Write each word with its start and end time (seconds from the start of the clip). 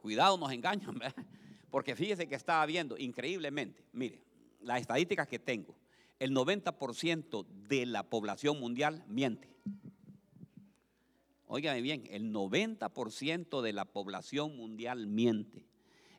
cuidado 0.00 0.36
nos 0.36 0.52
engañan, 0.52 0.98
¿verdad? 0.98 1.24
porque 1.70 1.94
fíjese 1.94 2.26
que 2.26 2.34
estaba 2.34 2.64
viendo 2.66 2.98
increíblemente, 2.98 3.84
mire, 3.92 4.22
las 4.60 4.80
estadísticas 4.80 5.28
que 5.28 5.38
tengo, 5.38 5.76
el 6.18 6.34
90% 6.34 7.46
de 7.46 7.86
la 7.86 8.02
población 8.02 8.60
mundial 8.60 9.04
miente. 9.08 9.48
Óigame 11.46 11.80
bien, 11.80 12.04
el 12.10 12.32
90% 12.32 13.60
de 13.62 13.72
la 13.72 13.84
población 13.84 14.56
mundial 14.56 15.06
miente. 15.06 15.66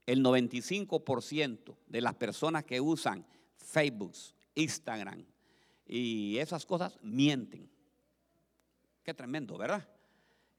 El 0.06 0.24
95% 0.24 1.78
de 1.88 2.02
las 2.02 2.16
personas 2.16 2.66
que 2.66 2.82
usan 2.82 3.26
Facebook, 3.56 4.14
Instagram 4.56 5.24
y 5.86 6.38
esas 6.38 6.66
cosas 6.66 6.98
mienten. 7.02 7.70
Qué 9.04 9.14
tremendo, 9.14 9.58
¿verdad? 9.58 9.88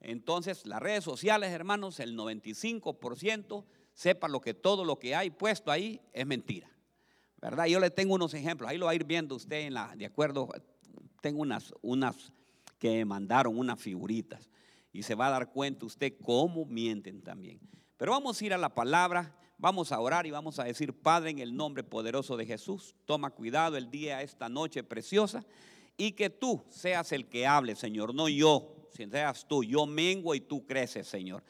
Entonces, 0.02 0.66
las 0.66 0.80
redes 0.80 1.04
sociales, 1.04 1.50
hermanos, 1.52 2.00
el 2.00 2.16
95% 2.16 3.64
sepa 3.94 4.28
lo 4.28 4.40
que 4.40 4.52
todo 4.52 4.84
lo 4.84 4.98
que 4.98 5.14
hay 5.14 5.30
puesto 5.30 5.70
ahí 5.70 6.00
es 6.12 6.26
mentira. 6.26 6.68
¿Verdad? 7.40 7.66
Yo 7.66 7.80
le 7.80 7.90
tengo 7.90 8.14
unos 8.14 8.34
ejemplos, 8.34 8.70
ahí 8.70 8.78
lo 8.78 8.86
va 8.86 8.92
a 8.92 8.96
ir 8.96 9.04
viendo 9.04 9.34
usted 9.34 9.60
en 9.60 9.74
la, 9.74 9.94
de 9.96 10.06
acuerdo, 10.06 10.48
tengo 11.20 11.40
unas, 11.40 11.72
unas 11.82 12.32
que 12.78 13.04
mandaron, 13.04 13.56
unas 13.56 13.80
figuritas, 13.80 14.50
y 14.92 15.02
se 15.02 15.14
va 15.14 15.28
a 15.28 15.30
dar 15.30 15.50
cuenta 15.50 15.86
usted 15.86 16.14
cómo 16.20 16.64
mienten 16.64 17.22
también. 17.22 17.60
Pero 17.96 18.12
vamos 18.12 18.40
a 18.40 18.44
ir 18.44 18.54
a 18.54 18.58
la 18.58 18.74
palabra, 18.74 19.36
vamos 19.58 19.92
a 19.92 20.00
orar 20.00 20.26
y 20.26 20.32
vamos 20.32 20.58
a 20.58 20.64
decir, 20.64 20.92
Padre, 20.92 21.30
en 21.30 21.38
el 21.38 21.56
nombre 21.56 21.84
poderoso 21.84 22.36
de 22.36 22.46
Jesús, 22.46 22.96
toma 23.06 23.30
cuidado 23.30 23.76
el 23.76 23.90
día, 23.90 24.22
esta 24.22 24.48
noche 24.48 24.82
preciosa, 24.82 25.44
y 25.96 26.12
que 26.12 26.30
tú 26.30 26.64
seas 26.70 27.12
el 27.12 27.28
que 27.28 27.46
hable, 27.46 27.76
Señor, 27.76 28.14
no 28.14 28.28
yo, 28.28 28.81
si 28.92 29.06
seas 29.06 29.46
tú, 29.46 29.64
yo 29.64 29.86
mengo 29.86 30.34
y 30.34 30.40
tú 30.40 30.66
creces, 30.66 31.08
Señor. 31.08 31.42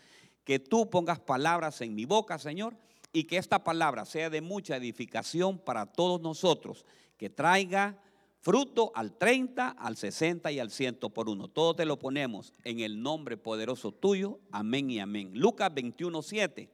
Que 0.44 0.58
tú 0.58 0.88
pongas 0.88 1.20
palabras 1.20 1.80
en 1.80 1.94
mi 1.94 2.04
boca, 2.04 2.38
Señor, 2.38 2.76
y 3.12 3.24
que 3.24 3.36
esta 3.36 3.62
palabra 3.62 4.04
sea 4.04 4.30
de 4.30 4.40
mucha 4.40 4.76
edificación 4.76 5.58
para 5.58 5.86
todos 5.86 6.20
nosotros, 6.20 6.84
que 7.16 7.30
traiga 7.30 7.98
fruto 8.40 8.90
al 8.94 9.16
30, 9.16 9.68
al 9.68 9.96
60 9.96 10.50
y 10.50 10.58
al 10.58 10.70
100 10.70 10.96
por 11.14 11.28
uno. 11.28 11.48
Todo 11.48 11.74
te 11.74 11.84
lo 11.84 11.98
ponemos 11.98 12.52
en 12.64 12.80
el 12.80 13.00
nombre 13.00 13.36
poderoso 13.36 13.92
tuyo. 13.92 14.40
Amén 14.50 14.90
y 14.90 14.98
amén. 14.98 15.30
Lucas 15.34 15.72
21, 15.72 16.22
7. 16.22 16.68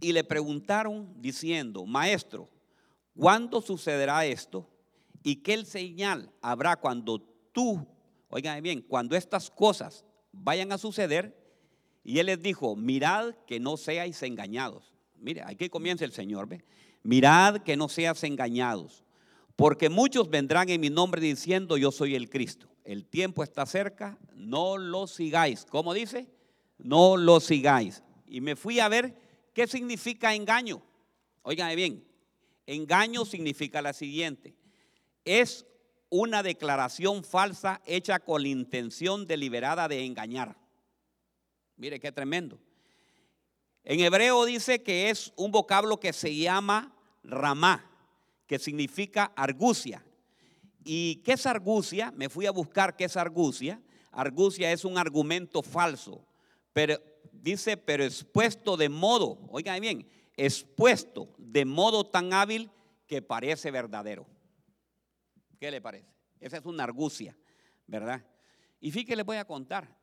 Y 0.00 0.12
le 0.12 0.24
preguntaron 0.24 1.14
diciendo, 1.20 1.86
maestro, 1.86 2.48
¿cuándo 3.16 3.62
sucederá 3.62 4.26
esto? 4.26 4.68
¿Y 5.22 5.36
qué 5.36 5.64
señal 5.64 6.30
habrá 6.42 6.76
cuando 6.76 7.20
tú, 7.52 7.86
oigan 8.32 8.62
bien, 8.62 8.80
cuando 8.80 9.14
estas 9.14 9.50
cosas 9.50 10.04
vayan 10.32 10.72
a 10.72 10.78
suceder? 10.78 11.38
Y 12.02 12.18
él 12.18 12.26
les 12.26 12.42
dijo, 12.42 12.74
mirad 12.74 13.34
que 13.46 13.60
no 13.60 13.76
seáis 13.76 14.22
engañados. 14.22 14.94
Mire, 15.16 15.42
aquí 15.44 15.68
comienza 15.68 16.06
el 16.06 16.12
Señor, 16.12 16.48
¿ve? 16.48 16.64
Mirad 17.02 17.58
que 17.62 17.76
no 17.76 17.88
seas 17.88 18.24
engañados, 18.24 19.04
porque 19.54 19.90
muchos 19.90 20.30
vendrán 20.30 20.70
en 20.70 20.80
mi 20.80 20.88
nombre 20.88 21.20
diciendo, 21.20 21.76
yo 21.76 21.92
soy 21.92 22.14
el 22.14 22.30
Cristo. 22.30 22.68
El 22.84 23.04
tiempo 23.04 23.42
está 23.42 23.66
cerca, 23.66 24.18
no 24.34 24.78
lo 24.78 25.06
sigáis. 25.06 25.66
¿Cómo 25.66 25.92
dice? 25.92 26.26
No 26.78 27.18
lo 27.18 27.38
sigáis. 27.38 28.02
Y 28.26 28.40
me 28.40 28.56
fui 28.56 28.80
a 28.80 28.88
ver 28.88 29.14
qué 29.52 29.66
significa 29.66 30.34
engaño. 30.34 30.82
Óigame 31.42 31.76
bien, 31.76 32.02
engaño 32.66 33.26
significa 33.26 33.82
la 33.82 33.92
siguiente. 33.92 34.56
Es 35.24 35.66
una 36.12 36.42
declaración 36.42 37.24
falsa 37.24 37.80
hecha 37.86 38.18
con 38.18 38.42
la 38.42 38.48
intención 38.48 39.26
deliberada 39.26 39.88
de 39.88 40.04
engañar. 40.04 40.54
Mire 41.76 41.98
qué 41.98 42.12
tremendo. 42.12 42.60
En 43.82 43.98
hebreo 43.98 44.44
dice 44.44 44.82
que 44.82 45.08
es 45.08 45.32
un 45.36 45.50
vocablo 45.50 45.98
que 45.98 46.12
se 46.12 46.36
llama 46.36 46.94
ramá, 47.24 47.90
que 48.46 48.58
significa 48.58 49.32
argucia. 49.34 50.04
¿Y 50.84 51.16
qué 51.24 51.32
es 51.32 51.46
argucia? 51.46 52.12
Me 52.14 52.28
fui 52.28 52.44
a 52.44 52.50
buscar 52.50 52.94
qué 52.94 53.04
es 53.04 53.16
argucia. 53.16 53.80
Argucia 54.10 54.70
es 54.70 54.84
un 54.84 54.98
argumento 54.98 55.62
falso, 55.62 56.22
pero 56.74 57.00
dice, 57.32 57.78
pero 57.78 58.04
expuesto 58.04 58.76
de 58.76 58.90
modo, 58.90 59.38
oigan 59.48 59.80
bien, 59.80 60.06
expuesto 60.36 61.30
de 61.38 61.64
modo 61.64 62.04
tan 62.04 62.34
hábil 62.34 62.70
que 63.06 63.22
parece 63.22 63.70
verdadero. 63.70 64.26
¿Qué 65.62 65.70
le 65.70 65.80
parece? 65.80 66.12
Esa 66.40 66.56
es 66.56 66.66
una 66.66 66.82
argucia, 66.82 67.38
¿verdad? 67.86 68.20
Y 68.80 68.90
fíjate, 68.90 69.14
les 69.14 69.24
voy 69.24 69.36
a 69.36 69.44
contar. 69.44 69.96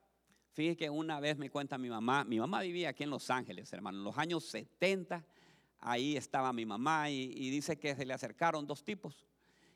Fíjese 0.54 0.78
que 0.78 0.90
una 0.90 1.20
vez 1.20 1.38
me 1.38 1.50
cuenta 1.50 1.78
mi 1.78 1.90
mamá, 1.90 2.24
mi 2.24 2.40
mamá 2.40 2.62
vivía 2.62 2.88
aquí 2.88 3.04
en 3.04 3.10
Los 3.10 3.30
Ángeles, 3.30 3.74
hermano, 3.74 3.98
en 3.98 4.06
los 4.06 4.18
años 4.18 4.46
70, 4.46 5.22
ahí 5.80 6.16
estaba 6.16 6.54
mi 6.54 6.66
mamá 6.66 7.10
y, 7.10 7.50
dice 7.50 7.78
que 7.78 7.94
se 7.94 8.06
le 8.06 8.14
acercaron 8.14 8.66
dos 8.66 8.86
tipos 8.86 9.28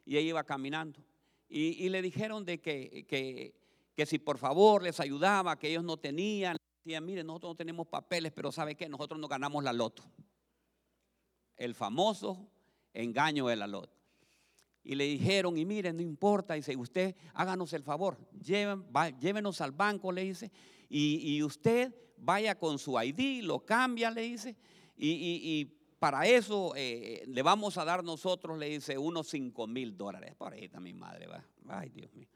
y 0.06 0.16
ella 0.16 0.30
iba 0.30 0.44
caminando 0.46 1.04
y, 1.50 1.90
le 1.90 2.02
dijeron 2.02 2.46
de 2.46 2.62
que, 2.62 3.06
que, 3.06 3.54
que, 3.94 4.06
si 4.06 4.20
por 4.20 4.38
favor 4.38 4.84
les 4.84 5.02
ayudaba, 5.02 5.60
que 5.60 5.68
ellos 5.68 5.84
no 5.84 5.98
tenían, 5.98 6.56
decían, 6.86 7.06
mire, 7.06 7.26
nosotros 7.26 7.50
no 7.50 7.56
tenemos 7.58 7.88
papeles, 7.88 8.32
pero 8.32 8.54
¿sabe 8.54 8.76
qué? 8.76 8.88
Nosotros 8.88 9.20
no 9.20 9.28
ganamos 9.28 9.62
la 9.62 9.74
loto. 9.74 10.02
El 11.58 11.76
famoso 11.76 12.48
engaño 12.94 13.48
de 13.48 13.58
la 13.58 13.68
loto. 13.68 13.93
Y 14.84 14.96
le 14.96 15.06
dijeron, 15.06 15.58
y 15.58 15.66
miren, 15.66 15.96
no 15.96 16.02
importa, 16.02 16.56
dice, 16.56 16.76
usted 16.76 17.16
háganos 17.34 17.72
el 17.74 17.84
favor, 17.84 18.18
llévenos 18.42 19.62
al 19.62 19.72
banco, 19.72 20.12
le 20.12 20.24
dice, 20.24 20.52
y, 20.90 21.42
usted 21.42 21.94
vaya 22.18 22.56
con 22.56 22.78
su 22.78 23.00
ID, 23.00 23.44
lo 23.44 23.66
cambia, 23.66 24.12
le 24.12 24.22
dice, 24.22 24.56
y, 24.98 25.80
para 26.00 26.28
eso 26.28 26.74
eh, 26.76 27.24
le 27.28 27.42
vamos 27.42 27.78
a 27.78 27.86
dar 27.86 28.04
nosotros, 28.04 28.58
le 28.58 28.68
dice, 28.68 28.98
unos 28.98 29.30
5 29.30 29.68
mil 29.68 29.96
dólares. 29.96 30.36
Por 30.36 30.52
ahí 30.52 30.66
está 30.66 30.82
mi 30.82 30.94
madre, 30.94 31.28
va. 31.28 31.46
Ay, 31.70 31.88
Dios 31.92 32.14
mío. 32.14 32.28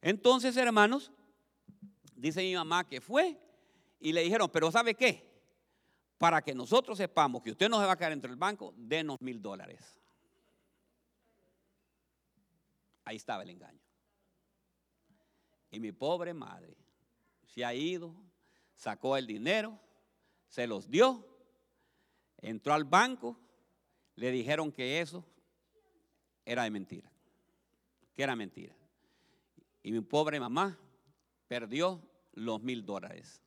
Entonces, 0.00 0.56
hermanos, 0.56 1.12
dice 2.16 2.42
mi 2.42 2.52
mamá 2.56 2.84
que 2.88 3.00
fue 3.00 3.38
y 4.00 4.12
le 4.12 4.22
dijeron, 4.22 4.50
pero 4.52 4.72
¿sabe 4.72 4.96
qué? 4.96 5.24
Para 6.18 6.42
que 6.42 6.52
nosotros 6.52 6.98
sepamos 6.98 7.42
que 7.42 7.52
usted 7.52 7.68
no 7.68 7.78
se 7.78 7.86
va 7.86 7.92
a 7.92 7.96
quedar 7.96 8.10
entre 8.10 8.30
el 8.30 8.36
banco, 8.36 8.74
denos 8.76 9.20
mil 9.20 9.40
dólares. 9.40 10.01
Ahí 13.04 13.16
estaba 13.16 13.42
el 13.42 13.50
engaño. 13.50 13.80
Y 15.70 15.80
mi 15.80 15.92
pobre 15.92 16.34
madre 16.34 16.76
se 17.46 17.64
ha 17.64 17.74
ido, 17.74 18.14
sacó 18.74 19.16
el 19.16 19.26
dinero, 19.26 19.78
se 20.48 20.66
los 20.66 20.90
dio, 20.90 21.26
entró 22.38 22.74
al 22.74 22.84
banco, 22.84 23.38
le 24.16 24.30
dijeron 24.30 24.70
que 24.70 25.00
eso 25.00 25.24
era 26.44 26.64
de 26.64 26.70
mentira, 26.70 27.10
que 28.14 28.22
era 28.22 28.36
mentira. 28.36 28.74
Y 29.82 29.92
mi 29.92 30.00
pobre 30.00 30.38
mamá 30.38 30.78
perdió 31.48 32.02
los 32.32 32.62
mil 32.62 32.84
dólares. 32.84 33.42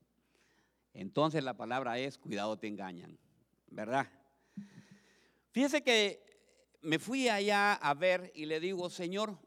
Entonces 0.94 1.44
la 1.44 1.56
palabra 1.56 2.00
es, 2.00 2.18
cuidado 2.18 2.58
te 2.58 2.68
engañan, 2.68 3.18
¿verdad? 3.68 4.08
Fíjese 5.52 5.84
que 5.84 6.24
me 6.82 7.00
fui 7.00 7.30
allá 7.30 7.74
a 7.74 7.94
ver 7.94 8.32
y 8.36 8.46
le 8.46 8.60
digo, 8.60 8.90
Señor, 8.90 9.38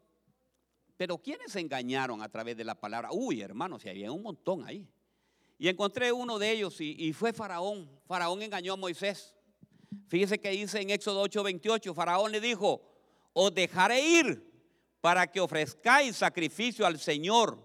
pero 0.99 1.17
¿quiénes 1.17 1.55
engañaron 1.55 2.21
a 2.23 2.29
través 2.29 2.57
de 2.57 2.65
la 2.65 2.75
palabra? 2.75 3.11
Uy, 3.13 3.41
hermanos, 3.41 3.83
si 3.83 3.89
había 3.89 4.11
un 4.11 4.21
montón 4.21 4.67
ahí. 4.67 4.85
Y 5.57 5.69
encontré 5.69 6.11
uno 6.11 6.41
de 6.41 6.51
ellos 6.51 6.81
y, 6.81 7.13
fue 7.13 7.33
Faraón. 7.33 7.89
Faraón 8.07 8.43
engañó 8.43 8.73
a 8.73 8.77
Moisés. 8.77 9.37
Fíjese 10.09 10.41
que 10.41 10.51
dice 10.51 10.81
en 10.81 10.91
Éxodo 10.91 11.23
8:28, 11.25 11.95
Faraón 11.95 12.33
le 12.33 12.41
dijo, 12.41 12.83
os 13.33 13.55
dejaré 13.55 14.03
ir 14.03 14.45
para 15.01 15.29
que 15.29 15.41
ofrezcáis 15.41 16.17
sacrificio 16.17 16.85
al 16.85 16.99
Señor, 16.99 17.65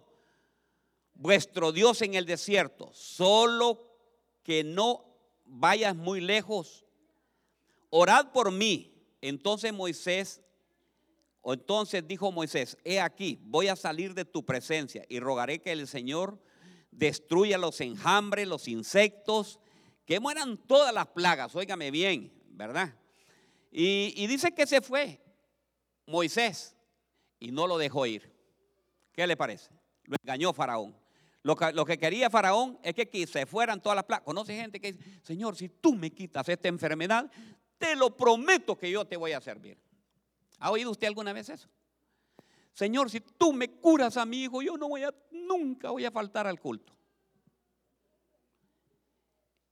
vuestro 1.15 1.71
Dios 1.71 2.03
en 2.03 2.13
el 2.13 2.27
desierto, 2.27 2.91
solo 2.93 3.97
que 4.43 4.63
no 4.63 5.05
vayas 5.45 5.95
muy 5.95 6.21
lejos. 6.21 6.85
Orad 7.89 8.31
por 8.31 8.51
mí. 8.51 8.91
Entonces 9.21 9.73
Moisés 9.73 10.43
entonces 11.51 12.07
dijo 12.07 12.31
Moisés, 12.31 12.77
he 12.85 13.01
aquí, 13.01 13.39
voy 13.43 13.67
a 13.67 13.75
salir 13.75 14.13
de 14.13 14.23
tu 14.23 14.45
presencia 14.45 15.03
y 15.09 15.19
rogaré 15.19 15.59
que 15.59 15.73
el 15.73 15.87
Señor 15.87 16.39
destruya 16.91 17.57
los 17.57 17.81
enjambres, 17.81 18.47
los 18.47 18.67
insectos, 18.67 19.59
que 20.05 20.19
mueran 20.19 20.57
todas 20.57 20.93
las 20.93 21.07
plagas, 21.07 21.55
óigame 21.55 21.91
bien, 21.91 22.31
¿verdad? 22.51 22.95
Y, 23.71 24.27
dice 24.27 24.53
que 24.53 24.67
se 24.67 24.81
fue 24.81 25.19
Moisés 26.05 26.75
y 27.39 27.51
no 27.51 27.67
lo 27.67 27.77
dejó 27.77 28.05
ir. 28.05 28.31
¿Qué 29.11 29.25
le 29.25 29.35
parece? 29.35 29.71
Lo 30.05 30.15
engañó 30.21 30.53
Faraón. 30.53 30.95
Lo 31.41 31.55
que, 31.55 31.73
lo 31.73 31.83
que, 31.83 31.97
quería 31.97 32.29
Faraón 32.29 32.79
es 32.83 32.93
que 32.93 33.27
se 33.27 33.45
fueran 33.45 33.81
todas 33.81 33.95
las 33.95 34.05
plagas. 34.05 34.23
Conoce 34.23 34.55
gente 34.55 34.79
que 34.79 34.93
dice, 34.93 35.19
Señor, 35.23 35.55
si 35.55 35.69
tú 35.69 35.95
me 35.95 36.11
quitas 36.11 36.47
esta 36.47 36.67
enfermedad, 36.67 37.29
te 37.77 37.95
lo 37.95 38.15
prometo 38.15 38.77
que 38.77 38.89
yo 38.91 39.05
te 39.05 39.17
voy 39.17 39.33
a 39.33 39.41
servir. 39.41 39.77
¿Ha 40.59 40.71
oído 40.71 40.91
usted 40.91 41.07
alguna 41.07 41.33
vez 41.33 41.49
eso? 41.49 41.69
Señor, 42.73 43.09
si 43.09 43.19
tú 43.19 43.53
me 43.53 43.69
curas 43.69 44.17
a 44.17 44.25
mi 44.25 44.43
hijo, 44.43 44.61
yo 44.61 44.77
no 44.77 44.87
voy 44.89 45.03
a, 45.03 45.13
nunca 45.31 45.91
voy 45.91 46.05
a 46.05 46.11
faltar 46.11 46.47
al 46.47 46.59
culto. 46.59 46.93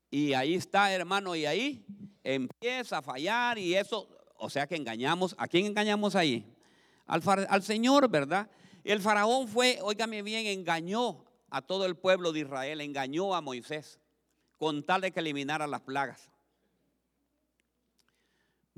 Y 0.10 0.34
ahí 0.34 0.56
está, 0.56 0.92
hermano, 0.94 1.36
y 1.36 1.46
ahí 1.46 1.86
empieza 2.24 2.98
a 2.98 3.02
fallar 3.02 3.58
y 3.58 3.76
eso, 3.76 4.08
o 4.38 4.50
sea 4.50 4.68
que 4.68 4.76
engañamos, 4.76 5.36
¿a 5.38 5.48
quién 5.48 5.66
engañamos 5.66 6.16
ahí? 6.16 6.56
Al, 7.08 7.22
al 7.50 7.64
Señor, 7.64 8.10
¿verdad? 8.10 8.50
El 8.84 9.02
faraón 9.02 9.48
fue, 9.48 9.80
óigame 9.82 10.22
bien, 10.22 10.46
engañó 10.48 11.24
a 11.50 11.62
todo 11.62 11.86
el 11.86 11.96
pueblo 11.96 12.32
de 12.32 12.42
Israel, 12.42 12.82
engañó 12.82 13.36
a 13.36 13.42
Moisés 13.42 14.00
con 14.58 14.84
tal 14.84 15.02
de 15.02 15.12
que 15.12 15.20
eliminara 15.20 15.68
las 15.68 15.82
plagas. 15.82 16.31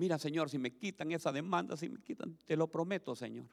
Mira, 0.03 0.19
Señor, 0.19 0.49
si 0.49 0.57
me 0.57 0.75
quitan 0.75 1.13
esa 1.13 1.31
demanda, 1.31 1.77
si 1.77 1.87
me 1.87 1.97
quitan, 2.01 2.37
te 2.45 2.57
lo 2.57 2.67
prometo, 2.67 3.15
Señor. 3.15 3.45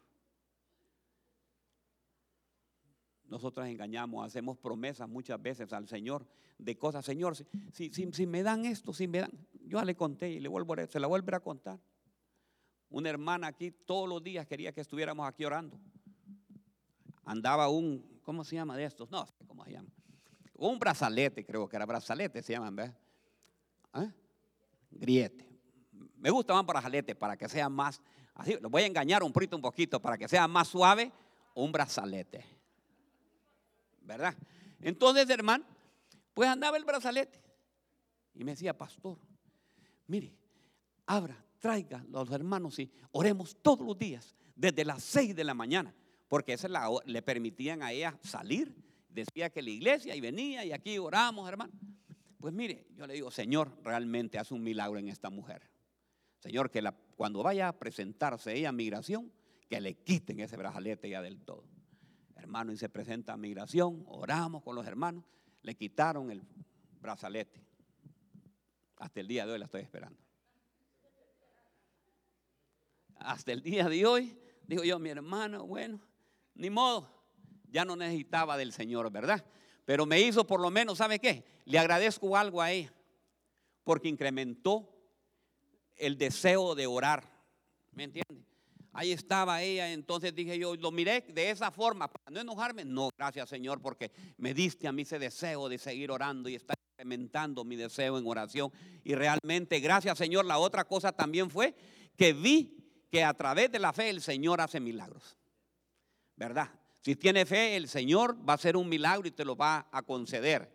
Nosotros 3.29 3.69
engañamos, 3.69 4.26
hacemos 4.26 4.58
promesas 4.58 5.08
muchas 5.08 5.41
veces 5.41 5.73
al 5.73 5.87
Señor 5.87 6.26
de 6.58 6.76
cosas. 6.76 7.05
Señor, 7.05 7.37
si, 7.37 7.93
si, 7.93 8.26
me 8.26 8.43
dan 8.43 8.64
esto, 8.64 8.93
si 8.93 9.06
me 9.06 9.20
dan, 9.20 9.31
yo 9.64 9.81
le 9.85 9.94
conté 9.94 10.29
y 10.29 10.41
le 10.41 10.49
vuelvo 10.49 10.75
a, 10.75 10.88
se 10.88 10.99
la 10.99 11.06
vuelvo 11.06 11.37
a 11.37 11.38
contar. 11.38 11.79
Una 12.88 13.11
hermana 13.11 13.47
aquí 13.47 13.70
todos 13.70 14.08
los 14.08 14.20
días 14.20 14.44
quería 14.44 14.73
que 14.73 14.81
estuviéramos 14.81 15.29
aquí 15.29 15.44
orando. 15.44 15.79
Andaba 17.23 17.69
un, 17.69 18.19
¿cómo 18.25 18.43
se 18.43 18.56
llama 18.56 18.76
de 18.76 18.87
estos? 18.87 19.08
No 19.08 19.25
sé 19.25 19.47
cómo 19.47 19.64
se 19.64 19.70
llama. 19.70 19.91
Un 20.55 20.81
brazalete, 20.81 21.47
creo 21.47 21.69
que 21.69 21.76
era 21.76 21.87
brazalete, 21.87 22.43
se 22.43 22.55
llaman, 22.55 22.75
¿ves? 22.75 22.91
¿Eh? 23.94 24.11
Griete. 24.91 25.50
Me 26.21 26.31
gusta 26.31 26.53
más 26.53 26.67
brazalete 26.67 27.15
para 27.15 27.37
que 27.37 27.49
sea 27.49 27.69
más, 27.71 28.01
así, 28.35 28.57
lo 28.61 28.69
voy 28.69 28.83
a 28.83 28.87
engañar 28.87 29.23
un 29.23 29.33
poquito, 29.33 29.57
un 29.57 29.63
poquito, 29.63 30.01
para 30.01 30.19
que 30.19 30.29
sea 30.29 30.47
más 30.47 30.69
suave, 30.69 31.11
un 31.55 31.73
brazalete. 31.73 32.45
¿Verdad? 34.03 34.37
Entonces, 34.81 35.29
hermano, 35.31 35.65
pues 36.35 36.49
andaba 36.49 36.77
el 36.77 36.85
brazalete. 36.85 37.41
Y 38.35 38.45
me 38.45 38.53
decía, 38.53 38.77
pastor, 38.77 39.19
mire, 40.07 40.35
abra, 41.07 41.43
traiga 41.59 42.05
los 42.11 42.31
hermanos 42.31 42.79
y 42.79 42.91
oremos 43.13 43.57
todos 43.63 43.87
los 43.87 43.99
días, 43.99 44.37
desde 44.55 44.85
las 44.85 45.03
seis 45.03 45.35
de 45.35 45.45
la 45.45 45.55
mañana, 45.55 45.95
porque 46.29 46.53
esa 46.53 46.69
le 47.07 47.23
permitían 47.23 47.83
a 47.83 47.93
ella 47.93 48.19
salir. 48.23 48.77
Decía 49.09 49.49
que 49.51 49.63
la 49.63 49.71
iglesia 49.71 50.15
y 50.15 50.21
venía 50.21 50.67
y 50.67 50.73
aquí 50.73 50.99
oramos, 50.99 51.49
hermano. 51.49 51.73
Pues 52.39 52.53
mire, 52.53 52.87
yo 52.95 53.07
le 53.07 53.15
digo, 53.15 53.31
Señor, 53.31 53.73
realmente 53.83 54.39
hace 54.39 54.53
un 54.53 54.63
milagro 54.63 54.99
en 54.99 55.09
esta 55.09 55.31
mujer. 55.31 55.63
Señor, 56.41 56.71
que 56.71 56.83
cuando 57.17 57.43
vaya 57.43 57.69
a 57.69 57.79
presentarse 57.79 58.57
ella 58.57 58.71
a 58.71 58.73
migración, 58.73 59.31
que 59.69 59.81
le 59.81 59.95
quiten 59.95 60.41
ese 60.41 60.57
brazalete 60.57 61.09
ya 61.09 61.23
del 61.23 61.41
todo. 61.41 61.65
Hermano, 62.35 62.73
y 62.73 62.77
se 62.77 62.89
presenta 62.89 63.35
a 63.35 63.37
migración, 63.37 64.03
oramos 64.09 64.63
con 64.63 64.75
los 64.75 64.87
hermanos, 64.87 65.25
le 65.63 65.77
quitaron 65.77 66.31
el 66.31 66.43
brazalete. 67.01 67.63
Hasta 68.97 69.21
el 69.21 69.29
día 69.29 69.47
de 69.47 69.53
hoy 69.53 69.59
la 69.59 69.67
estoy 69.67 69.83
esperando. 69.83 70.19
Hasta 73.17 73.53
el 73.53 73.63
día 73.63 73.89
de 73.89 74.07
hoy, 74.07 74.37
digo 74.67 74.83
yo, 74.83 74.99
mi 74.99 75.11
hermano, 75.11 75.67
bueno, 75.67 76.01
ni 76.55 76.71
modo, 76.71 77.09
ya 77.69 77.85
no 77.85 77.97
necesitaba 77.97 78.57
del 78.57 78.73
Señor, 78.73 79.13
¿verdad? 79.13 79.45
Pero 79.85 80.07
me 80.07 80.21
hizo 80.21 80.47
por 80.47 80.61
lo 80.61 80.71
menos, 80.71 80.99
¿sabe 80.99 81.19
qué? 81.19 81.45
Le 81.67 81.79
agradezco 81.79 82.37
algo 82.37 82.63
a 82.63 82.73
ella, 82.73 82.93
porque 83.85 84.09
incrementó 84.09 85.00
el 86.00 86.19
deseo 86.19 86.75
de 86.75 86.87
orar. 86.87 87.25
¿Me 87.93 88.05
entiende? 88.05 88.44
Ahí 88.93 89.12
estaba 89.12 89.62
ella, 89.62 89.93
entonces 89.93 90.35
dije 90.35 90.58
yo, 90.58 90.75
lo 90.75 90.91
miré 90.91 91.20
de 91.20 91.50
esa 91.50 91.70
forma, 91.70 92.08
para 92.08 92.31
no 92.32 92.41
enojarme. 92.41 92.85
No, 92.85 93.11
gracias 93.17 93.49
Señor, 93.49 93.81
porque 93.81 94.11
me 94.37 94.52
diste 94.52 94.88
a 94.88 94.93
mí 94.93 95.02
ese 95.02 95.19
deseo 95.19 95.69
de 95.69 95.79
seguir 95.79 96.11
orando 96.11 96.49
y 96.49 96.56
estar 96.56 96.76
incrementando 96.93 97.64
mi 97.64 97.76
deseo 97.76 98.19
en 98.19 98.26
oración. 98.26 98.73
Y 99.05 99.14
realmente, 99.14 99.79
gracias 99.79 100.19
Señor, 100.19 100.44
la 100.44 100.58
otra 100.58 100.85
cosa 100.85 101.12
también 101.12 101.50
fue 101.50 101.75
que 102.17 102.32
vi 102.32 102.76
que 103.11 103.23
a 103.23 103.32
través 103.35 103.70
de 103.70 103.79
la 103.79 103.93
fe 103.93 104.11
el 104.11 104.20
Señor 104.20 104.61
hace 104.61 104.81
milagros. 104.81 105.37
¿Verdad? 106.35 106.70
Si 107.00 107.14
tiene 107.17 107.47
fe, 107.47 107.76
el 107.76 107.88
Señor 107.88 108.37
va 108.47 108.55
a 108.55 108.56
hacer 108.56 108.76
un 108.76 108.88
milagro 108.88 109.29
y 109.29 109.31
te 109.31 109.44
lo 109.44 109.56
va 109.56 109.88
a 109.93 110.02
conceder. 110.02 110.70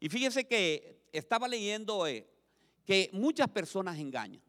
Y 0.00 0.08
fíjese 0.08 0.46
que 0.46 1.08
estaba 1.12 1.48
leyendo 1.48 2.06
eh, 2.06 2.28
que 2.84 3.08
muchas 3.12 3.48
personas 3.48 3.98
engañan. 3.98 4.42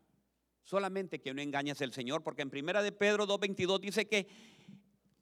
Solamente 0.67 1.21
que 1.21 1.33
no 1.33 1.41
engañes 1.41 1.79
el 1.79 1.93
Señor, 1.93 2.23
porque 2.23 2.41
en 2.41 2.49
primera 2.49 2.83
de 2.83 2.91
Pedro 2.91 3.25
2.22 3.25 3.79
dice 3.79 4.05
que 4.05 4.27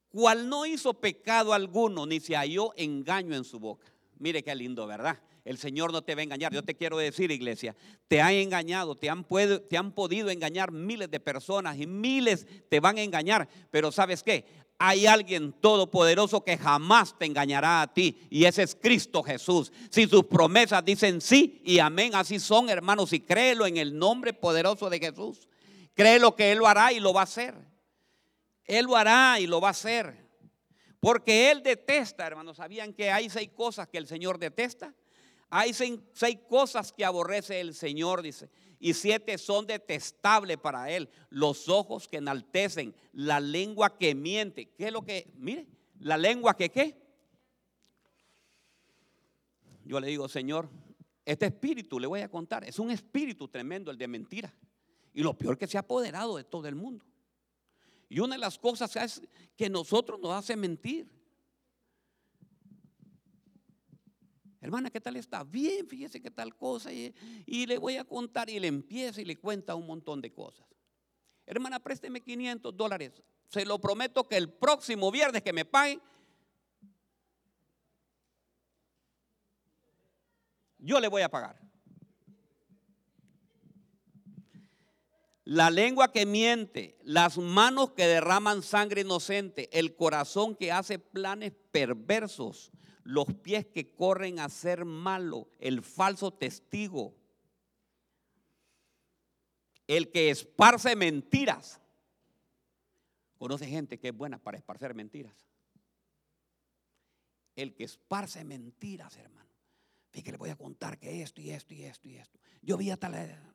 cual 0.10 0.50
no 0.50 0.66
hizo 0.66 0.96
pecado 0.96 1.54
alguno, 1.54 2.08
ni 2.08 2.20
se 2.20 2.36
halló 2.36 2.74
engaño 2.76 3.36
en 3.36 3.44
su 3.44 3.60
boca. 3.60 3.86
Mire 4.18 4.44
qué 4.44 4.56
lindo, 4.56 4.88
¿verdad? 4.88 5.22
El 5.44 5.60
Señor 5.60 5.92
no 5.92 6.02
te 6.02 6.16
va 6.16 6.22
a 6.22 6.24
engañar. 6.24 6.52
Yo 6.52 6.64
te 6.64 6.74
quiero 6.74 6.98
decir, 6.98 7.30
iglesia, 7.30 7.76
te 8.08 8.22
han 8.22 8.34
engañado, 8.34 8.96
te 8.96 9.08
han, 9.08 9.24
te 9.70 9.78
han 9.78 9.92
podido 9.92 10.32
engañar 10.32 10.72
miles 10.72 11.12
de 11.12 11.20
personas 11.20 11.78
y 11.78 11.86
miles 11.86 12.48
te 12.68 12.80
van 12.80 12.98
a 12.98 13.04
engañar. 13.04 13.48
Pero 13.70 13.92
¿sabes 13.92 14.24
qué? 14.24 14.46
Hay 14.78 15.08
alguien 15.08 15.54
todopoderoso 15.54 16.44
que 16.44 16.58
jamás 16.58 17.18
te 17.18 17.26
engañará 17.26 17.82
a 17.82 17.94
ti 17.94 18.28
y 18.30 18.46
ese 18.46 18.64
es 18.64 18.76
Cristo 18.76 19.24
Jesús. 19.24 19.72
Si 19.90 20.08
sus 20.08 20.26
promesas 20.26 20.84
dicen 20.84 21.22
sí 21.22 21.62
y 21.64 21.80
amén, 21.80 22.14
así 22.14 22.40
son 22.40 22.70
hermanos 22.70 23.14
y 23.14 23.22
créelo 23.22 23.66
en 23.66 23.78
el 23.78 23.98
nombre 23.98 24.34
poderoso 24.34 24.90
de 24.90 25.00
Jesús. 25.00 25.48
Créelo 25.94 26.36
que 26.36 26.52
Él 26.52 26.60
lo 26.60 26.68
hará 26.68 26.92
y 26.92 27.00
lo 27.00 27.14
va 27.14 27.22
a 27.22 27.24
hacer. 27.24 27.56
Él 28.66 28.86
lo 28.86 28.98
hará 28.98 29.40
y 29.40 29.48
lo 29.48 29.62
va 29.62 29.70
a 29.70 29.72
hacer. 29.72 30.26
Porque 31.00 31.52
Él 31.52 31.64
detesta, 31.64 32.28
hermanos, 32.28 32.58
¿sabían 32.58 32.94
que 32.94 33.12
hay 33.12 33.30
seis 33.30 33.52
cosas 33.56 33.88
que 33.88 33.98
el 33.98 34.08
Señor 34.08 34.40
detesta? 34.40 34.94
Hay 35.50 35.74
seis, 35.74 36.00
seis 36.14 36.40
cosas 36.50 36.92
que 36.92 37.06
aborrece 37.06 37.62
el 37.62 37.76
Señor, 37.76 38.22
dice 38.22 38.50
y 38.80 38.94
siete 38.94 39.38
son 39.38 39.66
detestables 39.66 40.58
para 40.58 40.90
él. 40.92 41.10
Los 41.30 41.70
ojos 41.70 42.08
que 42.08 42.18
enaltecen, 42.18 42.96
la 43.14 43.40
lengua 43.40 43.98
que 43.98 44.16
miente. 44.16 44.70
¿Qué 44.72 44.88
es 44.88 44.92
lo 44.92 45.04
que? 45.04 45.32
Mire, 45.36 45.68
la 46.00 46.18
lengua 46.18 46.56
que 46.56 46.70
qué. 46.70 47.02
Yo 49.86 50.00
le 50.00 50.08
digo, 50.08 50.28
Señor, 50.28 50.70
este 51.24 51.48
espíritu, 51.48 52.00
le 52.00 52.08
voy 52.08 52.22
a 52.22 52.30
contar, 52.30 52.64
es 52.64 52.80
un 52.80 52.92
espíritu 52.92 53.48
tremendo 53.48 53.92
el 53.92 53.98
de 53.98 54.08
mentira. 54.08 54.54
Y 55.14 55.22
lo 55.22 55.38
peor 55.38 55.58
que 55.58 55.68
se 55.68 55.78
ha 55.78 55.82
apoderado 55.82 56.38
de 56.38 56.44
todo 56.44 56.68
el 56.68 56.76
mundo. 56.76 57.06
Y 58.10 58.20
una 58.20 58.36
de 58.36 58.40
las 58.40 58.60
cosas 58.60 58.96
es 58.96 59.22
que 59.56 59.70
nosotros 59.70 60.20
nos 60.20 60.32
hace 60.32 60.56
mentir. 60.56 61.10
Hermana, 64.66 64.90
¿qué 64.90 65.00
tal 65.00 65.16
está? 65.16 65.44
Bien, 65.44 65.88
fíjese 65.88 66.20
qué 66.20 66.32
tal 66.32 66.56
cosa. 66.56 66.92
Y, 66.92 67.14
le 67.68 67.78
voy 67.78 67.98
a 67.98 68.04
contar 68.04 68.50
y 68.50 68.60
le 68.60 68.66
empieza 68.66 69.22
y 69.22 69.26
le 69.26 69.38
cuenta 69.38 69.76
un 69.76 69.86
montón 69.86 70.22
de 70.22 70.34
cosas. 70.34 70.66
Hermana, 71.46 71.80
présteme 71.80 72.20
500 72.20 72.76
dólares. 72.76 73.22
Se 73.48 73.64
lo 73.64 73.80
prometo 73.80 74.28
que 74.28 74.38
el 74.38 74.52
próximo 74.52 75.12
viernes 75.12 75.44
que 75.44 75.54
me 75.54 75.66
paguen, 75.66 76.02
yo 80.80 81.00
le 81.00 81.10
voy 81.10 81.22
a 81.22 81.30
pagar. 81.30 81.62
La 85.44 85.70
lengua 85.70 86.12
que 86.12 86.26
miente, 86.26 86.98
las 87.04 87.38
manos 87.38 87.92
que 87.92 88.08
derraman 88.08 88.64
sangre 88.64 89.02
inocente, 89.02 89.70
el 89.78 89.96
corazón 89.96 90.56
que 90.56 90.72
hace 90.72 90.98
planes 90.98 91.54
perversos, 91.70 92.72
los 93.06 93.26
pies 93.42 93.68
que 93.68 93.94
corren 93.94 94.40
a 94.40 94.50
ser 94.50 94.84
malo, 94.84 95.48
el 95.60 95.84
falso 95.84 96.34
testigo, 96.34 97.16
el 99.88 100.12
que 100.12 100.32
esparce 100.32 100.96
mentiras. 100.96 101.80
Conoce 103.38 103.68
gente 103.68 104.00
que 104.00 104.10
es 104.10 104.18
buena 104.18 104.40
para 104.40 104.58
esparcer 104.58 104.96
mentiras. 104.96 105.46
El 107.56 107.76
que 107.76 107.84
esparce 107.84 108.44
mentiras, 108.44 109.16
hermano. 109.18 109.52
Fíjate, 110.10 110.32
le 110.32 110.38
voy 110.38 110.50
a 110.50 110.56
contar 110.56 110.98
que 110.98 111.22
esto 111.22 111.42
y 111.42 111.52
esto 111.52 111.76
y 111.76 111.84
esto 111.84 112.10
y 112.10 112.16
esto. 112.16 112.40
Yo 112.64 112.76
vi 112.76 112.90
a 112.90 112.98
tal. 112.98 113.55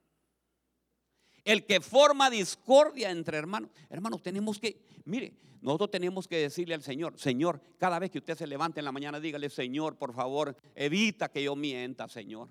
El 1.45 1.65
que 1.65 1.81
forma 1.81 2.31
discordia 2.31 3.11
entre 3.11 3.39
hermanos. 3.39 3.71
Hermanos, 3.89 4.23
tenemos 4.23 4.59
que, 4.59 4.81
mire, 5.05 5.33
nosotros 5.61 5.91
tenemos 5.91 6.27
que 6.27 6.37
decirle 6.37 6.75
al 6.75 6.83
Señor, 6.83 7.19
Señor, 7.19 7.61
cada 7.79 7.99
vez 7.99 8.11
que 8.11 8.19
usted 8.19 8.37
se 8.37 8.47
levante 8.47 8.81
en 8.81 8.85
la 8.85 8.93
mañana, 8.93 9.21
dígale, 9.21 9.51
Señor, 9.51 9.97
por 9.97 10.15
favor, 10.15 10.57
evita 10.75 11.31
que 11.31 11.43
yo 11.43 11.57
mienta, 11.57 12.09
Señor. 12.09 12.49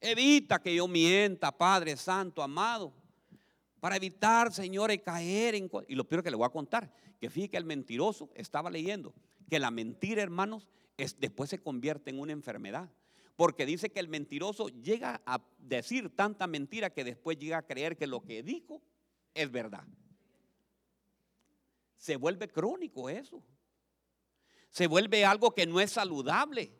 Evita 0.00 0.60
que 0.60 0.74
yo 0.74 0.88
mienta, 0.88 1.52
Padre 1.52 1.96
Santo, 1.96 2.42
amado. 2.42 2.92
Para 3.80 3.96
evitar, 3.96 4.52
Señor, 4.52 4.90
caer 5.02 5.54
en... 5.54 5.70
Y 5.88 5.94
lo 5.94 6.04
peor 6.04 6.22
que 6.22 6.30
le 6.30 6.36
voy 6.36 6.46
a 6.46 6.50
contar, 6.50 6.92
que 7.20 7.30
fíjate 7.30 7.50
que 7.50 7.56
el 7.56 7.64
mentiroso 7.64 8.30
estaba 8.34 8.70
leyendo 8.70 9.14
que 9.52 9.58
la 9.58 9.70
mentira, 9.70 10.22
hermanos, 10.22 10.66
es, 10.96 11.20
después 11.20 11.50
se 11.50 11.58
convierte 11.58 12.08
en 12.08 12.18
una 12.18 12.32
enfermedad. 12.32 12.88
Porque 13.36 13.66
dice 13.66 13.90
que 13.90 14.00
el 14.00 14.08
mentiroso 14.08 14.68
llega 14.68 15.22
a 15.24 15.42
decir 15.58 16.14
tanta 16.14 16.46
mentira 16.46 16.90
que 16.90 17.04
después 17.04 17.38
llega 17.38 17.58
a 17.58 17.66
creer 17.66 17.96
que 17.96 18.06
lo 18.06 18.22
que 18.22 18.42
dijo 18.42 18.82
es 19.34 19.50
verdad. 19.50 19.84
Se 21.96 22.16
vuelve 22.16 22.48
crónico 22.48 23.08
eso. 23.08 23.42
Se 24.70 24.86
vuelve 24.86 25.24
algo 25.24 25.54
que 25.54 25.66
no 25.66 25.80
es 25.80 25.92
saludable. 25.92 26.72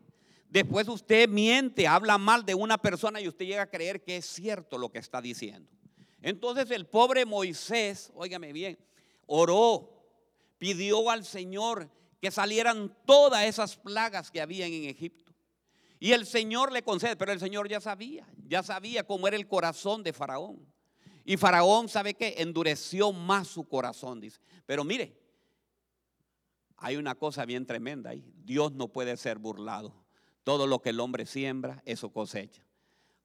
Después 0.49 0.87
usted 0.89 1.29
miente, 1.29 1.87
habla 1.87 2.19
mal 2.19 2.45
de 2.45 2.55
una 2.55 2.77
persona 2.77 3.21
y 3.21 3.29
usted 3.29 3.47
llega 3.47 3.63
a 3.63 3.71
creer 3.71 4.03
que 4.03 4.19
es 4.19 4.27
cierto 4.27 4.77
lo 4.77 4.91
que 4.91 4.99
está 4.99 5.23
diciendo. 5.23 5.71
Entonces 6.21 6.71
el 6.71 6.87
pobre 6.87 7.25
Moisés, 7.25 8.13
óigame 8.15 8.53
bien, 8.53 8.79
oró, 9.27 10.05
pidió 10.59 11.11
al 11.11 11.25
Señor 11.25 11.91
que 12.21 12.31
salieran 12.31 12.97
todas 13.07 13.45
esas 13.47 13.77
plagas 13.77 14.31
que 14.31 14.41
habían 14.41 14.73
en 14.73 14.85
Egipto. 14.85 15.32
Y 16.03 16.11
el 16.11 16.27
Señor 16.27 16.73
le 16.73 16.83
concede, 16.83 17.15
pero 17.15 17.31
el 17.31 17.39
Señor 17.39 17.69
ya 17.69 17.81
sabía, 17.81 18.27
ya 18.49 18.65
sabía 18.65 19.07
cómo 19.07 19.29
era 19.29 19.37
el 19.37 19.47
corazón 19.47 20.03
de 20.03 20.13
Faraón. 20.13 20.59
Y 21.25 21.37
Faraón, 21.37 21.89
¿sabe 21.89 22.15
qué? 22.15 22.35
Endureció 22.39 23.13
más 23.13 23.47
su 23.47 23.69
corazón, 23.69 24.21
dice. 24.21 24.41
Pero 24.67 24.83
mire, 24.83 25.17
hay 26.77 26.97
una 26.97 27.15
cosa 27.15 27.45
bien 27.45 27.67
tremenda 27.67 28.11
ahí. 28.11 28.25
Dios 28.43 28.73
no 28.73 28.89
puede 28.89 29.17
ser 29.17 29.39
burlado. 29.39 29.95
Todo 30.43 30.67
lo 30.67 30.83
que 30.83 30.89
el 30.89 30.99
hombre 30.99 31.25
siembra, 31.25 31.81
eso 31.87 32.13
cosecha. 32.13 32.67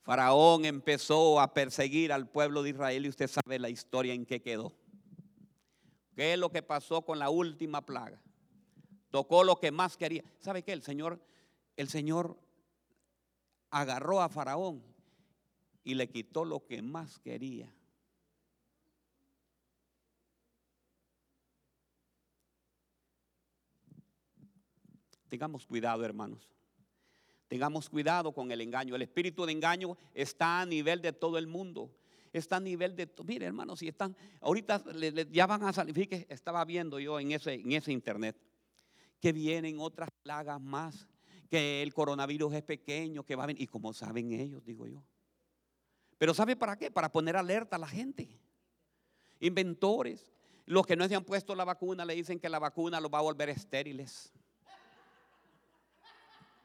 Faraón 0.03 0.63
empezó 0.63 1.39
a 1.39 1.55
perseguir 1.55 2.13
al 2.13 2.29
pueblo 2.29 2.61
de 2.61 2.69
Israel 2.69 3.07
y 3.07 3.09
usted 3.09 3.27
sabe 3.27 3.57
la 3.57 3.71
historia 3.71 4.13
en 4.13 4.23
que 4.23 4.43
quedó. 4.43 4.71
¿Qué 6.15 6.33
es 6.33 6.37
lo 6.37 6.51
que 6.51 6.61
pasó 6.61 7.01
con 7.01 7.17
la 7.17 7.31
última 7.31 7.83
plaga? 7.83 8.21
Tocó 9.09 9.43
lo 9.43 9.55
que 9.55 9.71
más 9.71 9.97
quería. 9.97 10.23
¿Sabe 10.37 10.61
qué? 10.61 10.73
El 10.73 10.83
Señor, 10.83 11.19
el 11.75 11.89
Señor 11.89 12.37
agarró 13.79 14.21
a 14.21 14.29
Faraón 14.29 14.83
y 15.83 15.93
le 15.93 16.09
quitó 16.09 16.43
lo 16.45 16.65
que 16.65 16.81
más 16.81 17.19
quería. 17.19 17.71
Tengamos 25.29 25.65
cuidado, 25.65 26.03
hermanos. 26.03 26.49
Tengamos 27.47 27.89
cuidado 27.89 28.33
con 28.33 28.51
el 28.51 28.61
engaño. 28.61 28.95
El 28.95 29.01
espíritu 29.01 29.45
de 29.45 29.51
engaño 29.51 29.97
está 30.13 30.61
a 30.61 30.65
nivel 30.65 31.01
de 31.01 31.13
todo 31.13 31.37
el 31.37 31.47
mundo. 31.47 31.91
Está 32.33 32.57
a 32.57 32.59
nivel 32.59 32.95
de... 32.95 33.09
Mire, 33.25 33.45
hermanos, 33.45 33.79
si 33.79 33.87
están... 33.87 34.15
Ahorita 34.41 34.83
ya 35.31 35.47
van 35.47 35.63
a 35.63 35.73
salir. 35.73 35.93
Fíjate, 35.93 36.25
estaba 36.29 36.63
viendo 36.65 36.99
yo 36.99 37.19
en 37.19 37.31
ese, 37.31 37.53
en 37.53 37.71
ese 37.71 37.91
internet 37.91 38.37
que 39.19 39.31
vienen 39.31 39.79
otras 39.79 40.09
plagas 40.23 40.61
más. 40.61 41.07
Que 41.49 41.81
el 41.81 41.93
coronavirus 41.93 42.53
es 42.55 42.63
pequeño, 42.63 43.23
que 43.23 43.35
va 43.35 43.43
a 43.43 43.47
venir. 43.47 43.61
Y 43.61 43.67
como 43.67 43.93
saben 43.93 44.31
ellos, 44.31 44.63
digo 44.63 44.87
yo. 44.87 45.03
Pero 46.17 46.33
¿sabe 46.33 46.55
para 46.55 46.77
qué? 46.77 46.91
Para 46.91 47.11
poner 47.11 47.35
alerta 47.35 47.75
a 47.75 47.79
la 47.79 47.87
gente. 47.87 48.27
Inventores. 49.39 50.31
Los 50.65 50.85
que 50.85 50.95
no 50.95 51.07
se 51.07 51.15
han 51.15 51.23
puesto 51.23 51.55
la 51.55 51.63
vacuna 51.63 52.03
le 52.03 52.15
dicen 52.15 52.39
que 52.39 52.49
la 52.49 52.59
vacuna 52.59 52.99
los 52.99 53.11
va 53.11 53.19
a 53.19 53.21
volver 53.21 53.49
estériles. 53.49 54.33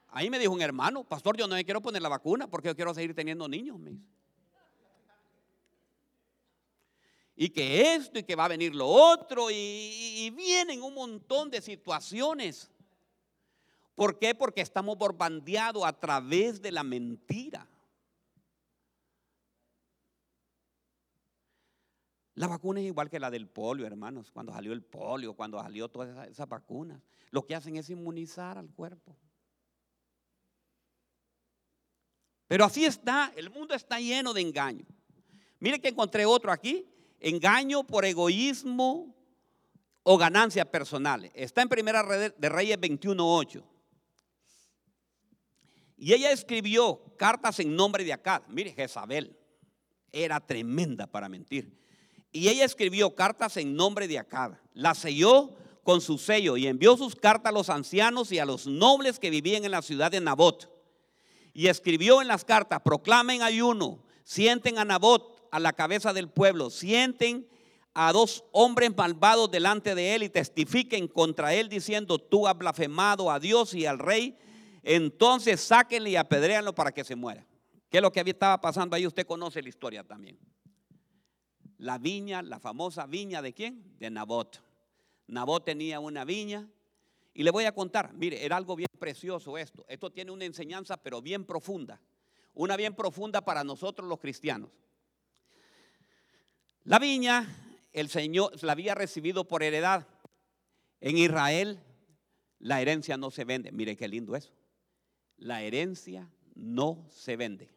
Ahí 0.09 0.29
me 0.29 0.39
dijo 0.39 0.53
un 0.53 0.61
hermano, 0.61 1.05
pastor, 1.05 1.37
yo 1.37 1.47
no 1.47 1.55
me 1.55 1.65
quiero 1.65 1.81
poner 1.81 2.03
la 2.03 2.09
vacuna 2.09 2.49
porque 2.49 2.69
yo 2.69 2.77
quiero 2.77 2.93
seguir 2.93 3.15
teniendo 3.15 3.49
niños. 3.49 3.79
Y 7.37 7.49
que 7.49 7.95
esto 7.95 8.19
y 8.19 8.25
que 8.25 8.35
va 8.35 8.47
a 8.47 8.49
venir 8.49 8.75
lo 8.75 8.89
otro 8.89 9.51
y, 9.51 9.55
y 9.55 10.31
vienen 10.31 10.83
un 10.83 10.95
montón 10.95 11.49
de 11.49 11.63
situaciones. 11.63 12.72
¿Por 14.03 14.19
qué? 14.19 14.35
Porque 14.35 14.63
estamos 14.63 14.99
bombardeados 14.99 15.85
a 15.85 15.93
través 15.93 16.61
de 16.61 16.73
la 16.73 16.83
mentira. 16.83 17.69
La 22.35 22.49
vacuna 22.49 22.81
es 22.81 22.87
igual 22.87 23.09
que 23.09 23.21
la 23.21 23.31
del 23.31 23.49
polio, 23.49 23.87
hermanos. 23.87 24.33
Cuando 24.33 24.53
salió 24.53 24.73
el 24.73 24.83
polio, 24.83 25.35
cuando 25.35 25.61
salió 25.61 25.89
todas 25.89 26.29
esas, 26.29 26.49
vacunas, 26.49 27.01
lo 27.31 27.47
que 27.47 27.55
hacen 27.55 27.77
es 27.77 27.91
inmunizar 27.91 28.59
al 28.59 28.71
cuerpo. 28.71 29.17
Pero 32.49 32.65
así 32.65 32.85
está, 32.85 33.33
el 33.37 33.51
mundo 33.51 33.73
está 33.73 34.01
lleno 34.01 34.35
de 34.35 34.41
engaño. 34.41 34.85
Mire 35.61 35.81
que 35.81 35.91
encontré 35.91 36.27
otro 36.27 36.51
aquí, 36.51 36.89
engaño 37.21 37.85
por 37.85 38.05
egoísmo 38.05 39.15
o 40.03 40.19
ganancias 40.19 40.67
personales. 40.67 41.31
Está 41.37 41.63
en 41.63 41.69
Primera 41.69 42.03
de 42.03 42.49
Reyes 42.49 42.81
21.8. 42.81 43.69
Y 46.03 46.15
ella 46.15 46.33
escribió 46.33 47.01
cartas 47.17 47.61
en 47.61 47.77
nombre 47.77 48.03
de 48.03 48.13
Acad. 48.13 48.43
Mire, 48.49 48.73
Jezabel 48.73 49.39
era 50.11 50.41
tremenda 50.41 51.07
para 51.07 51.29
mentir. 51.29 51.79
Y 52.33 52.49
ella 52.49 52.65
escribió 52.65 53.15
cartas 53.15 53.57
en 53.57 53.77
nombre 53.77 54.09
de 54.09 54.19
Acad. 54.19 54.55
La 54.75 54.97
selló 54.97 55.55
con 55.85 56.01
su 56.01 56.19
sello 56.19 56.57
y 56.57 56.67
envió 56.67 56.97
sus 56.97 57.15
cartas 57.15 57.51
a 57.51 57.55
los 57.55 57.71
ancianos 57.71 58.33
y 58.33 58.41
a 58.41 58.45
los 58.45 58.67
nobles 58.67 59.21
que 59.21 59.31
vivían 59.31 59.65
en 59.65 59.71
la 59.71 59.81
ciudad 59.81 60.11
de 60.11 60.21
Nabot 60.21 60.69
y 61.55 61.69
escribió 61.69 62.21
en 62.21 62.27
las 62.27 62.45
cartas, 62.45 62.81
proclamen 62.83 63.43
ayuno, 63.43 64.03
sienten 64.25 64.79
a 64.79 64.85
Nabot 64.85 65.49
a 65.53 65.61
la 65.61 65.73
cabeza 65.73 66.13
del 66.13 66.29
pueblo, 66.29 66.71
sienten 66.71 67.47
a 67.95 68.13
dos 68.13 68.43
hombres 68.51 68.91
malvados 68.97 69.53
delante 69.53 69.95
de 69.95 70.17
él 70.17 70.25
y 70.25 70.31
testifiquen 70.31 71.07
contra 71.07 71.55
él 71.55 71.69
diciendo, 71.69 72.19
tú 72.19 72.49
has 72.49 72.59
blasfemado 72.59 73.31
a 73.31 73.39
Dios 73.39 73.73
y 73.75 73.87
al 73.87 74.01
rey, 74.01 74.37
entonces 74.83 75.61
sáquenle 75.61 76.11
y 76.11 76.17
apedréanlo 76.17 76.75
para 76.75 76.93
que 76.93 77.05
se 77.05 77.15
muera. 77.15 77.47
¿Qué 77.89 77.99
es 77.99 78.03
lo 78.03 78.11
que 78.11 78.21
estaba 78.21 78.61
pasando 78.61 78.97
ahí? 78.97 79.07
Usted 79.07 79.27
conoce 79.27 79.63
la 79.63 79.69
historia 79.69 80.03
también. 80.03 80.39
La 81.79 81.99
viña, 81.99 82.43
la 82.43 82.59
famosa 82.59 83.07
viña 83.07 83.43
de 83.43 83.53
quién? 83.53 83.99
De 83.99 84.11
Nabot. 84.11 84.63
Nabot 85.27 85.65
tenía 85.65 86.01
una 86.01 86.25
viña 86.25 86.69
y 87.35 87.43
le 87.43 87.51
voy 87.51 87.65
a 87.65 87.73
contar, 87.73 88.13
mire, 88.15 88.45
era 88.45 88.57
algo 88.57 88.77
bien 88.77 88.89
precioso 88.99 89.57
esto. 89.57 89.85
Esto 89.89 90.11
tiene 90.11 90.31
una 90.31 90.45
enseñanza, 90.45 90.97
pero 90.97 91.23
bien 91.23 91.45
profunda. 91.45 92.01
Una 92.55 92.77
bien 92.77 92.95
profunda 92.95 93.43
para 93.45 93.65
nosotros 93.65 94.09
los 94.09 94.21
cristianos. 94.21 94.71
La 96.85 96.99
viña, 96.99 97.47
el 97.93 98.09
Señor 98.09 98.63
la 98.63 98.73
había 98.73 98.95
recibido 98.95 99.47
por 99.47 99.63
heredad. 99.63 100.07
En 101.01 101.17
Israel, 101.17 101.81
la 102.59 102.81
herencia 102.81 103.17
no 103.17 103.31
se 103.31 103.45
vende. 103.45 103.73
Mire 103.73 103.97
qué 103.97 104.09
lindo 104.09 104.37
eso. 104.37 104.53
La 105.43 105.63
herencia 105.63 106.31
no 106.55 107.05
se 107.11 107.35
vende, 107.35 107.69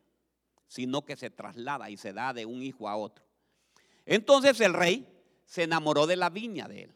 sino 0.67 1.03
que 1.03 1.15
se 1.15 1.31
traslada 1.31 1.89
y 1.89 1.97
se 1.97 2.13
da 2.13 2.31
de 2.31 2.45
un 2.45 2.61
hijo 2.61 2.87
a 2.87 2.95
otro. 2.95 3.25
Entonces 4.05 4.61
el 4.61 4.75
rey 4.75 5.07
se 5.45 5.63
enamoró 5.63 6.05
de 6.05 6.15
la 6.15 6.29
viña 6.29 6.67
de 6.67 6.83
él. 6.83 6.95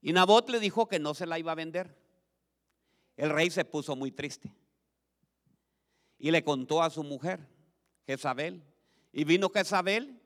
Y 0.00 0.12
Nabot 0.12 0.48
le 0.50 0.60
dijo 0.60 0.86
que 0.86 1.00
no 1.00 1.14
se 1.14 1.26
la 1.26 1.40
iba 1.40 1.50
a 1.50 1.56
vender. 1.56 1.98
El 3.16 3.30
rey 3.30 3.50
se 3.50 3.64
puso 3.64 3.96
muy 3.96 4.12
triste. 4.12 4.54
Y 6.16 6.30
le 6.30 6.44
contó 6.44 6.84
a 6.84 6.90
su 6.90 7.02
mujer, 7.02 7.44
Jezabel. 8.06 8.62
Y 9.12 9.24
vino 9.24 9.50
Jezabel 9.50 10.16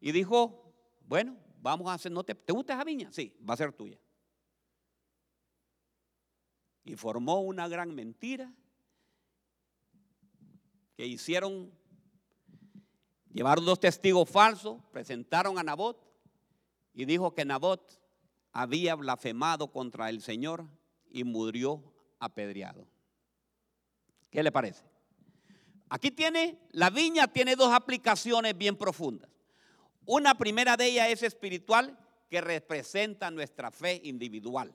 y 0.00 0.12
dijo, 0.12 0.70
bueno, 1.00 1.34
vamos 1.62 1.88
a 1.88 1.94
hacer, 1.94 2.12
¿no 2.12 2.22
te, 2.24 2.34
¿te 2.34 2.52
gusta 2.52 2.74
esa 2.74 2.84
viña? 2.84 3.10
Sí, 3.10 3.34
va 3.48 3.54
a 3.54 3.56
ser 3.56 3.72
tuya. 3.72 3.98
Y 6.86 6.94
formó 6.94 7.40
una 7.40 7.66
gran 7.66 7.94
mentira 7.94 8.50
que 10.96 11.04
hicieron, 11.04 11.72
llevaron 13.32 13.64
dos 13.64 13.80
testigos 13.80 14.30
falsos, 14.30 14.80
presentaron 14.92 15.58
a 15.58 15.64
Nabot 15.64 16.00
y 16.94 17.04
dijo 17.04 17.34
que 17.34 17.44
Nabot 17.44 18.00
había 18.52 18.94
blasfemado 18.94 19.72
contra 19.72 20.08
el 20.08 20.22
Señor 20.22 20.64
y 21.10 21.24
murió 21.24 21.92
apedreado. 22.20 22.86
¿Qué 24.30 24.44
le 24.44 24.52
parece? 24.52 24.84
Aquí 25.88 26.12
tiene, 26.12 26.56
la 26.70 26.90
viña 26.90 27.26
tiene 27.26 27.56
dos 27.56 27.72
aplicaciones 27.72 28.56
bien 28.56 28.76
profundas. 28.76 29.28
Una 30.04 30.38
primera 30.38 30.76
de 30.76 30.86
ellas 30.86 31.08
es 31.08 31.24
espiritual 31.24 31.98
que 32.30 32.40
representa 32.40 33.30
nuestra 33.32 33.72
fe 33.72 34.00
individual. 34.04 34.72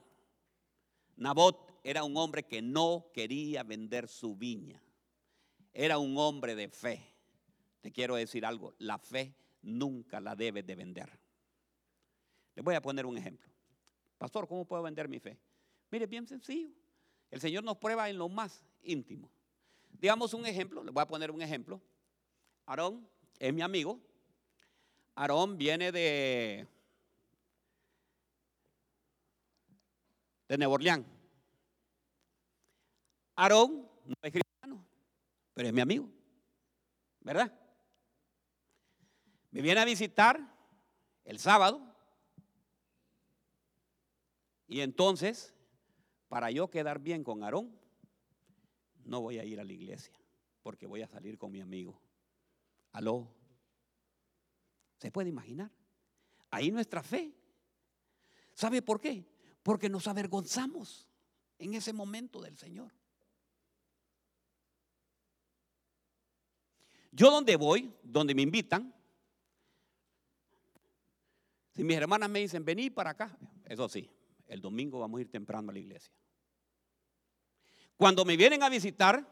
Nabot 1.15 1.70
era 1.83 2.03
un 2.03 2.15
hombre 2.17 2.43
que 2.43 2.61
no 2.61 3.07
quería 3.13 3.63
vender 3.63 4.07
su 4.07 4.35
viña. 4.35 4.81
Era 5.73 5.97
un 5.97 6.17
hombre 6.17 6.55
de 6.55 6.69
fe. 6.69 7.01
Te 7.81 7.91
quiero 7.91 8.15
decir 8.15 8.45
algo, 8.45 8.73
la 8.77 8.99
fe 8.99 9.35
nunca 9.63 10.19
la 10.19 10.35
debe 10.35 10.61
de 10.61 10.75
vender. 10.75 11.09
Le 12.55 12.61
voy 12.61 12.75
a 12.75 12.81
poner 12.81 13.05
un 13.05 13.17
ejemplo. 13.17 13.49
Pastor, 14.17 14.47
¿cómo 14.47 14.65
puedo 14.65 14.83
vender 14.83 15.07
mi 15.07 15.19
fe? 15.19 15.39
Mire, 15.89 16.05
bien 16.05 16.27
sencillo. 16.27 16.69
El 17.31 17.41
Señor 17.41 17.63
nos 17.63 17.77
prueba 17.77 18.09
en 18.09 18.17
lo 18.17 18.29
más 18.29 18.63
íntimo. 18.83 19.31
Digamos 19.89 20.33
un 20.33 20.45
ejemplo, 20.45 20.83
le 20.83 20.91
voy 20.91 21.01
a 21.01 21.07
poner 21.07 21.31
un 21.31 21.41
ejemplo. 21.41 21.81
Aarón 22.65 23.07
es 23.39 23.53
mi 23.53 23.61
amigo. 23.61 23.99
Aarón 25.15 25.57
viene 25.57 25.91
de, 25.91 26.67
de 30.47 30.57
Nuevo 30.57 30.75
Orleans. 30.75 31.20
Aarón 33.35 33.89
no 34.05 34.15
es 34.21 34.31
cristiano, 34.31 34.85
pero 35.53 35.67
es 35.67 35.73
mi 35.73 35.81
amigo. 35.81 36.09
¿Verdad? 37.21 37.53
Me 39.51 39.61
viene 39.61 39.81
a 39.81 39.85
visitar 39.85 40.39
el 41.25 41.39
sábado 41.39 41.81
y 44.67 44.81
entonces 44.81 45.53
para 46.31 46.49
yo 46.49 46.69
quedar 46.69 46.99
bien 46.99 47.25
con 47.25 47.43
Aarón, 47.43 47.77
no 49.03 49.19
voy 49.19 49.37
a 49.37 49.43
ir 49.43 49.59
a 49.59 49.65
la 49.65 49.73
iglesia, 49.73 50.13
porque 50.63 50.87
voy 50.87 51.01
a 51.01 51.07
salir 51.07 51.37
con 51.37 51.51
mi 51.51 51.59
amigo. 51.59 51.99
Aló. 52.93 53.27
¿Se 54.97 55.11
puede 55.11 55.27
imaginar? 55.27 55.69
Ahí 56.49 56.71
nuestra 56.71 57.03
fe. 57.03 57.33
¿Sabe 58.53 58.81
por 58.81 59.01
qué? 59.01 59.25
Porque 59.61 59.89
nos 59.89 60.07
avergonzamos 60.07 61.09
en 61.59 61.73
ese 61.73 61.91
momento 61.91 62.41
del 62.41 62.57
Señor. 62.57 62.93
Yo 67.11 67.29
donde 67.29 67.55
voy, 67.55 67.93
donde 68.03 68.33
me 68.33 68.41
invitan, 68.41 68.93
si 71.71 71.83
mis 71.83 71.97
hermanas 71.97 72.29
me 72.29 72.39
dicen, 72.39 72.63
vení 72.63 72.89
para 72.89 73.11
acá, 73.11 73.37
eso 73.65 73.87
sí, 73.89 74.09
el 74.47 74.61
domingo 74.61 74.99
vamos 74.99 75.19
a 75.19 75.21
ir 75.21 75.31
temprano 75.31 75.69
a 75.69 75.73
la 75.73 75.79
iglesia. 75.79 76.13
Cuando 77.97 78.25
me 78.25 78.35
vienen 78.35 78.63
a 78.63 78.69
visitar, 78.69 79.25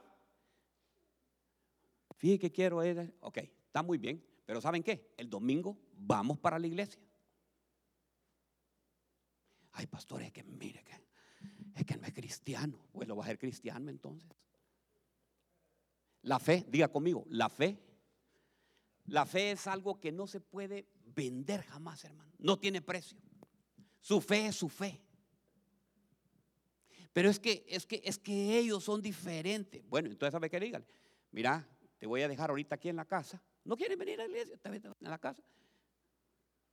fíjate 2.18 2.40
que 2.40 2.52
quiero 2.52 2.84
ir, 2.86 3.16
ok, 3.22 3.38
está 3.38 3.82
muy 3.82 3.98
bien, 3.98 4.24
pero 4.46 4.62
¿saben 4.62 4.84
qué? 4.84 5.14
El 5.18 5.30
domingo 5.30 5.78
vamos 5.94 6.38
para 6.40 6.60
la 6.60 6.68
iglesia. 6.68 7.02
Ay, 9.72 9.88
pastor, 9.88 10.22
es 10.22 10.32
que 10.32 10.44
mire 10.44 10.84
que 10.84 11.00
es 11.80 11.86
que 11.86 11.96
no 11.98 12.06
es 12.06 12.14
cristiano. 12.14 12.78
Pues 12.92 13.08
lo 13.08 13.16
va 13.16 13.24
a 13.24 13.28
ser 13.28 13.40
cristiano 13.40 13.90
entonces. 13.90 14.30
La 16.24 16.40
fe, 16.40 16.66
diga 16.68 16.88
conmigo, 16.90 17.26
la 17.30 17.50
fe. 17.50 17.78
La 19.06 19.26
fe 19.26 19.52
es 19.52 19.68
algo 19.68 20.00
que 20.00 20.12
no 20.12 20.28
se 20.28 20.40
puede 20.40 20.88
vender 21.06 21.64
jamás, 21.64 22.04
hermano. 22.04 22.32
No 22.38 22.60
tiene 22.60 22.82
precio. 22.82 23.18
Su 24.02 24.22
fe 24.22 24.48
es 24.48 24.56
su 24.56 24.70
fe. 24.70 25.02
Pero 27.14 27.30
es 27.30 27.40
que, 27.40 27.66
es 27.68 27.86
que, 27.86 28.02
es 28.04 28.18
que 28.18 28.58
ellos 28.58 28.84
son 28.84 29.02
diferentes. 29.02 29.84
Bueno, 29.90 30.10
entonces, 30.10 30.32
¿sabe 30.32 30.50
qué 30.50 30.60
digan? 30.60 30.86
Mira, 31.32 31.68
te 31.98 32.06
voy 32.06 32.22
a 32.22 32.28
dejar 32.28 32.50
ahorita 32.50 32.76
aquí 32.76 32.90
en 32.90 32.96
la 32.98 33.06
casa. 33.06 33.42
¿No 33.64 33.76
quieren 33.76 33.98
venir 33.98 34.20
a 34.22 34.24
la 34.24 34.30
iglesia? 34.30 34.60
En 34.64 35.10
la 35.10 35.18
casa. 35.18 35.44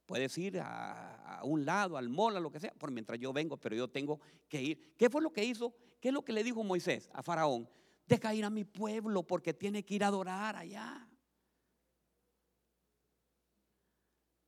Puedes 0.04 0.36
ir 0.38 0.60
a, 0.60 1.38
a, 1.38 1.44
un 1.44 1.64
lado, 1.64 1.96
al 1.96 2.08
mall, 2.08 2.36
a 2.36 2.40
lo 2.40 2.50
que 2.50 2.60
sea, 2.60 2.72
por 2.74 2.92
mientras 2.92 3.18
yo 3.18 3.32
vengo, 3.32 3.56
pero 3.56 3.74
yo 3.74 3.88
tengo 3.88 4.20
que 4.48 4.62
ir. 4.62 4.94
¿Qué 4.96 5.10
fue 5.10 5.20
lo 5.20 5.32
que 5.32 5.44
hizo? 5.44 5.74
¿Qué 6.00 6.08
es 6.08 6.14
lo 6.14 6.24
que 6.24 6.32
le 6.32 6.44
dijo 6.44 6.62
Moisés 6.62 7.10
a 7.12 7.22
Faraón? 7.22 7.68
Deja 8.06 8.34
ir 8.34 8.44
a 8.44 8.50
mi 8.50 8.64
pueblo 8.64 9.24
porque 9.24 9.52
tiene 9.52 9.84
que 9.84 9.94
ir 9.94 10.04
a 10.04 10.08
adorar 10.08 10.56
allá. 10.56 11.08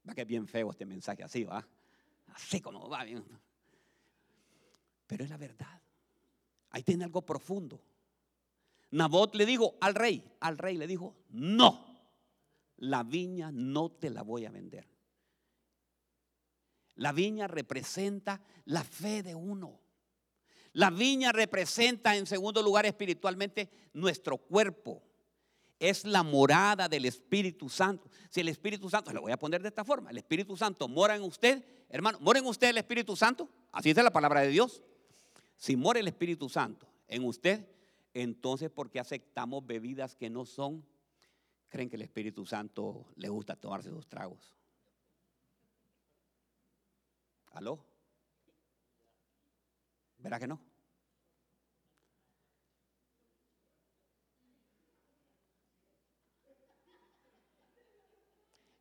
Va 0.08 0.14
que 0.14 0.22
es 0.22 0.26
bien 0.26 0.46
feo 0.46 0.70
este 0.70 0.86
mensaje 0.86 1.22
así, 1.24 1.44
va. 1.44 1.66
Así 2.28 2.60
como 2.60 2.88
va 2.88 3.04
bien. 3.04 3.24
Pero 5.06 5.24
es 5.24 5.30
la 5.30 5.36
verdad. 5.36 5.82
Ahí 6.70 6.82
tiene 6.82 7.04
algo 7.04 7.22
profundo. 7.22 7.82
Nabot 8.90 9.34
le 9.34 9.44
dijo 9.44 9.76
al 9.80 9.94
rey, 9.94 10.24
al 10.40 10.56
rey 10.56 10.76
le 10.76 10.86
dijo, 10.86 11.16
no, 11.30 11.84
la 12.78 13.02
viña 13.02 13.50
no 13.52 13.90
te 13.90 14.10
la 14.10 14.22
voy 14.22 14.46
a 14.46 14.50
vender. 14.50 14.88
La 16.96 17.12
viña 17.12 17.46
representa 17.46 18.40
la 18.66 18.82
fe 18.82 19.22
de 19.22 19.34
uno. 19.34 19.80
La 20.72 20.90
viña 20.90 21.32
representa 21.32 22.16
en 22.16 22.26
segundo 22.26 22.62
lugar 22.62 22.86
espiritualmente 22.86 23.68
nuestro 23.92 24.36
cuerpo. 24.36 25.02
Es 25.78 26.04
la 26.04 26.22
morada 26.22 26.88
del 26.88 27.04
Espíritu 27.04 27.68
Santo. 27.68 28.10
Si 28.30 28.40
el 28.40 28.48
Espíritu 28.48 28.90
Santo, 28.90 29.12
lo 29.12 29.22
voy 29.22 29.32
a 29.32 29.38
poner 29.38 29.62
de 29.62 29.68
esta 29.68 29.84
forma, 29.84 30.10
el 30.10 30.18
Espíritu 30.18 30.56
Santo 30.56 30.88
mora 30.88 31.14
en 31.14 31.22
usted, 31.22 31.64
hermano, 31.88 32.18
mora 32.20 32.38
en 32.38 32.46
usted 32.46 32.70
el 32.70 32.78
Espíritu 32.78 33.16
Santo. 33.16 33.48
Así 33.72 33.90
dice 33.90 34.02
la 34.02 34.10
palabra 34.10 34.40
de 34.40 34.48
Dios. 34.48 34.82
Si 35.56 35.76
mora 35.76 36.00
el 36.00 36.08
Espíritu 36.08 36.48
Santo 36.48 36.88
en 37.06 37.24
usted, 37.24 37.66
entonces 38.12 38.70
¿por 38.70 38.90
qué 38.90 39.00
aceptamos 39.00 39.66
bebidas 39.66 40.14
que 40.16 40.30
no 40.30 40.44
son? 40.44 40.84
Creen 41.68 41.90
que 41.90 41.96
el 41.96 42.02
Espíritu 42.02 42.46
Santo 42.46 43.06
le 43.16 43.28
gusta 43.28 43.56
tomarse 43.56 43.90
sus 43.90 44.08
tragos. 44.08 44.54
¿Aló? 47.52 47.87
¿Verá 50.28 50.38
que 50.38 50.46
no? 50.46 50.60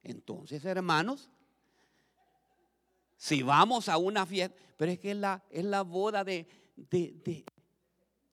Entonces, 0.03 0.65
hermanos, 0.65 1.29
si 3.15 3.43
vamos 3.43 3.87
a 3.87 3.95
una 3.95 4.25
fiesta, 4.25 4.57
pero 4.75 4.91
es 4.91 4.99
que 4.99 5.11
es 5.11 5.17
la, 5.17 5.41
es 5.49 5.63
la 5.63 5.83
boda 5.83 6.25
de, 6.25 6.49
de, 6.75 7.45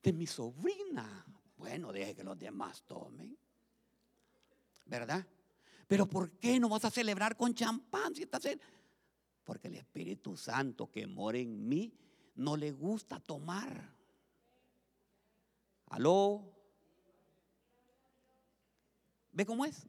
de, 0.03 0.12
mi 0.12 0.27
sobrina. 0.27 1.24
Bueno, 1.57 1.92
deje 1.92 2.16
que 2.16 2.24
los 2.24 2.37
demás 2.37 2.83
tomen. 2.83 3.38
¿Verdad? 4.87 5.24
Pero 5.87 6.07
¿por 6.07 6.33
qué 6.33 6.59
no 6.59 6.68
vas 6.68 6.85
a 6.85 6.90
celebrar 6.90 7.37
con 7.37 7.55
champán 7.55 8.12
si 8.12 8.24
estás 8.24 8.44
en... 8.46 8.61
Porque 9.44 9.68
el 9.68 9.77
Espíritu 9.77 10.37
Santo 10.37 10.90
que 10.90 11.07
mora 11.07 11.38
en 11.38 11.68
mí 11.68 11.92
no 12.35 12.57
le 12.57 12.73
gusta 12.73 13.20
tomar. 13.20 13.94
¿Aló? 15.87 16.55
¿Ve 19.33 19.44
cómo 19.44 19.64
es? 19.64 19.87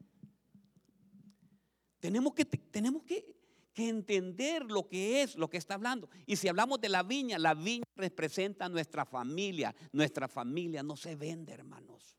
Tenemos 2.00 2.34
que, 2.34 2.46
tenemos 2.46 3.04
que, 3.04 3.34
entender 3.78 4.64
lo 4.64 4.88
que 4.88 5.22
es, 5.22 5.36
lo 5.36 5.50
que 5.50 5.58
está 5.58 5.74
hablando. 5.74 6.10
Y 6.26 6.38
si 6.38 6.48
hablamos 6.48 6.80
de 6.80 6.88
la 6.88 7.04
viña, 7.04 7.38
la 7.38 7.54
viña 7.54 7.84
representa 7.96 8.70
nuestra 8.70 9.06
familia. 9.06 9.76
Nuestra 9.92 10.28
familia 10.28 10.82
no 10.82 10.96
se 10.96 11.16
vende, 11.16 11.52
hermanos. 11.52 12.18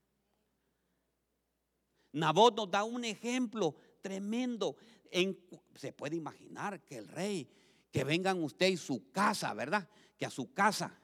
Nabot 2.13 2.57
nos 2.57 2.71
da 2.71 2.85
un 2.85 3.05
ejemplo 3.05 3.75
tremendo. 4.03 4.77
En, 5.11 5.39
se 5.75 5.93
puede 5.93 6.17
imaginar 6.17 6.85
que 6.85 6.99
el 6.99 7.09
rey, 7.09 7.49
que 7.91 8.05
vengan 8.05 8.43
usted 8.43 8.69
y 8.69 8.77
su 8.77 9.11
casa, 9.11 9.55
¿verdad? 9.55 9.89
Que 10.17 10.27
a 10.27 10.31
su 10.31 10.53
casa 10.53 10.99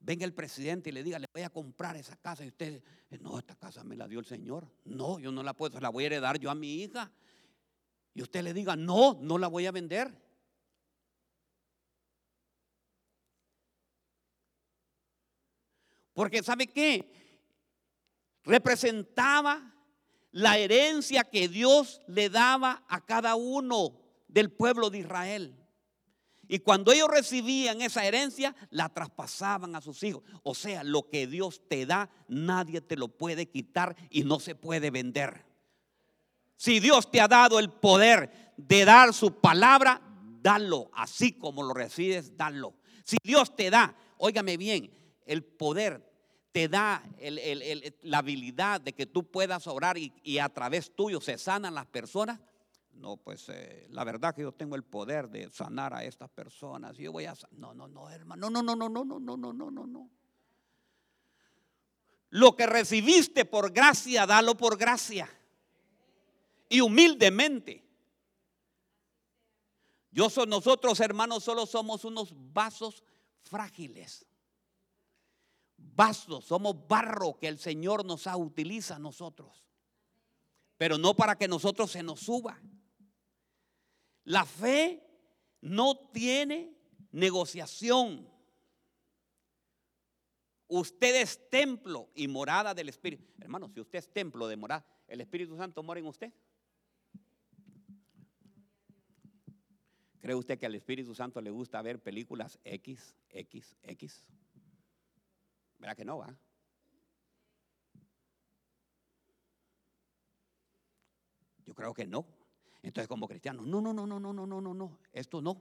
venga 0.00 0.24
el 0.24 0.34
presidente 0.34 0.90
y 0.90 0.92
le 0.92 1.02
diga, 1.02 1.18
le 1.18 1.26
voy 1.32 1.42
a 1.42 1.50
comprar 1.50 1.96
esa 1.96 2.16
casa. 2.16 2.44
Y 2.44 2.48
usted, 2.48 2.82
no, 3.20 3.38
esta 3.38 3.56
casa 3.56 3.84
me 3.84 3.96
la 3.96 4.06
dio 4.06 4.20
el 4.20 4.26
Señor. 4.26 4.70
No, 4.84 5.18
yo 5.18 5.32
no 5.32 5.42
la 5.42 5.54
puedo, 5.54 5.80
la 5.80 5.88
voy 5.88 6.04
a 6.04 6.06
heredar 6.06 6.38
yo 6.38 6.50
a 6.50 6.54
mi 6.54 6.82
hija. 6.82 7.10
Y 8.14 8.22
usted 8.22 8.42
le 8.42 8.54
diga, 8.54 8.76
no, 8.76 9.18
no 9.20 9.36
la 9.38 9.48
voy 9.48 9.66
a 9.66 9.72
vender. 9.72 10.26
Porque 16.14 16.42
¿sabe 16.42 16.68
qué? 16.68 17.12
Representaba 18.42 19.74
la 20.30 20.56
herencia 20.56 21.24
que 21.24 21.48
Dios 21.48 22.00
le 22.06 22.30
daba 22.30 22.84
a 22.88 23.04
cada 23.04 23.34
uno 23.34 24.00
del 24.28 24.50
pueblo 24.50 24.88
de 24.88 24.98
Israel. 25.00 25.65
Y 26.48 26.60
cuando 26.60 26.92
ellos 26.92 27.08
recibían 27.08 27.82
esa 27.82 28.04
herencia, 28.04 28.54
la 28.70 28.88
traspasaban 28.88 29.74
a 29.74 29.80
sus 29.80 30.02
hijos. 30.02 30.22
O 30.42 30.54
sea, 30.54 30.84
lo 30.84 31.08
que 31.08 31.26
Dios 31.26 31.62
te 31.68 31.86
da, 31.86 32.10
nadie 32.28 32.80
te 32.80 32.96
lo 32.96 33.08
puede 33.08 33.46
quitar 33.46 33.96
y 34.10 34.22
no 34.22 34.38
se 34.38 34.54
puede 34.54 34.90
vender. 34.90 35.44
Si 36.56 36.80
Dios 36.80 37.10
te 37.10 37.20
ha 37.20 37.28
dado 37.28 37.58
el 37.58 37.70
poder 37.70 38.54
de 38.56 38.84
dar 38.84 39.12
su 39.12 39.40
palabra, 39.40 40.00
dalo. 40.40 40.90
Así 40.94 41.32
como 41.32 41.62
lo 41.62 41.74
recibes, 41.74 42.36
dalo. 42.36 42.74
Si 43.04 43.16
Dios 43.22 43.54
te 43.54 43.70
da, 43.70 43.94
óigame 44.18 44.56
bien, 44.56 44.90
el 45.26 45.44
poder 45.44 46.06
te 46.52 46.68
da 46.68 47.02
la 48.02 48.18
habilidad 48.18 48.80
de 48.80 48.94
que 48.94 49.04
tú 49.04 49.30
puedas 49.30 49.66
orar 49.66 49.98
y, 49.98 50.38
a 50.38 50.48
través 50.48 50.94
tuyo 50.94 51.20
se 51.20 51.36
sanan 51.36 51.74
las 51.74 51.84
personas, 51.86 52.40
no, 52.98 53.16
pues 53.16 53.48
eh, 53.48 53.86
la 53.90 54.04
verdad 54.04 54.34
que 54.34 54.42
yo 54.42 54.52
tengo 54.52 54.74
el 54.76 54.84
poder 54.84 55.28
de 55.28 55.50
sanar 55.50 55.94
a 55.94 56.04
estas 56.04 56.30
personas. 56.30 56.96
Yo 56.96 57.12
voy 57.12 57.26
a 57.26 57.34
no, 57.52 57.74
no, 57.74 57.88
no, 57.88 58.08
hermano, 58.10 58.50
no, 58.50 58.62
no, 58.62 58.74
no, 58.74 58.88
no, 58.88 59.04
no, 59.04 59.18
no, 59.18 59.36
no, 59.36 59.52
no, 59.52 59.70
no, 59.70 59.86
no. 59.86 60.10
Lo 62.30 62.56
que 62.56 62.66
recibiste 62.66 63.44
por 63.44 63.72
gracia, 63.72 64.26
dalo 64.26 64.56
por 64.56 64.76
gracia. 64.76 65.28
Y 66.68 66.80
humildemente. 66.80 67.84
Yo 70.10 70.28
soy, 70.30 70.46
nosotros, 70.46 70.98
hermanos, 71.00 71.44
solo 71.44 71.66
somos 71.66 72.04
unos 72.04 72.32
vasos 72.52 73.04
frágiles. 73.42 74.26
Vasos, 75.76 76.44
somos 76.44 76.88
barro 76.88 77.38
que 77.38 77.48
el 77.48 77.58
Señor 77.58 78.04
nos 78.04 78.26
utiliza 78.26 78.96
a 78.96 78.98
nosotros. 78.98 79.64
Pero 80.76 80.98
no 80.98 81.14
para 81.14 81.36
que 81.36 81.48
nosotros 81.48 81.90
se 81.90 82.02
nos 82.02 82.20
suba. 82.20 82.60
La 84.26 84.44
fe 84.44 85.02
no 85.60 86.10
tiene 86.10 86.76
negociación. 87.12 88.28
Usted 90.66 91.22
es 91.22 91.48
templo 91.48 92.10
y 92.12 92.26
morada 92.26 92.74
del 92.74 92.88
Espíritu. 92.88 93.24
Hermano, 93.38 93.68
si 93.68 93.80
usted 93.80 94.00
es 94.00 94.12
templo 94.12 94.48
de 94.48 94.56
morada, 94.56 94.84
¿el 95.06 95.20
Espíritu 95.20 95.56
Santo 95.56 95.80
mora 95.84 96.00
en 96.00 96.06
usted? 96.06 96.32
¿Cree 100.18 100.34
usted 100.34 100.58
que 100.58 100.66
al 100.66 100.74
Espíritu 100.74 101.14
Santo 101.14 101.40
le 101.40 101.50
gusta 101.50 101.80
ver 101.82 102.02
películas 102.02 102.58
X, 102.64 103.14
X, 103.30 103.76
X? 103.84 104.24
¿Verdad 105.78 105.96
que 105.96 106.04
no 106.04 106.18
va? 106.18 106.36
Yo 111.64 111.74
creo 111.76 111.94
que 111.94 112.08
no. 112.08 112.26
Entonces, 112.86 113.08
como 113.08 113.26
cristianos, 113.26 113.66
no, 113.66 113.80
no, 113.80 113.92
no, 113.92 114.06
no, 114.06 114.20
no, 114.20 114.32
no, 114.32 114.46
no, 114.46 114.60
no, 114.60 114.72
no, 114.72 114.98
esto 115.12 115.42
no. 115.42 115.60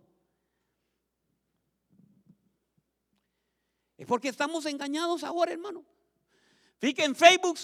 Es 3.97 4.05
porque 4.05 4.27
estamos 4.27 4.63
engañados 4.67 5.23
ahora, 5.23 5.51
hermano. 5.51 5.83
Fíjate 6.77 7.03
en 7.03 7.15
Facebook, 7.15 7.57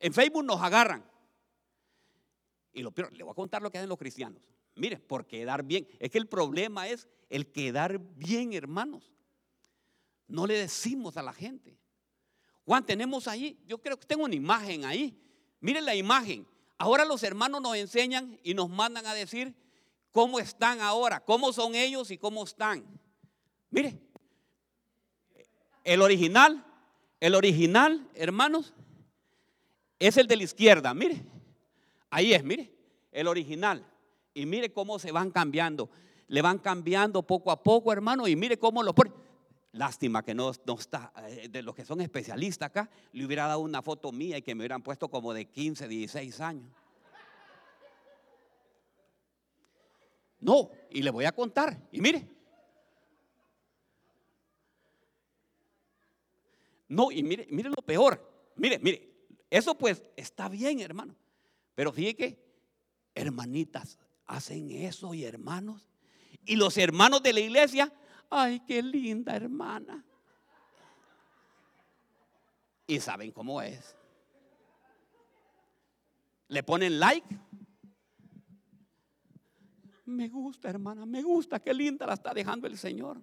en 0.00 0.12
Facebook 0.12 0.44
nos 0.44 0.60
agarran. 0.60 1.08
Y 2.72 2.82
lo 2.82 2.90
peor, 2.90 3.12
le 3.12 3.22
voy 3.22 3.30
a 3.30 3.34
contar 3.36 3.62
lo 3.62 3.70
que 3.70 3.78
hacen 3.78 3.88
los 3.88 3.96
cristianos. 3.96 4.42
Mire, 4.74 4.98
por 4.98 5.24
quedar 5.24 5.62
bien. 5.62 5.86
Es 6.00 6.10
que 6.10 6.18
el 6.18 6.26
problema 6.26 6.88
es 6.88 7.06
el 7.30 7.52
quedar 7.52 8.00
bien, 8.00 8.54
hermanos. 8.54 9.12
No 10.26 10.48
le 10.48 10.58
decimos 10.58 11.16
a 11.16 11.22
la 11.22 11.32
gente. 11.32 11.78
Juan, 12.64 12.84
tenemos 12.84 13.28
ahí, 13.28 13.56
yo 13.68 13.78
creo 13.78 13.96
que 14.00 14.06
tengo 14.06 14.24
una 14.24 14.34
imagen 14.34 14.84
ahí. 14.84 15.16
Miren 15.60 15.84
la 15.84 15.94
imagen. 15.94 16.44
Ahora 16.78 17.04
los 17.04 17.22
hermanos 17.22 17.62
nos 17.62 17.76
enseñan 17.76 18.38
y 18.42 18.54
nos 18.54 18.68
mandan 18.68 19.06
a 19.06 19.14
decir 19.14 19.54
cómo 20.12 20.38
están 20.38 20.80
ahora, 20.80 21.20
cómo 21.20 21.52
son 21.52 21.74
ellos 21.74 22.10
y 22.10 22.18
cómo 22.18 22.44
están. 22.44 22.84
Mire, 23.70 23.98
el 25.84 26.02
original, 26.02 26.64
el 27.20 27.34
original, 27.34 28.08
hermanos, 28.14 28.74
es 29.98 30.16
el 30.16 30.26
de 30.26 30.36
la 30.36 30.42
izquierda. 30.42 30.92
Mire, 30.94 31.24
ahí 32.10 32.34
es, 32.34 32.44
mire, 32.44 32.72
el 33.12 33.26
original. 33.28 33.86
Y 34.34 34.44
mire 34.44 34.72
cómo 34.72 34.98
se 34.98 35.12
van 35.12 35.30
cambiando. 35.30 35.88
Le 36.28 36.42
van 36.42 36.58
cambiando 36.58 37.22
poco 37.22 37.50
a 37.50 37.62
poco, 37.62 37.92
hermano, 37.92 38.28
y 38.28 38.36
mire 38.36 38.58
cómo 38.58 38.82
lo 38.82 38.94
pone. 38.94 39.12
Lástima 39.76 40.22
que 40.24 40.34
no, 40.34 40.52
no, 40.64 40.74
está, 40.74 41.12
eh, 41.28 41.48
de 41.50 41.62
los 41.62 41.74
que 41.74 41.84
son 41.84 42.00
especialistas 42.00 42.68
acá, 42.68 42.90
le 43.12 43.26
hubiera 43.26 43.46
dado 43.46 43.60
una 43.60 43.82
foto 43.82 44.10
mía 44.10 44.38
y 44.38 44.42
que 44.42 44.54
me 44.54 44.62
hubieran 44.62 44.82
puesto 44.82 45.08
como 45.10 45.34
de 45.34 45.44
15, 45.44 45.86
16 45.86 46.40
años. 46.40 46.70
No, 50.40 50.70
y 50.90 51.02
le 51.02 51.10
voy 51.10 51.26
a 51.26 51.32
contar. 51.32 51.78
Y 51.92 52.00
mire. 52.00 52.26
No, 56.88 57.12
y 57.12 57.22
mire, 57.22 57.46
mire 57.50 57.68
lo 57.68 57.82
peor. 57.82 58.52
Mire, 58.56 58.78
mire, 58.78 59.12
eso 59.50 59.76
pues 59.76 60.02
está 60.16 60.48
bien, 60.48 60.80
hermano. 60.80 61.14
Pero 61.74 61.92
fíjate 61.92 62.16
que 62.16 62.46
hermanitas 63.14 63.98
hacen 64.24 64.70
eso 64.70 65.12
y 65.12 65.24
hermanos. 65.24 65.90
Y 66.46 66.56
los 66.56 66.78
hermanos 66.78 67.22
de 67.22 67.34
la 67.34 67.40
iglesia 67.40 67.92
ay, 68.30 68.60
qué 68.60 68.82
linda 68.82 69.34
hermana. 69.34 70.04
Y 72.86 73.00
saben 73.00 73.32
cómo 73.32 73.60
es. 73.60 73.96
Le 76.48 76.62
ponen 76.62 77.00
like. 77.00 77.26
Me 80.04 80.28
gusta, 80.28 80.70
hermana, 80.70 81.04
me 81.04 81.22
gusta, 81.22 81.58
qué 81.58 81.74
linda 81.74 82.06
la 82.06 82.14
está 82.14 82.32
dejando 82.32 82.68
el 82.68 82.78
Señor. 82.78 83.20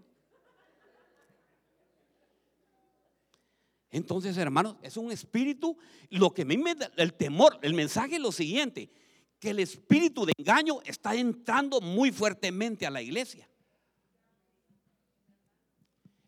Entonces, 3.89 4.35
hermanos, 4.37 4.75
es 4.81 4.97
un 4.97 5.11
espíritu. 5.11 5.77
Lo 6.09 6.33
que 6.33 6.41
a 6.41 6.45
mí 6.45 6.57
me 6.57 6.75
da 6.75 6.91
el 6.97 7.13
temor, 7.13 7.57
el 7.61 7.73
mensaje 7.73 8.15
es 8.15 8.21
lo 8.21 8.33
siguiente: 8.33 8.91
que 9.39 9.51
el 9.51 9.59
espíritu 9.59 10.25
de 10.25 10.33
engaño 10.37 10.81
está 10.83 11.15
entrando 11.15 11.79
muy 11.79 12.11
fuertemente 12.11 12.85
a 12.85 12.91
la 12.91 13.01
iglesia 13.01 13.47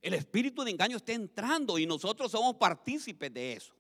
el 0.05 0.13
espíritu 0.13 0.63
de 0.63 0.69
engaño 0.69 0.97
está 0.97 1.13
entrando 1.13 1.79
y 1.79 1.87
nosotros 1.87 2.31
somos 2.31 2.57
partícipes 2.57 3.33
de 3.33 3.53
eso. 3.53 3.73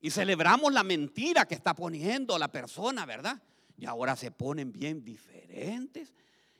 Y 0.00 0.10
celebramos 0.10 0.72
la 0.72 0.82
mentira 0.82 1.46
que 1.46 1.54
está 1.54 1.72
poniendo 1.72 2.36
la 2.36 2.48
persona, 2.48 3.06
¿verdad? 3.06 3.40
Y 3.76 3.86
ahora 3.86 4.16
se 4.16 4.32
ponen 4.32 4.72
bien 4.72 5.04
diferentes. 5.04 6.12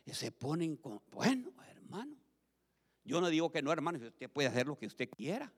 Y 0.07 0.15
se 0.15 0.31
ponen 0.31 0.77
con, 0.77 1.03
bueno, 1.11 1.53
hermano. 1.69 2.15
Yo 3.03 3.21
no 3.21 3.29
digo 3.29 3.51
que 3.51 3.61
no, 3.61 3.73
hermano, 3.73 3.99
usted 3.99 4.31
puede 4.31 4.47
hacer 4.47 4.69
lo 4.69 4.79
que 4.79 4.87
usted 4.87 5.11
quiera. 5.11 5.53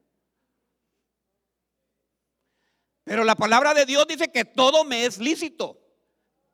Pero 3.05 3.25
la 3.25 3.37
palabra 3.37 3.75
de 3.75 3.85
Dios 3.85 4.07
dice 4.09 4.33
que 4.33 4.47
todo 4.47 4.85
me 4.85 5.05
es 5.05 5.19
lícito, 5.19 5.79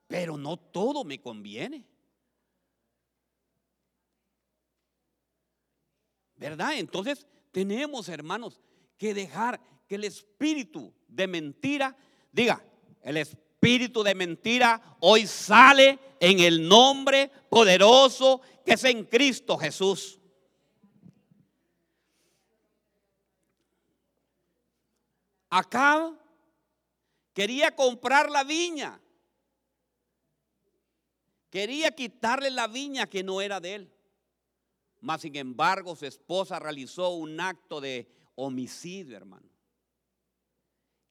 pero 0.09 0.37
no 0.37 0.57
todo 0.57 1.05
me 1.05 1.21
conviene. 1.21 1.87
¿Verdad? 6.43 6.73
Entonces 6.75 7.25
tenemos, 7.53 8.09
hermanos, 8.09 8.61
que 8.99 9.15
dejar 9.15 9.61
que 9.87 9.95
el 9.95 10.03
espíritu 10.03 10.93
de 11.07 11.29
mentira, 11.29 11.97
diga, 12.33 12.65
el 13.03 13.17
espíritu 13.17 14.03
de 14.03 14.17
mentira 14.17 14.97
hoy 14.99 15.29
sale 15.29 16.01
en 16.19 16.41
el 16.41 16.67
nombre 16.67 17.31
poderoso 17.49 18.41
que 18.67 18.73
es 18.73 18.83
en 18.83 19.05
Cristo 19.05 19.57
Jesús. 19.57 20.19
Acá 25.49 26.13
quería 27.33 27.73
comprar 27.77 28.29
la 28.31 28.43
viña. 28.43 29.01
Quería 31.51 31.93
quitarle 31.93 32.51
la 32.51 32.67
viña 32.67 33.07
que 33.07 33.23
no 33.23 33.41
era 33.41 33.61
de 33.61 33.75
él. 33.77 33.92
Mas, 35.03 35.23
sin 35.23 35.35
embargo, 35.35 35.97
su 35.97 36.07
esposa 36.07 36.61
realizó 36.61 37.11
un 37.11 37.41
acto 37.41 37.81
de 37.81 38.09
homicidio, 38.37 39.17
hermano, 39.17 39.51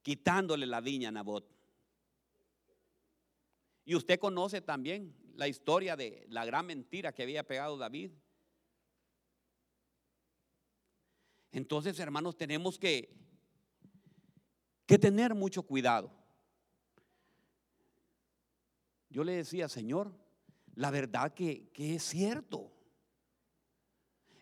quitándole 0.00 0.64
la 0.64 0.80
viña 0.80 1.10
a 1.10 1.12
Nabot. 1.12 1.46
Y 3.84 3.94
usted 3.94 4.18
conoce 4.18 4.62
también 4.62 5.14
la 5.34 5.46
historia 5.46 5.94
de 5.94 6.24
la 6.30 6.46
gran 6.46 6.64
mentira 6.64 7.12
que 7.12 7.22
había 7.22 7.46
pegado 7.46 7.76
David. 7.76 8.12
Entonces, 11.50 11.98
hermanos, 11.98 12.34
tenemos 12.34 12.78
que, 12.78 13.14
que 14.86 14.98
tener 14.98 15.34
mucho 15.34 15.64
cuidado. 15.64 16.10
Yo 19.10 19.22
le 19.22 19.32
decía, 19.32 19.68
Señor, 19.68 20.14
la 20.76 20.90
verdad 20.90 21.34
que, 21.34 21.68
que 21.74 21.96
es 21.96 22.02
cierto. 22.04 22.72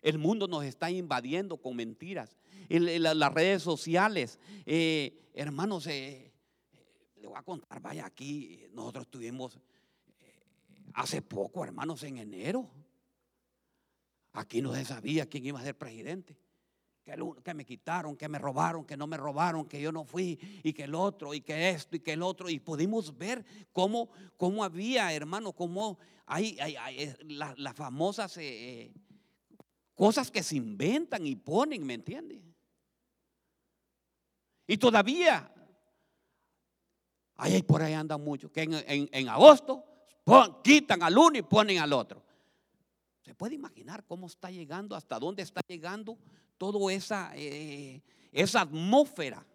El 0.01 0.17
mundo 0.17 0.47
nos 0.47 0.63
está 0.63 0.89
invadiendo 0.89 1.57
con 1.57 1.75
mentiras. 1.75 2.35
las 2.69 3.33
redes 3.33 3.61
sociales, 3.61 4.39
eh, 4.65 5.29
hermanos, 5.33 5.85
eh, 5.87 6.33
le 7.17 7.27
voy 7.27 7.37
a 7.37 7.43
contar, 7.43 7.79
vaya 7.81 8.05
aquí, 8.05 8.65
nosotros 8.73 9.07
tuvimos 9.09 9.59
eh, 10.19 10.43
hace 10.93 11.21
poco, 11.21 11.63
hermanos, 11.63 12.01
en 12.03 12.17
enero. 12.17 12.67
Aquí 14.33 14.61
no 14.61 14.73
se 14.73 14.85
sabía 14.85 15.27
quién 15.27 15.45
iba 15.45 15.59
a 15.59 15.63
ser 15.63 15.77
presidente. 15.77 16.35
Que, 17.03 17.15
que, 17.43 17.53
me 17.53 17.65
quitaron, 17.65 18.15
que 18.15 18.29
me 18.29 18.39
robaron, 18.39 18.85
que 18.85 18.95
no 18.95 19.07
me 19.07 19.17
robaron, 19.17 19.65
que 19.67 19.81
yo 19.81 19.91
no 19.91 20.03
fui, 20.03 20.39
y 20.63 20.71
que 20.73 20.83
el 20.83 20.95
otro, 20.95 21.33
y 21.33 21.41
que 21.41 21.71
esto, 21.71 21.95
y 21.95 21.99
que 21.99 22.13
el 22.13 22.23
otro. 22.23 22.49
Y 22.49 22.59
pudimos 22.59 23.17
ver 23.17 23.43
cómo, 23.71 24.09
cómo 24.37 24.63
había, 24.63 25.11
hermano, 25.13 25.51
cómo 25.53 25.97
hay, 26.25 26.57
las 27.27 27.75
famosas 27.75 28.37
Cosas 30.01 30.31
que 30.31 30.41
se 30.41 30.55
inventan 30.55 31.27
y 31.27 31.35
ponen, 31.35 31.85
¿me 31.85 31.93
entiende? 31.93 32.41
Y 34.65 34.75
todavía, 34.75 35.53
ahí 37.35 37.61
por 37.61 37.83
ahí 37.83 37.93
andan 37.93 38.23
muchos, 38.23 38.49
que 38.49 38.63
en, 38.63 39.29
agosto 39.29 39.85
quitan 40.63 41.03
al 41.03 41.15
uno 41.15 41.37
y 41.37 41.43
ponen 41.43 41.77
al 41.77 41.93
otro. 41.93 42.25
¿Se 43.23 43.35
puede 43.35 43.53
imaginar 43.53 44.03
cómo 44.03 44.25
está 44.25 44.49
llegando, 44.49 44.95
hasta 44.95 45.19
dónde 45.19 45.43
está 45.43 45.61
llegando 45.67 46.17
toda 46.57 46.91
esa, 46.91 47.31
eh, 47.35 48.01
esa 48.31 48.61
atmósfera 48.61 49.45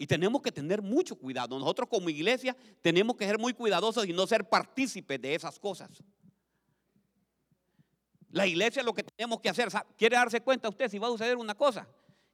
Y 0.00 0.06
tenemos 0.06 0.40
que 0.40 0.50
tener 0.50 0.80
mucho 0.80 1.14
cuidado. 1.14 1.58
Nosotros 1.58 1.86
como 1.86 2.08
iglesia 2.08 2.56
tenemos 2.80 3.16
que 3.16 3.26
ser 3.26 3.38
muy 3.38 3.52
cuidadosos 3.52 4.06
y 4.06 4.14
no 4.14 4.26
ser 4.26 4.48
partícipes 4.48 5.20
de 5.20 5.34
esas 5.34 5.58
cosas. 5.58 5.90
La 8.30 8.46
iglesia 8.46 8.82
lo 8.82 8.94
que 8.94 9.02
tenemos 9.02 9.42
que 9.42 9.50
hacer, 9.50 9.68
¿quiere 9.98 10.16
darse 10.16 10.40
cuenta 10.40 10.70
usted 10.70 10.88
si 10.88 10.98
va 10.98 11.08
a 11.08 11.10
suceder 11.10 11.36
una 11.36 11.54
cosa? 11.54 11.86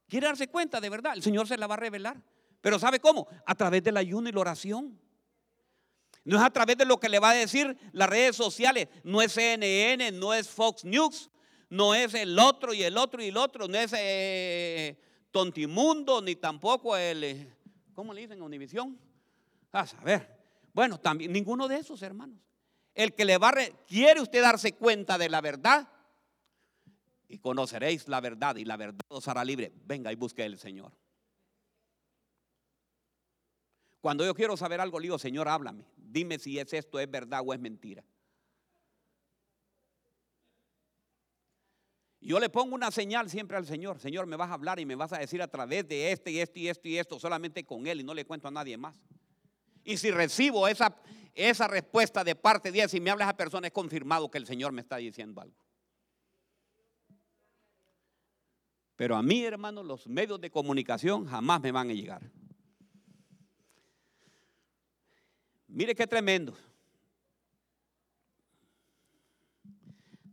¿Quiere 0.07 0.27
darse 0.27 0.47
cuenta 0.47 0.79
de 0.79 0.89
verdad? 0.89 1.11
El 1.13 1.21
Señor 1.21 1.45
se 1.45 1.57
la 1.57 1.67
va 1.67 1.73
a 1.73 1.77
revelar. 1.77 2.15
Pero 2.61 2.79
¿sabe 2.79 3.01
cómo? 3.01 3.27
A 3.45 3.53
través 3.53 3.83
del 3.83 3.97
ayuno 3.97 4.29
y 4.29 4.31
la 4.31 4.39
oración. 4.39 4.97
No 6.23 6.37
es 6.37 6.43
a 6.43 6.49
través 6.49 6.77
de 6.77 6.85
lo 6.85 7.01
que 7.01 7.09
le 7.09 7.19
va 7.19 7.31
a 7.31 7.35
decir 7.35 7.77
las 7.91 8.09
redes 8.09 8.37
sociales. 8.37 8.87
No 9.03 9.21
es 9.21 9.33
CNN, 9.33 10.13
no 10.13 10.33
es 10.33 10.47
Fox 10.47 10.85
News, 10.85 11.29
no 11.69 11.93
es 11.93 12.13
el 12.13 12.39
otro 12.39 12.73
y 12.73 12.83
el 12.83 12.97
otro 12.97 13.21
y 13.21 13.27
el 13.27 13.35
otro, 13.35 13.67
no 13.67 13.77
es 13.77 13.91
eh, 13.93 14.97
Tontimundo, 15.31 16.21
ni 16.21 16.37
tampoco 16.37 16.95
el... 16.95 17.23
Eh, 17.25 17.56
¿Cómo 17.97 18.13
le 18.13 18.21
dicen 18.21 18.39
a 18.39 18.43
Univisión? 18.43 18.95
A 19.71 19.87
saber. 19.87 20.29
Bueno, 20.71 20.99
también 20.99 21.33
ninguno 21.33 21.67
de 21.67 21.77
esos, 21.77 21.99
hermanos. 22.03 22.37
el 22.93 23.15
que 23.15 23.25
le 23.25 23.39
va. 23.39 23.51
¿Quiere 23.87 24.21
usted 24.21 24.39
darse 24.39 24.73
cuenta 24.73 25.17
de 25.17 25.27
la 25.27 25.41
verdad? 25.41 25.87
Y 27.27 27.39
conoceréis 27.39 28.07
la 28.07 28.21
verdad 28.21 28.55
y 28.57 28.65
la 28.65 28.77
verdad 28.77 29.01
os 29.07 29.27
hará 29.27 29.43
libre. 29.43 29.73
Venga 29.83 30.11
y 30.11 30.15
busque 30.15 30.45
el 30.45 30.59
Señor. 30.59 30.91
Cuando 33.99 34.23
yo 34.23 34.35
quiero 34.35 34.55
saber 34.57 34.79
algo, 34.79 34.99
le 34.99 35.05
digo, 35.05 35.17
Señor, 35.17 35.47
háblame. 35.47 35.83
Dime 35.95 36.37
si 36.37 36.59
es 36.59 36.71
esto, 36.73 36.99
es 36.99 37.09
verdad 37.09 37.41
o 37.43 37.51
es 37.51 37.59
mentira. 37.59 38.03
Yo 42.27 42.41
le 42.41 42.49
pongo 42.49 42.75
una 42.75 42.91
señal 42.91 43.29
siempre 43.29 43.55
al 43.55 43.65
Señor. 43.65 44.01
Señor, 44.01 44.27
me 44.27 44.35
vas 44.35 44.49
a 44.49 44.55
hablar 44.55 44.81
y 44.81 44.85
me 44.85 44.95
vas 44.95 45.13
a 45.13 45.17
decir 45.17 45.41
a 45.41 45.47
través 45.47 45.87
de 45.87 46.11
este 46.11 46.29
y 46.29 46.41
este 46.41 46.59
y 46.59 46.67
esto 46.67 46.85
y 46.89 46.97
esto, 46.97 47.17
solamente 47.21 47.65
con 47.65 47.87
Él 47.87 48.01
y 48.01 48.03
no 48.03 48.13
le 48.13 48.25
cuento 48.25 48.49
a 48.49 48.51
nadie 48.51 48.75
más. 48.75 49.01
Y 49.85 49.95
si 49.95 50.11
recibo 50.11 50.67
esa, 50.67 50.93
esa 51.33 51.69
respuesta 51.69 52.25
de 52.25 52.35
parte 52.35 52.69
de 52.69 52.81
Él, 52.81 52.89
si 52.89 52.99
me 52.99 53.11
habla 53.11 53.23
esa 53.23 53.37
persona, 53.37 53.67
es 53.67 53.71
confirmado 53.71 54.29
que 54.29 54.39
el 54.39 54.45
Señor 54.45 54.73
me 54.73 54.81
está 54.81 54.97
diciendo 54.97 55.39
algo. 55.39 55.55
Pero 58.97 59.15
a 59.15 59.23
mí, 59.23 59.45
hermano, 59.45 59.81
los 59.81 60.05
medios 60.05 60.41
de 60.41 60.51
comunicación 60.51 61.27
jamás 61.27 61.61
me 61.61 61.71
van 61.71 61.91
a 61.91 61.93
llegar. 61.93 62.29
Mire 65.69 65.95
qué 65.95 66.05
tremendo. 66.05 66.57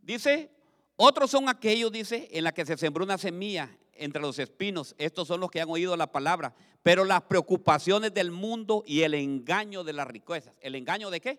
Dice, 0.02 0.53
otros 0.96 1.30
son 1.30 1.48
aquellos, 1.48 1.90
dice, 1.90 2.28
en 2.32 2.44
la 2.44 2.52
que 2.52 2.64
se 2.64 2.76
sembró 2.76 3.04
una 3.04 3.18
semilla 3.18 3.76
entre 3.94 4.22
los 4.22 4.38
espinos. 4.38 4.94
Estos 4.98 5.28
son 5.28 5.40
los 5.40 5.50
que 5.50 5.60
han 5.60 5.70
oído 5.70 5.96
la 5.96 6.12
palabra. 6.12 6.54
Pero 6.82 7.04
las 7.04 7.22
preocupaciones 7.22 8.12
del 8.14 8.30
mundo 8.30 8.84
y 8.86 9.02
el 9.02 9.14
engaño 9.14 9.84
de 9.84 9.92
las 9.92 10.06
riquezas. 10.06 10.54
¿El 10.60 10.74
engaño 10.74 11.10
de 11.10 11.20
qué? 11.20 11.38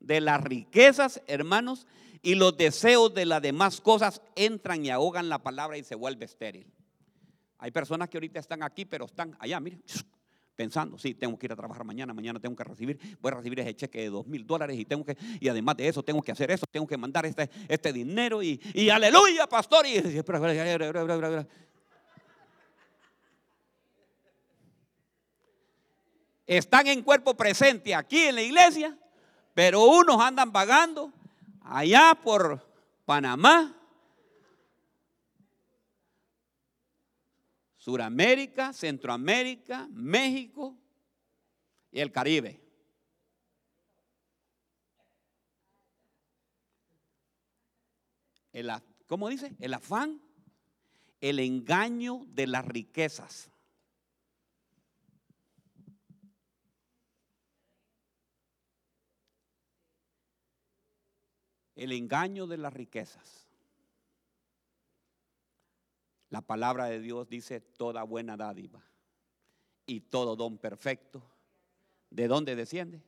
De 0.00 0.20
las 0.20 0.42
riquezas, 0.42 1.22
hermanos, 1.26 1.86
y 2.20 2.34
los 2.34 2.56
deseos 2.56 3.14
de 3.14 3.26
las 3.26 3.40
demás 3.40 3.80
cosas 3.80 4.20
entran 4.34 4.84
y 4.84 4.90
ahogan 4.90 5.28
la 5.28 5.42
palabra 5.42 5.78
y 5.78 5.84
se 5.84 5.94
vuelve 5.94 6.24
estéril. 6.24 6.70
Hay 7.58 7.70
personas 7.70 8.08
que 8.10 8.18
ahorita 8.18 8.40
están 8.40 8.62
aquí, 8.62 8.84
pero 8.84 9.06
están 9.06 9.36
allá, 9.38 9.60
miren, 9.60 9.82
pensando, 10.54 10.98
sí, 10.98 11.14
tengo 11.14 11.38
que 11.38 11.46
ir 11.46 11.52
a 11.52 11.56
trabajar 11.56 11.84
mañana, 11.84 12.14
mañana 12.14 12.40
tengo 12.40 12.54
que 12.56 12.64
recibir, 12.64 12.98
voy 13.20 13.32
a 13.32 13.36
recibir 13.36 13.60
ese 13.60 13.74
cheque 13.74 14.00
de 14.02 14.10
dos 14.10 14.26
mil 14.26 14.46
dólares 14.46 14.78
y 14.78 14.84
tengo 14.84 15.04
que, 15.04 15.16
y 15.40 15.48
además 15.48 15.76
de 15.76 15.88
eso 15.88 16.02
tengo 16.02 16.22
que 16.22 16.32
hacer 16.32 16.50
eso, 16.50 16.66
tengo 16.70 16.86
que 16.86 16.96
mandar 16.96 17.26
este, 17.26 17.50
este 17.68 17.92
dinero 17.92 18.42
y, 18.42 18.60
y 18.72 18.88
aleluya, 18.88 19.46
pastor. 19.46 19.86
Y, 19.86 19.94
están 26.46 26.86
en 26.86 27.02
cuerpo 27.02 27.34
presente 27.34 27.94
aquí 27.94 28.18
en 28.18 28.34
la 28.34 28.42
iglesia, 28.42 28.96
pero 29.54 29.82
unos 29.84 30.20
andan 30.20 30.52
pagando 30.52 31.10
allá 31.62 32.14
por 32.22 32.60
Panamá, 33.06 33.74
Suramérica, 37.84 38.72
Centroamérica, 38.72 39.86
México 39.90 40.74
y 41.92 42.00
el 42.00 42.10
Caribe. 42.10 42.58
El, 48.54 48.72
¿Cómo 49.06 49.28
dice? 49.28 49.54
El 49.60 49.74
afán, 49.74 50.18
el 51.20 51.38
engaño 51.40 52.24
de 52.28 52.46
las 52.46 52.64
riquezas. 52.64 53.50
El 61.74 61.92
engaño 61.92 62.46
de 62.46 62.56
las 62.56 62.72
riquezas. 62.72 63.43
La 66.34 66.40
palabra 66.40 66.86
de 66.86 66.98
Dios 66.98 67.28
dice 67.28 67.60
toda 67.60 68.02
buena 68.02 68.36
dádiva 68.36 68.82
y 69.86 70.00
todo 70.00 70.34
don 70.34 70.58
perfecto. 70.58 71.22
¿De 72.10 72.26
dónde 72.26 72.56
desciende? 72.56 73.00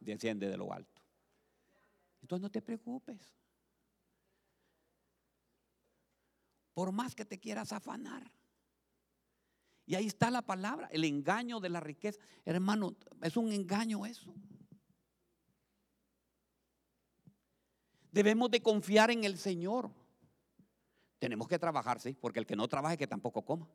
Desciende 0.00 0.48
de 0.48 0.56
lo 0.56 0.72
alto. 0.72 1.00
Entonces 2.20 2.42
no 2.42 2.50
te 2.50 2.62
preocupes. 2.62 3.32
Por 6.74 6.90
más 6.90 7.14
que 7.14 7.24
te 7.24 7.38
quieras 7.38 7.72
afanar. 7.72 8.28
Y 9.86 9.94
ahí 9.94 10.08
está 10.08 10.28
la 10.28 10.42
palabra, 10.42 10.88
el 10.90 11.04
engaño 11.04 11.60
de 11.60 11.68
la 11.68 11.78
riqueza. 11.78 12.18
Hermano, 12.44 12.96
es 13.22 13.36
un 13.36 13.52
engaño 13.52 14.04
eso. 14.04 14.34
Debemos 18.10 18.50
de 18.50 18.60
confiar 18.60 19.12
en 19.12 19.22
el 19.22 19.38
Señor. 19.38 19.92
Tenemos 21.18 21.48
que 21.48 21.58
trabajar, 21.58 22.00
sí, 22.00 22.14
porque 22.14 22.38
el 22.38 22.46
que 22.46 22.56
no 22.56 22.68
trabaje 22.68 22.96
que 22.96 23.06
tampoco 23.06 23.42
coma. 23.42 23.68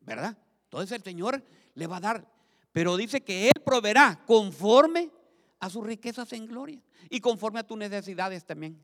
¿Verdad? 0.00 0.36
Entonces 0.64 0.96
el 0.96 1.02
Señor 1.02 1.42
le 1.74 1.86
va 1.86 1.96
a 1.96 2.00
dar, 2.00 2.26
pero 2.72 2.96
dice 2.96 3.22
que 3.22 3.46
Él 3.46 3.62
proveerá 3.64 4.22
conforme 4.26 5.10
a 5.58 5.70
sus 5.70 5.84
riquezas 5.84 6.32
en 6.32 6.46
gloria 6.46 6.80
y 7.08 7.20
conforme 7.20 7.60
a 7.60 7.66
tus 7.66 7.78
necesidades 7.78 8.44
también. 8.44 8.82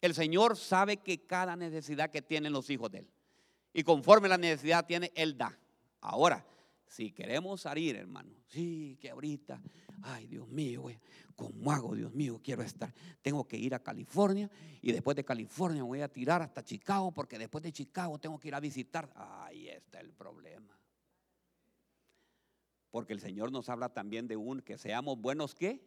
El 0.00 0.14
Señor 0.14 0.56
sabe 0.56 0.98
que 0.98 1.26
cada 1.26 1.56
necesidad 1.56 2.10
que 2.10 2.22
tienen 2.22 2.52
los 2.52 2.68
hijos 2.70 2.90
de 2.90 2.98
Él 2.98 3.10
y 3.72 3.82
conforme 3.82 4.28
la 4.28 4.38
necesidad 4.38 4.86
tiene, 4.86 5.10
Él 5.14 5.36
da. 5.36 5.58
Ahora, 6.00 6.46
si 6.86 7.10
queremos 7.12 7.62
salir, 7.62 7.96
hermano, 7.96 8.32
sí, 8.46 8.96
que 9.00 9.10
ahorita, 9.10 9.60
ay 10.02 10.26
Dios 10.26 10.48
mío, 10.48 10.82
güey, 10.82 10.98
¿cómo 11.34 11.72
hago, 11.72 11.94
Dios 11.94 12.12
mío? 12.14 12.40
Quiero 12.42 12.62
estar, 12.62 12.92
tengo 13.22 13.46
que 13.46 13.56
ir 13.56 13.74
a 13.74 13.80
California 13.80 14.50
y 14.82 14.92
después 14.92 15.16
de 15.16 15.24
California 15.24 15.82
voy 15.82 16.00
a 16.02 16.08
tirar 16.08 16.42
hasta 16.42 16.62
Chicago 16.62 17.12
porque 17.12 17.38
después 17.38 17.62
de 17.62 17.72
Chicago 17.72 18.18
tengo 18.18 18.38
que 18.38 18.48
ir 18.48 18.54
a 18.54 18.60
visitar. 18.60 19.12
Ahí 19.16 19.68
está 19.68 20.00
el 20.00 20.12
problema. 20.12 20.78
Porque 22.90 23.12
el 23.12 23.20
Señor 23.20 23.50
nos 23.50 23.68
habla 23.68 23.88
también 23.88 24.28
de 24.28 24.36
un 24.36 24.60
que 24.60 24.78
seamos 24.78 25.18
buenos, 25.18 25.54
¿qué? 25.54 25.84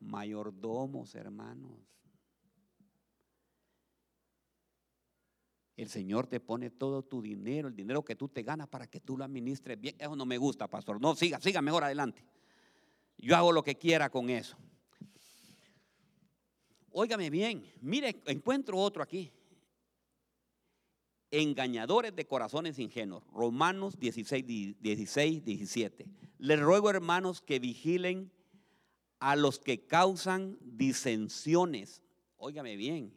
Mayordomos, 0.00 1.14
hermanos. 1.14 1.78
El 5.76 5.90
Señor 5.90 6.26
te 6.26 6.40
pone 6.40 6.70
todo 6.70 7.02
tu 7.02 7.20
dinero, 7.20 7.68
el 7.68 7.76
dinero 7.76 8.02
que 8.02 8.16
tú 8.16 8.28
te 8.28 8.42
ganas 8.42 8.66
para 8.66 8.86
que 8.86 9.00
tú 9.00 9.18
lo 9.18 9.24
administres 9.24 9.78
bien. 9.78 9.94
Eso 9.98 10.16
no 10.16 10.24
me 10.24 10.38
gusta, 10.38 10.68
pastor. 10.68 11.00
No, 11.00 11.14
siga, 11.14 11.38
siga 11.40 11.60
mejor 11.60 11.84
adelante. 11.84 12.24
Yo 13.18 13.36
hago 13.36 13.52
lo 13.52 13.62
que 13.62 13.76
quiera 13.76 14.10
con 14.10 14.30
eso. 14.30 14.56
Óigame 16.90 17.28
bien, 17.28 17.62
mire, 17.82 18.22
encuentro 18.24 18.78
otro 18.78 19.02
aquí. 19.02 19.30
Engañadores 21.30 22.16
de 22.16 22.26
corazones 22.26 22.78
ingenuos. 22.78 23.22
Romanos 23.34 23.98
16, 23.98 24.80
16, 24.80 25.44
17. 25.44 26.06
Les 26.38 26.58
ruego, 26.58 26.88
hermanos, 26.88 27.42
que 27.42 27.58
vigilen 27.58 28.32
a 29.18 29.36
los 29.36 29.58
que 29.58 29.86
causan 29.86 30.56
disensiones. 30.62 32.02
Óigame 32.38 32.76
bien, 32.76 33.14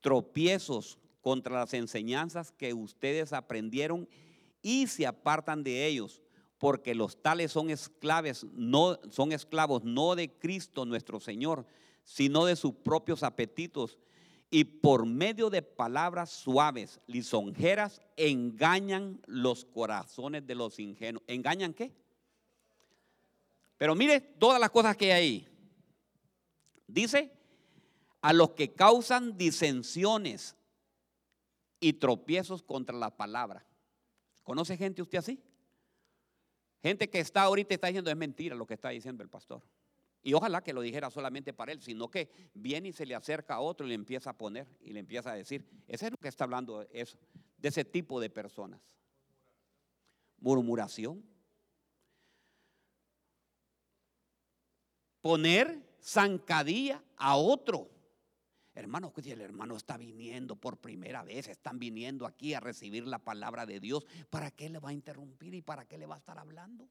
tropiezos 0.00 0.98
contra 1.24 1.58
las 1.58 1.72
enseñanzas 1.72 2.52
que 2.52 2.74
ustedes 2.74 3.32
aprendieron 3.32 4.06
y 4.60 4.88
se 4.88 5.06
apartan 5.06 5.64
de 5.64 5.86
ellos, 5.86 6.20
porque 6.58 6.94
los 6.94 7.22
tales 7.22 7.50
son 7.50 7.70
esclavos, 7.70 8.44
no 8.52 9.00
son 9.10 9.32
esclavos 9.32 9.84
no 9.84 10.14
de 10.16 10.30
Cristo 10.30 10.84
nuestro 10.84 11.20
Señor, 11.20 11.66
sino 12.02 12.44
de 12.44 12.56
sus 12.56 12.74
propios 12.74 13.22
apetitos 13.22 13.98
y 14.50 14.64
por 14.64 15.06
medio 15.06 15.48
de 15.48 15.62
palabras 15.62 16.28
suaves, 16.28 17.00
lisonjeras, 17.06 18.02
engañan 18.18 19.18
los 19.26 19.64
corazones 19.64 20.46
de 20.46 20.54
los 20.54 20.78
ingenuos. 20.78 21.24
¿Engañan 21.26 21.72
qué? 21.72 21.90
Pero 23.78 23.94
mire 23.94 24.20
todas 24.20 24.60
las 24.60 24.70
cosas 24.70 24.94
que 24.94 25.10
hay 25.10 25.22
ahí. 25.22 25.48
Dice, 26.86 27.32
a 28.20 28.34
los 28.34 28.50
que 28.50 28.74
causan 28.74 29.38
disensiones 29.38 30.54
y 31.84 31.92
tropiezos 31.92 32.62
contra 32.62 32.96
la 32.96 33.14
palabra. 33.14 33.62
¿Conoce 34.42 34.74
gente 34.78 35.02
usted 35.02 35.18
así? 35.18 35.38
Gente 36.82 37.10
que 37.10 37.20
está 37.20 37.42
ahorita 37.42 37.74
está 37.74 37.88
diciendo 37.88 38.10
es 38.10 38.16
mentira 38.16 38.56
lo 38.56 38.66
que 38.66 38.72
está 38.72 38.88
diciendo 38.88 39.22
el 39.22 39.28
pastor. 39.28 39.62
Y 40.22 40.32
ojalá 40.32 40.62
que 40.62 40.72
lo 40.72 40.80
dijera 40.80 41.10
solamente 41.10 41.52
para 41.52 41.72
él, 41.72 41.82
sino 41.82 42.10
que 42.10 42.30
viene 42.54 42.88
y 42.88 42.92
se 42.94 43.04
le 43.04 43.14
acerca 43.14 43.56
a 43.56 43.60
otro 43.60 43.84
y 43.84 43.90
le 43.90 43.96
empieza 43.96 44.30
a 44.30 44.38
poner 44.38 44.66
y 44.80 44.94
le 44.94 45.00
empieza 45.00 45.32
a 45.32 45.34
decir. 45.34 45.62
Ese 45.86 46.06
es 46.06 46.12
lo 46.12 46.16
que 46.16 46.28
está 46.28 46.44
hablando 46.44 46.88
eso, 46.90 47.18
de 47.58 47.68
ese 47.68 47.84
tipo 47.84 48.18
de 48.18 48.30
personas. 48.30 48.80
Murmuración. 50.38 51.22
Poner 55.20 55.86
zancadilla 56.00 57.04
a 57.18 57.36
otro. 57.36 57.90
Hermano, 58.74 59.12
el 59.16 59.40
hermano 59.40 59.76
está 59.76 59.96
viniendo 59.96 60.56
por 60.56 60.78
primera 60.78 61.22
vez, 61.22 61.46
están 61.46 61.78
viniendo 61.78 62.26
aquí 62.26 62.54
a 62.54 62.60
recibir 62.60 63.06
la 63.06 63.20
palabra 63.20 63.66
de 63.66 63.78
Dios. 63.78 64.04
¿Para 64.30 64.50
qué 64.50 64.68
le 64.68 64.80
va 64.80 64.88
a 64.88 64.92
interrumpir 64.92 65.54
y 65.54 65.62
para 65.62 65.84
qué 65.84 65.96
le 65.96 66.06
va 66.06 66.16
a 66.16 66.18
estar 66.18 66.38
hablando? 66.38 66.88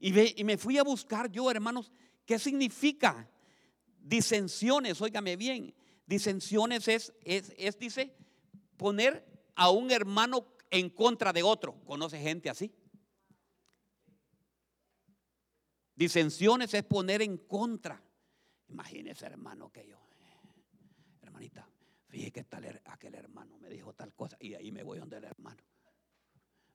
Y, 0.00 0.12
ve, 0.12 0.34
y 0.36 0.44
me 0.44 0.56
fui 0.56 0.78
a 0.78 0.82
buscar 0.82 1.30
yo, 1.30 1.50
hermanos, 1.50 1.92
¿qué 2.24 2.38
significa 2.38 3.28
disensiones? 3.98 5.00
Óigame 5.02 5.36
bien, 5.36 5.74
disensiones 6.06 6.88
es, 6.88 7.12
es, 7.24 7.52
es, 7.58 7.78
dice, 7.78 8.14
poner 8.78 9.24
a 9.54 9.70
un 9.70 9.90
hermano 9.90 10.46
en 10.70 10.88
contra 10.88 11.32
de 11.32 11.42
otro. 11.42 11.78
¿Conoce 11.84 12.18
gente 12.18 12.48
así? 12.48 12.72
Disensiones 15.96 16.74
es 16.74 16.84
poner 16.84 17.22
en 17.22 17.38
contra. 17.38 18.00
Imagínese, 18.68 19.24
hermano, 19.24 19.72
que 19.72 19.86
yo, 19.86 19.98
hermanita, 21.22 21.66
fíjese 22.08 22.32
que 22.32 22.44
tal, 22.44 22.82
aquel 22.84 23.14
hermano 23.14 23.56
me 23.56 23.70
dijo 23.70 23.94
tal 23.94 24.12
cosa 24.12 24.36
y 24.38 24.52
ahí 24.54 24.70
me 24.70 24.82
voy 24.82 24.98
donde 24.98 25.16
el 25.16 25.24
hermano. 25.24 25.62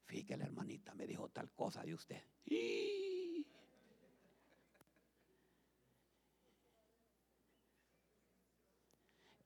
Fíjese 0.05 0.25
que 0.25 0.38
la 0.38 0.45
hermanita 0.45 0.95
me 0.95 1.05
dijo 1.05 1.29
tal 1.29 1.51
cosa 1.51 1.84
de 1.84 1.93
usted. 1.93 2.23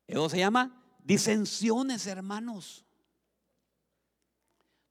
Eso 0.07 0.29
se 0.29 0.38
llama 0.38 0.81
disensiones, 1.03 2.07
hermanos. 2.07 2.85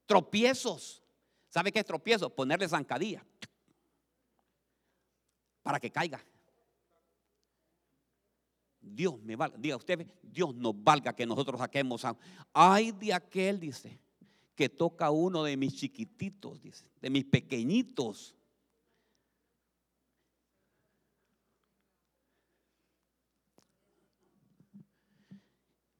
Tropiezos. 0.04 1.02
¿Sabe 1.48 1.72
qué 1.72 1.78
es 1.78 1.86
tropiezo? 1.86 2.34
Ponerle 2.34 2.68
zancadilla 2.68 3.24
para 5.64 5.80
que 5.80 5.90
caiga. 5.90 6.24
Dios 8.80 9.18
me 9.22 9.34
valga, 9.34 9.56
diga 9.56 9.76
usted, 9.76 10.06
Dios 10.22 10.54
nos 10.54 10.74
valga 10.76 11.16
que 11.16 11.24
nosotros 11.26 11.58
saquemos 11.58 12.04
a. 12.04 12.16
Ay 12.52 12.92
de 12.92 13.14
aquel, 13.14 13.58
dice, 13.58 13.98
que 14.54 14.68
toca 14.68 15.10
uno 15.10 15.42
de 15.42 15.56
mis 15.56 15.74
chiquititos, 15.74 16.60
dice, 16.60 16.84
de 17.00 17.08
mis 17.08 17.24
pequeñitos. 17.24 18.36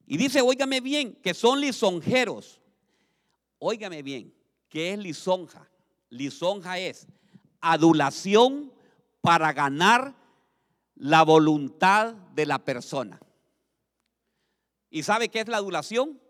Y 0.07 0.19
dice, 0.19 0.43
óigame 0.43 0.83
bien, 0.83 1.15
que 1.15 1.33
son 1.33 1.59
lisonjeros. 1.63 2.61
Óigame 3.59 4.03
bien, 4.03 4.35
¿qué 4.69 4.93
es 4.93 4.99
lisonja? 4.99 5.67
Lisonja 6.11 6.79
es 6.79 7.07
adulación 7.63 8.74
para 9.25 9.55
ganar 9.55 10.15
la 10.97 11.23
voluntad 11.23 12.13
de 12.13 12.45
la 12.45 12.63
persona. 12.63 13.19
¿Y 14.91 15.03
sabe 15.03 15.31
qué 15.31 15.41
es 15.41 15.49
la 15.49 15.57
adulación? 15.57 16.21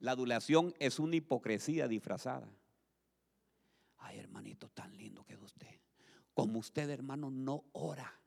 La 0.00 0.10
adulación 0.10 0.74
es 0.80 0.98
una 0.98 1.14
hipocresía 1.14 1.86
disfrazada. 1.86 2.48
Ay, 3.98 4.18
hermanito, 4.18 4.68
tan 4.70 4.96
lindo 4.96 5.24
que 5.24 5.36
usted. 5.36 5.80
Como 6.34 6.58
usted, 6.58 6.90
hermano, 6.90 7.30
no 7.30 7.66
ora. 7.70 8.20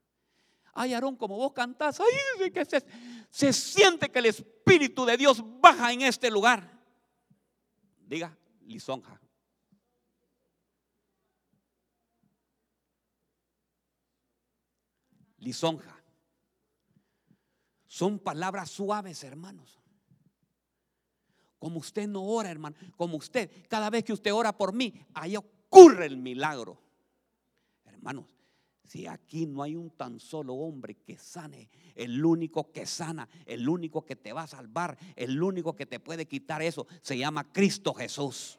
Ay, 0.73 0.93
Aarón, 0.93 1.17
como 1.17 1.35
vos 1.35 1.51
cantás, 1.51 1.99
ay, 1.99 2.49
se, 2.65 2.85
se 3.29 3.51
siente 3.51 4.09
que 4.09 4.19
el 4.19 4.27
Espíritu 4.27 5.03
de 5.03 5.17
Dios 5.17 5.43
baja 5.59 5.91
en 5.91 6.03
este 6.03 6.31
lugar. 6.31 6.79
Diga, 8.07 8.37
lisonja. 8.61 9.19
Son 15.53 15.79
palabras 18.19 18.69
suaves, 18.69 19.23
hermanos. 19.23 19.79
Como 21.57 21.79
usted 21.79 22.07
no 22.07 22.23
ora, 22.23 22.49
hermano, 22.49 22.75
como 22.95 23.17
usted, 23.17 23.51
cada 23.67 23.89
vez 23.89 24.03
que 24.03 24.13
usted 24.13 24.33
ora 24.33 24.57
por 24.57 24.73
mí, 24.73 24.93
ahí 25.13 25.35
ocurre 25.35 26.05
el 26.05 26.17
milagro. 26.17 26.81
Hermanos, 27.85 28.25
si 28.85 29.05
aquí 29.05 29.45
no 29.45 29.61
hay 29.61 29.75
un 29.75 29.91
tan 29.91 30.19
solo 30.19 30.55
hombre 30.55 30.95
que 30.95 31.17
sane, 31.17 31.69
el 31.95 32.23
único 32.23 32.71
que 32.71 32.85
sana, 32.85 33.27
el 33.45 33.67
único 33.67 34.05
que 34.05 34.15
te 34.15 34.33
va 34.33 34.43
a 34.43 34.47
salvar, 34.47 34.97
el 35.15 35.41
único 35.43 35.75
que 35.75 35.85
te 35.85 35.99
puede 35.99 36.27
quitar 36.27 36.61
eso, 36.61 36.87
se 37.01 37.17
llama 37.17 37.51
Cristo 37.51 37.93
Jesús. 37.93 38.57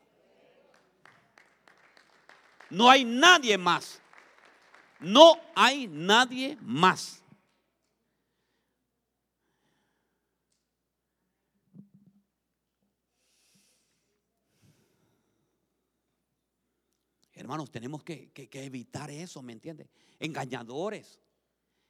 No 2.68 2.88
hay 2.88 3.04
nadie 3.04 3.58
más. 3.58 4.00
No 5.00 5.36
hay 5.54 5.88
nadie 5.88 6.58
más. 6.60 7.22
Hermanos, 17.32 17.70
tenemos 17.70 18.04
que, 18.04 18.30
evitar 18.34 19.10
eso, 19.10 19.42
¿me 19.42 19.54
entiende? 19.54 19.88
Engañadores, 20.18 21.18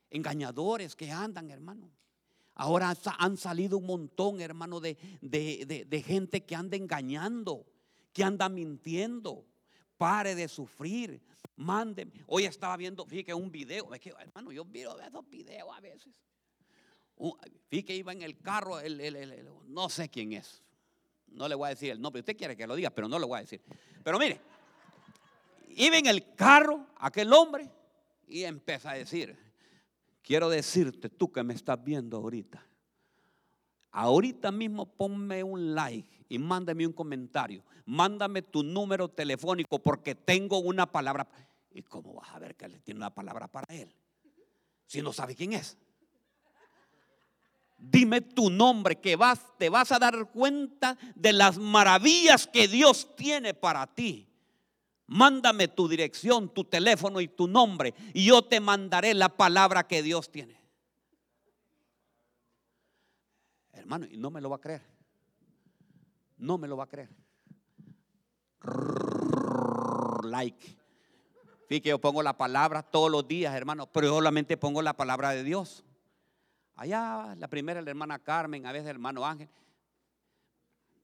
engañadores 0.09 0.95
que 0.95 1.11
andan, 1.11 1.51
hermano. 1.51 1.91
Ahora 2.55 2.95
han 3.19 3.37
salido 3.37 3.79
un 3.79 3.87
montón, 3.87 4.41
hermano, 4.41 4.79
de, 4.79 4.97
de 5.21 6.03
gente 6.03 6.45
que 6.45 6.55
anda 6.55 6.77
engañando, 6.77 7.67
que 8.13 8.23
anda 8.23 8.49
mintiendo. 8.49 9.50
Pare 10.01 10.35
de 10.35 10.49
sufrir, 10.49 11.21
Mándeme. 11.57 12.25
Hoy 12.27 12.47
estaba 12.47 12.75
viendo, 12.79 13.05
fíjate, 13.05 13.35
un 13.35 13.53
video. 13.53 13.93
Es 13.93 14.01
que, 14.01 14.15
hermano, 14.19 14.51
yo 14.51 14.65
miro 14.65 14.99
esos 14.99 15.29
videos 15.29 15.69
a 15.77 15.79
veces. 15.79 16.11
Fíjate 17.69 17.97
iba 17.97 18.11
en 18.11 18.23
el 18.23 18.39
carro, 18.39 18.81
el, 18.81 19.47
no 19.67 19.91
sé 19.91 20.09
quién 20.09 20.33
es. 20.33 20.63
No 21.27 21.47
le 21.47 21.55
voy 21.55 21.67
a 21.67 21.69
decir 21.69 21.91
el 21.91 22.01
nombre. 22.01 22.21
Usted 22.21 22.35
quiere 22.35 22.57
que 22.57 22.67
lo 22.67 22.77
diga, 22.77 22.89
pero 22.89 23.09
no 23.09 23.19
lo 23.19 23.29
voy 23.29 23.41
a 23.41 23.41
decir. 23.43 23.61
Pero 24.03 24.19
mire, 24.19 24.41
iba 25.69 25.99
en 25.99 26.07
el 26.07 26.35
carro 26.35 26.87
aquel 26.97 27.31
hombre 27.35 27.71
y 28.27 28.45
empieza 28.45 28.93
a 28.93 28.95
decir, 28.95 29.37
quiero 30.23 30.49
decirte, 30.49 31.11
tú 31.11 31.31
que 31.31 31.43
me 31.43 31.53
estás 31.53 31.85
viendo 31.85 32.17
ahorita, 32.17 32.67
ahorita 33.93 34.51
mismo 34.53 34.87
ponme 34.87 35.43
un 35.43 35.75
like 35.75 36.25
y 36.29 36.39
mándame 36.39 36.87
un 36.87 36.93
comentario. 36.93 37.65
Mándame 37.87 38.43
tu 38.43 38.63
número 38.63 39.09
telefónico 39.09 39.79
porque 39.81 40.15
tengo 40.15 40.59
una 40.59 40.87
palabra. 40.87 41.27
¿Y 41.73 41.83
cómo 41.83 42.15
vas 42.15 42.31
a 42.31 42.39
ver 42.39 42.57
que 42.57 42.67
él 42.67 42.81
tiene 42.83 42.99
una 42.99 43.15
palabra 43.15 43.49
para 43.49 43.75
él? 43.75 43.95
Si 44.87 45.03
no 45.03 45.13
sabe 45.13 45.35
quién 45.35 45.53
es. 45.53 45.77
Dime 47.79 48.21
tu 48.21 48.51
nombre 48.51 49.01
que 49.01 49.17
vas, 49.17 49.41
te 49.59 49.71
vas 49.71 49.91
a 49.91 49.99
dar 49.99 50.31
cuenta 50.31 50.99
de 51.15 51.33
las 51.33 51.57
maravillas 51.57 52.47
que 52.47 52.69
Dios 52.69 53.17
tiene 53.17 53.55
para 53.55 53.87
ti. 53.87 54.29
Mándame 55.07 55.67
tu 55.67 55.89
dirección, 55.89 56.53
tu 56.53 56.65
teléfono 56.65 57.21
y 57.21 57.29
tu 57.29 57.49
nombre 57.49 57.95
y 58.13 58.27
yo 58.27 58.43
te 58.43 58.61
mandaré 58.61 59.15
la 59.15 59.31
palabra 59.31 59.89
que 59.89 60.03
Dios 60.03 60.31
tiene. 60.31 60.60
Hermano, 63.91 64.07
y 64.09 64.19
no 64.19 64.31
me 64.31 64.41
lo 64.41 64.49
va 64.49 64.55
a 64.55 64.61
creer. 64.61 64.83
No 66.39 66.59
me 66.59 66.69
lo 66.69 66.77
va 66.77 66.85
a 66.85 66.87
creer. 66.87 67.09
Like. 70.23 70.79
Fíjate 71.67 71.89
yo 71.89 72.01
pongo 72.01 72.23
la 72.23 72.39
palabra 72.39 72.85
todos 72.85 73.11
los 73.11 73.27
días, 73.27 73.53
hermano, 73.53 73.89
pero 73.89 74.07
yo 74.07 74.15
solamente 74.15 74.57
pongo 74.57 74.81
la 74.81 74.93
palabra 74.93 75.31
de 75.31 75.43
Dios. 75.43 75.85
Allá, 76.77 77.35
la 77.37 77.49
primera, 77.49 77.83
la 77.83 77.91
hermana 77.91 78.21
Carmen, 78.21 78.65
a 78.65 78.71
veces 78.71 78.87
el 78.87 78.95
hermano 78.95 79.27
Ángel. 79.27 79.49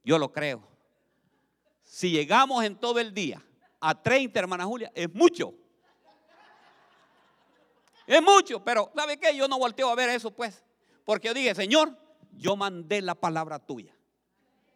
Yo 0.04 0.16
lo 0.16 0.30
creo. 0.30 0.62
Si 1.82 2.12
llegamos 2.12 2.62
en 2.62 2.76
todo 2.76 3.00
el 3.00 3.12
día 3.12 3.42
a 3.80 4.00
30, 4.00 4.38
hermana 4.38 4.64
Julia, 4.64 4.92
es 4.94 5.12
mucho. 5.12 5.52
Es 8.06 8.22
mucho, 8.22 8.62
pero 8.62 8.92
¿sabe 8.94 9.18
qué? 9.18 9.36
Yo 9.36 9.48
no 9.48 9.58
volteo 9.58 9.90
a 9.90 9.96
ver 9.96 10.08
eso, 10.10 10.30
pues. 10.30 10.62
Porque 11.04 11.26
yo 11.26 11.34
dije, 11.34 11.52
Señor, 11.52 12.05
yo 12.36 12.56
mandé 12.56 13.02
la 13.02 13.14
palabra 13.14 13.58
tuya. 13.58 13.94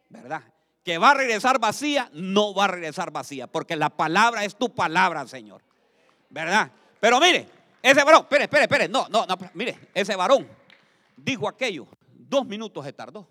¿Verdad? 0.09 0.43
Que 0.83 0.97
va 0.97 1.11
a 1.11 1.13
regresar 1.13 1.59
vacía, 1.59 2.09
no 2.13 2.53
va 2.53 2.65
a 2.65 2.67
regresar 2.67 3.11
vacía, 3.11 3.47
porque 3.47 3.75
la 3.75 3.89
palabra 3.89 4.43
es 4.43 4.55
tu 4.55 4.73
palabra, 4.73 5.27
Señor. 5.27 5.61
¿verdad? 6.31 6.71
Pero 6.99 7.19
mire, 7.19 7.47
ese 7.81 8.03
varón, 8.03 8.21
espere, 8.21 8.45
espere, 8.45 8.63
espere, 8.63 8.87
no, 8.87 9.07
no, 9.09 9.25
no, 9.25 9.37
mire, 9.53 9.77
ese 9.93 10.15
varón 10.15 10.47
dijo 11.15 11.47
aquello, 11.47 11.87
dos 12.13 12.45
minutos 12.45 12.85
se 12.85 12.93
tardó. 12.93 13.27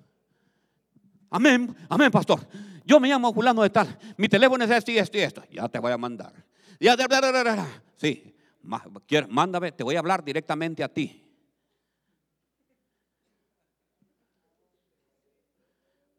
Amén, 1.31 1.75
amén, 1.89 2.11
pastor. 2.11 2.47
Yo 2.85 3.01
me 3.01 3.09
llamo 3.09 3.33
fulano 3.33 3.63
de 3.63 3.71
tal, 3.71 3.99
mi 4.17 4.29
teléfono 4.29 4.65
es 4.65 4.71
este 4.71 4.93
y 4.93 4.99
esto 4.99 5.17
y 5.17 5.21
esto. 5.21 5.43
Ya 5.51 5.69
te 5.69 5.79
voy 5.79 5.93
a 5.93 5.99
mandar. 5.99 6.33
Ya, 6.79 6.97
sí, 7.97 8.35
mándame, 9.29 9.73
te 9.73 9.85
voy 9.85 9.97
a 9.97 10.01
hablar 10.01 10.25
directamente 10.25 10.85
a 10.85 10.89
ti. 10.89 11.30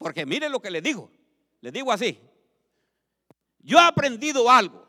Porque 0.02 0.26
mire 0.26 0.48
lo 0.48 0.60
que 0.60 0.70
le 0.70 0.82
digo. 0.82 1.10
Le 1.60 1.70
digo 1.70 1.92
así. 1.92 2.18
Yo 3.60 3.78
he 3.78 3.82
aprendido 3.82 4.50
algo 4.50 4.84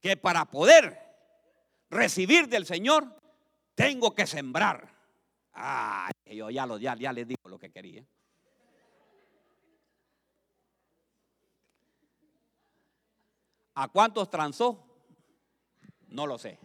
que 0.00 0.18
para 0.18 0.44
poder 0.44 1.00
recibir 1.88 2.48
del 2.48 2.66
Señor 2.66 3.06
tengo 3.74 4.14
que 4.14 4.26
sembrar. 4.26 4.94
Ah, 5.54 6.10
yo 6.26 6.50
ya, 6.50 6.66
lo, 6.66 6.76
ya, 6.76 6.94
ya 6.96 7.12
les 7.14 7.26
digo 7.26 7.48
lo 7.48 7.58
que 7.58 7.70
quería. 7.72 8.04
¿A 13.76 13.88
cuántos 13.88 14.28
transó? 14.28 14.86
No 16.08 16.26
lo 16.26 16.36
sé. 16.36 16.58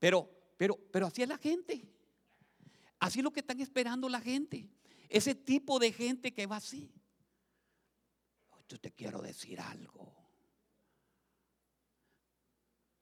Pero, 0.00 0.28
pero, 0.56 0.76
pero 0.90 1.06
así 1.06 1.22
es 1.22 1.28
la 1.28 1.38
gente. 1.38 1.93
Así 2.98 3.20
es 3.20 3.24
lo 3.24 3.32
que 3.32 3.40
están 3.40 3.60
esperando 3.60 4.08
la 4.08 4.20
gente. 4.20 4.68
Ese 5.08 5.34
tipo 5.34 5.78
de 5.78 5.92
gente 5.92 6.32
que 6.32 6.46
va 6.46 6.56
así. 6.56 6.92
Yo 8.68 8.80
te 8.80 8.90
quiero 8.92 9.20
decir 9.20 9.60
algo. 9.60 10.12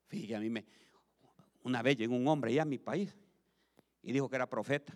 Fíjate, 0.09 0.37
a 0.37 0.41
mí 0.41 0.51
me. 0.51 0.67
Una 1.63 1.81
vez 1.81 1.97
llegó 1.97 2.17
un 2.17 2.27
hombre 2.27 2.51
allá 2.51 2.63
a 2.63 2.67
mi 2.67 2.79
país 2.79 3.17
y 4.03 4.13
dijo 4.13 4.29
que 4.29 4.37
era 4.37 4.51
profeta. 4.51 4.95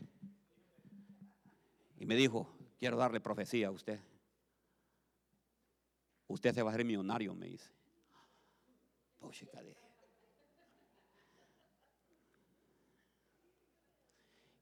Y 1.98 2.04
me 2.04 2.16
dijo: 2.16 2.52
Quiero 2.78 2.96
darle 2.96 3.20
profecía 3.20 3.68
a 3.68 3.70
usted. 3.70 4.00
Usted 6.26 6.54
se 6.54 6.62
va 6.62 6.70
a 6.70 6.74
hacer 6.74 6.84
millonario, 6.84 7.34
me 7.34 7.46
dice. 7.46 7.70
Pues, 9.18 9.44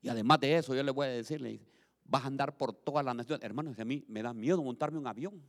y 0.05 0.11
además 0.11 0.39
de 0.39 0.59
eso, 0.59 0.75
yo 0.75 0.83
le 0.83 0.91
voy 0.91 1.07
a 1.07 1.11
decirle, 1.11 1.63
vas 2.05 2.25
a 2.25 2.27
andar 2.27 2.59
por 2.59 2.75
toda 2.75 3.03
la 3.03 3.15
nación. 3.15 3.41
Hermanos, 3.43 3.79
a 3.79 3.87
mí 3.87 4.05
me 4.07 4.23
da 4.23 4.35
miedo 4.35 4.63
montarme 4.63 4.99
un 4.99 5.07
avión. 5.07 5.43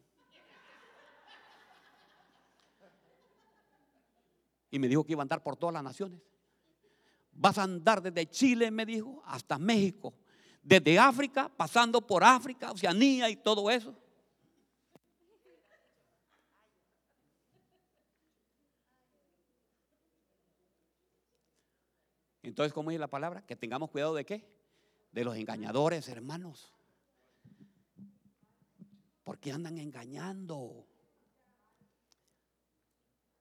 Y 4.71 4.79
me 4.79 4.87
dijo 4.87 5.03
que 5.03 5.11
iba 5.11 5.19
a 5.21 5.23
andar 5.23 5.43
por 5.43 5.57
todas 5.57 5.73
las 5.73 5.83
naciones. 5.83 6.21
Vas 7.33 7.57
a 7.57 7.63
andar 7.63 8.01
desde 8.01 8.29
Chile, 8.29 8.71
me 8.71 8.85
dijo, 8.85 9.21
hasta 9.25 9.59
México. 9.59 10.13
Desde 10.63 10.97
África, 10.97 11.51
pasando 11.53 11.99
por 11.99 12.23
África, 12.23 12.71
Oceanía 12.71 13.29
y 13.29 13.35
todo 13.35 13.69
eso. 13.69 13.93
Entonces, 22.55 22.71
¿cómo 22.71 22.89
es 22.89 22.97
la 22.97 23.09
palabra? 23.09 23.45
Que 23.45 23.57
tengamos 23.57 23.91
cuidado 23.91 24.15
de 24.15 24.23
qué? 24.23 24.47
De 25.11 25.25
los 25.25 25.35
engañadores, 25.35 26.07
hermanos. 26.07 26.73
Porque 29.25 29.51
andan 29.51 29.77
engañando. 29.77 30.87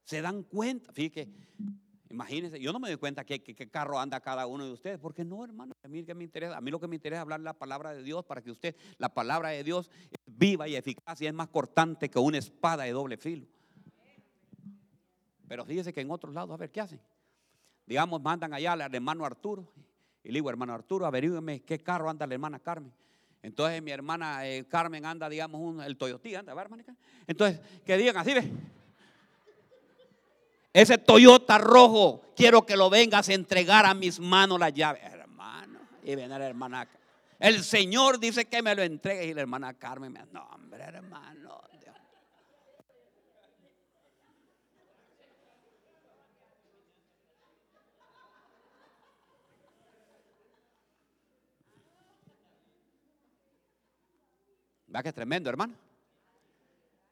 Se 0.02 0.20
dan 0.20 0.42
cuenta. 0.42 0.92
Fíjate, 0.92 1.28
imagínense, 2.10 2.58
yo 2.58 2.72
no 2.72 2.80
me 2.80 2.88
doy 2.88 2.96
cuenta 2.96 3.24
qué, 3.24 3.40
qué, 3.40 3.70
carro 3.70 4.00
anda 4.00 4.18
cada 4.18 4.48
uno 4.48 4.66
de 4.66 4.72
ustedes. 4.72 4.98
Porque 4.98 5.24
no, 5.24 5.44
hermano, 5.44 5.74
a 5.84 5.86
mí, 5.86 6.02
me 6.02 6.24
interesa, 6.24 6.56
a 6.56 6.60
mí 6.60 6.72
lo 6.72 6.80
que 6.80 6.88
me 6.88 6.96
interesa 6.96 7.18
es 7.18 7.22
hablar 7.22 7.38
la 7.38 7.52
palabra 7.52 7.94
de 7.94 8.02
Dios 8.02 8.24
para 8.24 8.42
que 8.42 8.50
usted, 8.50 8.74
la 8.98 9.14
palabra 9.14 9.50
de 9.50 9.62
Dios 9.62 9.92
es 10.10 10.18
viva 10.26 10.66
y 10.66 10.74
eficaz 10.74 11.20
y 11.20 11.28
es 11.28 11.34
más 11.34 11.46
cortante 11.50 12.10
que 12.10 12.18
una 12.18 12.38
espada 12.38 12.82
de 12.82 12.90
doble 12.90 13.16
filo. 13.16 13.46
Pero 15.46 15.64
fíjese 15.64 15.92
que 15.92 16.00
en 16.00 16.10
otros 16.10 16.34
lados, 16.34 16.52
a 16.52 16.56
ver, 16.56 16.72
¿qué 16.72 16.80
hacen? 16.80 17.00
Digamos, 17.86 18.20
mandan 18.22 18.54
allá 18.54 18.72
al 18.72 18.80
hermano 18.80 19.24
Arturo. 19.24 19.66
Y 20.22 20.28
le 20.28 20.34
digo, 20.34 20.50
hermano 20.50 20.72
Arturo, 20.72 21.06
averígame 21.06 21.60
qué 21.60 21.78
carro 21.78 22.08
anda 22.08 22.26
la 22.26 22.34
hermana 22.34 22.58
Carmen. 22.58 22.92
Entonces 23.42 23.82
mi 23.82 23.90
hermana 23.90 24.48
eh, 24.48 24.64
Carmen 24.66 25.04
anda, 25.04 25.28
digamos, 25.28 25.60
un, 25.60 25.82
el 25.82 25.98
Toyota, 25.98 26.38
anda, 26.38 26.54
¿verdad, 26.54 26.78
hermana? 26.78 26.98
Entonces, 27.26 27.60
que 27.84 27.96
digan 27.98 28.16
así, 28.16 28.32
ve. 28.32 28.50
Ese 30.72 30.96
Toyota 30.98 31.58
rojo, 31.58 32.22
quiero 32.34 32.64
que 32.64 32.76
lo 32.76 32.88
vengas 32.88 33.28
a 33.28 33.34
entregar 33.34 33.84
a 33.84 33.92
mis 33.92 34.18
manos 34.18 34.58
la 34.58 34.70
llave. 34.70 35.00
Hermano, 35.02 35.78
y 36.02 36.16
viene 36.16 36.38
la 36.38 36.46
hermana. 36.46 36.88
El 37.38 37.62
Señor 37.62 38.18
dice 38.18 38.46
que 38.46 38.62
me 38.62 38.74
lo 38.74 38.82
entregue. 38.82 39.26
Y 39.26 39.34
la 39.34 39.42
hermana 39.42 39.74
Carmen 39.74 40.12
me 40.12 40.24
no, 40.32 40.42
hombre, 40.46 40.82
hermano. 40.82 41.43
¿Va 54.94 55.02
que 55.02 55.08
es 55.08 55.14
tremendo, 55.14 55.50
hermano? 55.50 55.74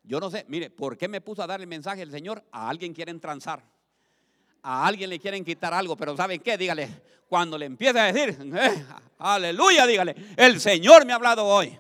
Yo 0.05 0.21
no 0.21 0.31
sé, 0.31 0.45
mire, 0.49 0.71
¿por 0.71 0.97
qué 0.97 1.09
me 1.09 1.21
puso 1.21 1.43
a 1.43 1.47
darle 1.47 1.65
el 1.65 1.69
mensaje 1.69 2.03
el 2.03 2.11
Señor? 2.11 2.45
A 2.53 2.69
alguien 2.69 2.93
quieren 2.93 3.19
transar. 3.21 3.63
A 4.63 4.87
alguien 4.87 5.11
le 5.11 5.19
quieren 5.19 5.45
quitar 5.45 5.75
algo, 5.75 5.97
pero 5.97 6.17
¿saben 6.17 6.41
qué? 6.41 6.57
Dígale, 6.57 7.03
cuando 7.29 7.59
le 7.59 7.67
empiece 7.67 7.99
a 7.99 8.13
decir, 8.13 8.37
eh, 8.55 8.85
aleluya, 9.19 9.87
dígale, 9.87 10.15
el 10.37 10.61
Señor 10.61 11.05
me 11.05 11.13
ha 11.13 11.17
hablado 11.17 11.45
hoy. 11.45 11.77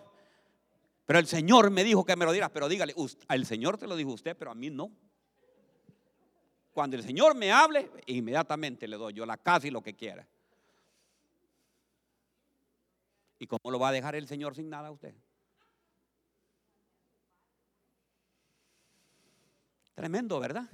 Pero 1.07 1.18
el 1.18 1.26
Señor 1.26 1.70
me 1.70 1.84
dijo 1.84 2.05
que 2.05 2.16
me 2.16 2.24
lo 2.24 2.32
diera, 2.32 2.48
pero 2.48 2.68
dígale, 2.68 2.94
el 3.28 3.46
Señor 3.46 3.78
te 3.78 3.86
lo 3.86 3.94
dijo 3.94 4.11
usted, 4.11 4.36
pero 4.36 4.50
a 4.50 4.55
mí 4.55 4.70
no. 4.70 4.90
Cuando 6.72 6.96
el 6.96 7.03
Señor 7.03 7.34
me 7.34 7.53
hable, 7.53 7.90
inmediatamente 8.07 8.88
le 8.88 8.96
doy 8.96 9.12
yo 9.12 9.26
la 9.26 9.36
casa 9.36 9.66
y 9.66 9.70
lo 9.70 9.82
que 9.82 9.94
quiera. 9.94 10.26
¿Y 13.38 13.46
cómo 13.46 13.70
lo 13.70 13.78
va 13.78 13.90
a 13.90 13.92
dejar 13.92 14.14
el 14.14 14.26
Señor 14.26 14.55
sin 14.55 14.70
nada 14.70 14.88
a 14.88 14.92
usted? 14.92 15.14
Tremendo, 20.03 20.40
¿verdad? 20.40 20.68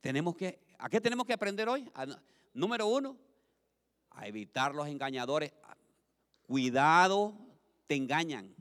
Tenemos 0.00 0.36
que, 0.36 0.60
¿a 0.78 0.88
qué 0.88 1.00
tenemos 1.00 1.26
que 1.26 1.32
aprender 1.32 1.68
hoy? 1.68 1.90
número 2.54 2.86
uno, 2.86 3.16
a 4.10 4.28
evitar 4.28 4.76
los 4.76 4.86
engañadores. 4.86 5.52
Cuidado, 6.46 7.34
te 7.88 7.96
engañan. 7.96 8.54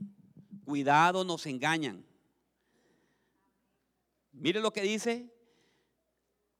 Cuidado, 0.65 1.23
nos 1.23 1.45
engañan. 1.45 2.03
Mire 4.31 4.61
lo 4.61 4.73
que 4.73 4.81
dice 4.81 5.31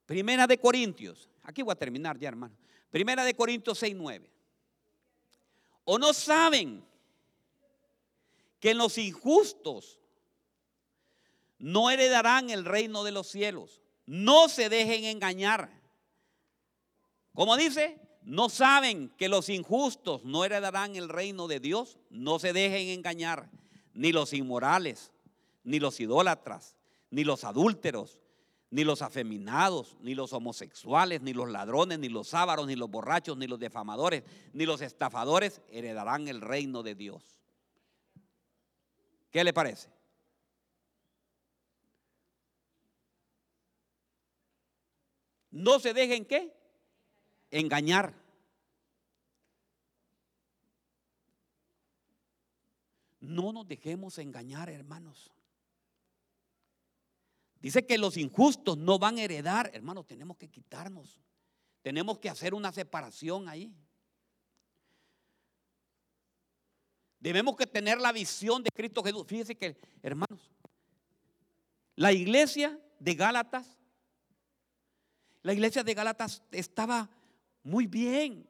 Primera 0.05 0.45
de 0.45 0.59
Corintios. 0.59 1.28
Aquí 1.41 1.63
voy 1.63 1.72
a 1.72 1.76
terminar 1.76 2.20
ya, 2.20 2.28
hermano. 2.28 2.55
Primera 2.91 3.26
de 3.26 3.34
Corintios 3.34 3.80
6, 3.80 3.95
9. 3.97 4.30
¿O 5.86 5.97
no 5.97 6.13
saben 6.13 6.86
que 8.59 8.76
los 8.76 8.95
injustos 8.99 9.99
no 11.60 11.89
heredarán 11.89 12.49
el 12.49 12.66
reino 12.66 13.03
de 13.03 13.12
los 13.12 13.28
cielos. 13.28 13.82
No 14.05 14.49
se 14.49 14.70
dejen 14.70 15.05
engañar. 15.05 15.70
Como 17.34 17.58
dice, 17.58 17.99
no 18.24 18.49
saben 18.49 19.10
que 19.18 19.30
los 19.30 19.49
injustos 19.49 20.24
no 20.24 20.45
heredarán 20.45 20.95
el 20.95 21.10
reino 21.10 21.47
de 21.47 21.60
Dios. 21.60 21.97
No 22.10 22.39
se 22.39 22.53
dejen 22.53 22.89
engañar. 22.89 23.49
Ni 23.93 24.12
los 24.12 24.34
inmorales, 24.34 25.12
ni 25.64 25.80
los 25.80 25.99
idólatras, 25.99 26.76
ni 27.10 27.24
los 27.24 27.43
adúlteros, 27.43 28.20
ni 28.70 28.84
los 28.84 29.01
afeminados, 29.01 29.97
ni 30.01 30.14
los 30.14 30.34
homosexuales, 30.34 31.22
ni 31.22 31.34
los 31.34 31.49
ladrones, 31.49 31.99
ni 31.99 32.10
los 32.10 32.34
ávaros, 32.34 32.68
ni 32.68 32.76
los 32.76 32.89
borrachos, 32.89 33.38
ni 33.38 33.47
los 33.47 33.60
defamadores, 33.60 34.24
ni 34.53 34.66
los 34.66 34.82
estafadores 34.82 35.62
heredarán 35.70 36.28
el 36.28 36.41
reino 36.41 36.84
de 36.84 36.95
Dios. 36.95 37.24
¿Qué 39.32 39.43
le 39.43 39.53
parece? 39.53 39.96
No 45.58 45.80
se 45.80 45.91
dejen 45.91 46.24
qué? 46.24 46.55
Engañar. 47.49 48.14
No 53.20 53.51
nos 53.51 53.68
dejemos 53.68 54.20
engañar, 54.20 54.70
hermanos. 54.70 55.32
Dice 57.60 57.88
que 57.88 57.97
los 57.97 58.18
injustos 58.18 58.78
no 58.78 58.99
van 58.99 59.18
a 59.18 59.24
heredar. 59.24 59.72
Hermanos, 59.74 60.05
tenemos 60.05 60.38
que 60.38 60.47
quitarnos. 60.47 61.20
Tenemos 61.82 62.20
que 62.20 62.30
hacer 62.30 62.53
una 62.53 62.72
separación 62.72 63.49
ahí. 63.49 63.76
Debemos 67.20 67.58
que 67.58 67.66
tener 67.66 67.99
la 67.99 68.12
visión 68.12 68.62
de 68.62 68.70
Cristo 68.70 69.03
Jesús. 69.03 69.26
Fíjense 69.26 69.55
que, 69.55 69.76
hermanos, 70.03 70.51
la 71.95 72.14
iglesia 72.14 72.80
de 72.99 73.16
Gálatas 73.16 73.76
la 75.47 75.53
iglesia 75.53 75.81
de 75.81 75.93
Galatas 75.93 76.43
estaba 76.51 77.09
muy 77.63 77.87
bien. 77.87 78.45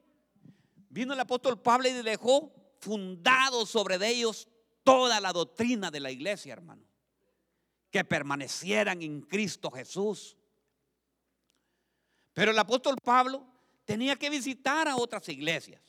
Vino 0.88 1.14
el 1.14 1.20
apóstol 1.20 1.62
Pablo 1.62 1.88
y 1.88 1.92
dejó 1.92 2.52
fundado 2.80 3.64
sobre 3.66 4.04
ellos 4.04 4.48
toda 4.82 5.20
la 5.20 5.32
doctrina 5.32 5.92
de 5.92 6.00
la 6.00 6.10
iglesia, 6.10 6.54
hermano. 6.54 6.82
Que 7.92 8.02
permanecieran 8.02 9.00
en 9.00 9.20
Cristo 9.20 9.70
Jesús. 9.70 10.36
Pero 12.32 12.50
el 12.50 12.58
apóstol 12.58 12.96
Pablo 13.00 13.46
tenía 13.84 14.16
que 14.16 14.28
visitar 14.28 14.88
a 14.88 14.96
otras 14.96 15.28
iglesias. 15.28 15.80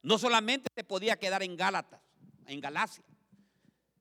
No 0.00 0.16
solamente 0.16 0.68
se 0.72 0.84
podía 0.84 1.18
quedar 1.18 1.42
en 1.42 1.56
Gálatas, 1.56 2.02
en 2.46 2.60
Galacia. 2.60 3.02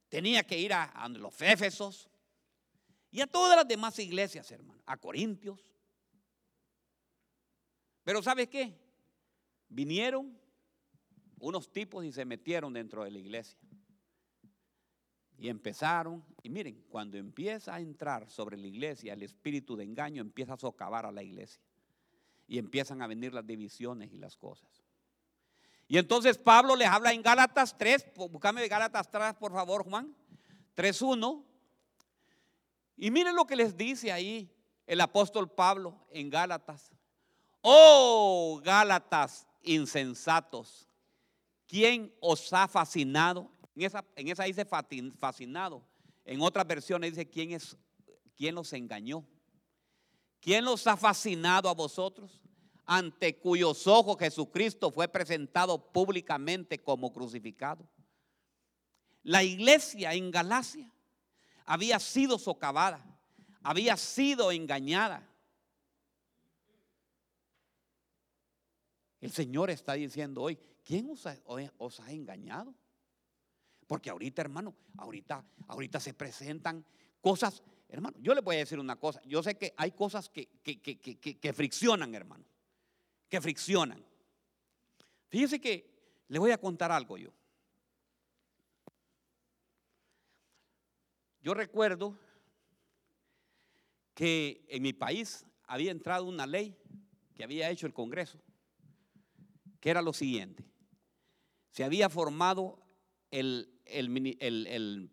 Tenía 0.10 0.46
que 0.46 0.60
ir 0.60 0.74
a, 0.74 0.84
a 0.84 1.10
los 1.10 1.42
Éfesos 1.42 2.08
y 3.10 3.20
a 3.22 3.26
todas 3.26 3.58
las 3.58 3.68
demás 3.68 3.98
iglesias, 3.98 4.52
hermano. 4.52 4.84
A 4.86 4.96
Corintios, 4.96 5.69
pero 8.04 8.22
¿sabes 8.22 8.48
qué? 8.48 8.78
Vinieron 9.70 10.38
unos 11.40 11.72
tipos 11.72 12.04
y 12.06 12.12
se 12.12 12.26
metieron 12.26 12.74
dentro 12.74 13.04
de 13.04 13.12
la 13.12 13.20
iglesia. 13.20 13.58
Y 15.38 15.48
empezaron, 15.48 16.24
y 16.44 16.50
miren, 16.50 16.84
cuando 16.90 17.18
empieza 17.18 17.76
a 17.76 17.80
entrar 17.80 18.30
sobre 18.30 18.58
la 18.58 18.68
iglesia 18.68 19.14
el 19.14 19.24
espíritu 19.24 19.78
de 19.78 19.86
engaño, 19.86 20.22
empieza 20.22 20.54
a 20.54 20.58
socavar 20.58 21.06
a 21.06 21.12
la 21.12 21.24
iglesia. 21.24 21.62
Y 22.48 22.58
empiezan 22.58 23.02
a 23.02 23.08
venir 23.08 23.34
las 23.34 23.48
divisiones 23.48 24.12
y 24.12 24.18
las 24.18 24.36
cosas. 24.36 24.84
Y 25.88 25.98
entonces 25.98 26.38
Pablo 26.38 26.76
les 26.76 26.88
habla 26.88 27.14
en 27.14 27.22
Gálatas 27.22 27.78
3, 27.78 28.12
búscame 28.16 28.68
Gálatas 28.68 29.10
3, 29.10 29.36
por 29.36 29.54
favor, 29.54 29.84
Juan, 29.84 30.16
3.1. 30.76 31.44
Y 32.98 33.12
miren 33.12 33.36
lo 33.36 33.46
que 33.46 33.56
les 33.56 33.78
dice 33.78 34.12
ahí 34.12 34.54
el 34.86 35.00
apóstol 35.02 35.50
Pablo 35.50 36.06
en 36.12 36.30
Gálatas. 36.30 36.92
Oh, 37.72 38.60
Gálatas 38.64 39.46
insensatos, 39.62 40.88
¿quién 41.68 42.12
os 42.20 42.52
ha 42.52 42.68
fascinado? 42.68 43.48
En 43.76 43.84
esa, 43.84 44.04
en 44.16 44.28
esa 44.28 44.46
dice 44.46 44.66
fascinado. 44.66 45.84
En 46.26 46.42
otras 46.42 46.66
versiones 46.66 47.12
dice, 47.12 47.30
¿quién, 47.30 47.52
es, 47.52 47.78
¿quién 48.36 48.56
los 48.56 48.74
engañó? 48.74 49.24
¿Quién 50.40 50.66
los 50.66 50.88
ha 50.88 50.98
fascinado 50.98 51.70
a 51.70 51.76
vosotros? 51.76 52.42
Ante 52.88 53.38
cuyos 53.38 53.86
ojos 53.86 54.18
Jesucristo 54.18 54.90
fue 54.90 55.08
presentado 55.08 55.92
públicamente 55.92 56.80
como 56.80 57.14
crucificado. 57.14 57.88
La 59.22 59.44
iglesia 59.44 60.16
en 60.16 60.32
Galacia 60.32 60.92
había 61.68 62.00
sido 62.00 62.40
socavada, 62.40 63.06
había 63.62 63.96
sido 63.96 64.52
engañada. 64.52 65.29
El 69.22 69.32
Señor 69.32 69.70
está 69.70 69.94
diciendo 69.94 70.42
hoy, 70.42 70.58
¿quién 70.84 71.10
os 71.10 72.00
ha 72.00 72.12
engañado? 72.12 72.74
Porque 73.90 74.12
ahorita, 74.12 74.44
hermano, 74.44 74.76
ahorita, 74.98 75.44
ahorita 75.68 76.00
se 76.00 76.14
presentan 76.14 76.86
cosas, 77.22 77.64
hermano, 77.90 78.18
yo 78.22 78.36
le 78.36 78.42
voy 78.42 78.58
a 78.58 78.60
decir 78.60 78.80
una 78.80 78.98
cosa, 78.98 79.20
yo 79.26 79.42
sé 79.42 79.58
que 79.58 79.74
hay 79.76 79.92
cosas 79.92 80.30
que, 80.30 80.48
que, 80.62 81.54
friccionan, 81.54 82.14
hermano, 82.14 82.46
que 83.28 83.42
friccionan. 83.42 84.06
Fíjese 85.28 85.60
que 85.60 86.24
le 86.28 86.38
voy 86.38 86.52
a 86.52 86.60
contar 86.60 86.92
algo 86.92 87.18
yo. 87.18 87.32
Yo 91.42 91.54
recuerdo 91.54 92.16
que 94.14 94.66
en 94.68 94.84
mi 94.84 94.94
país 94.94 95.46
había 95.66 95.90
entrado 95.90 96.26
una 96.26 96.46
ley 96.46 96.78
que 97.34 97.44
había 97.44 97.72
hecho 97.72 97.88
el 97.88 97.94
Congreso, 97.94 98.40
que 99.80 99.90
era 99.90 100.02
lo 100.02 100.14
siguiente. 100.14 100.66
Se 101.72 101.84
había 101.84 102.10
formado 102.10 102.80
el, 103.32 103.80
el, 103.86 105.10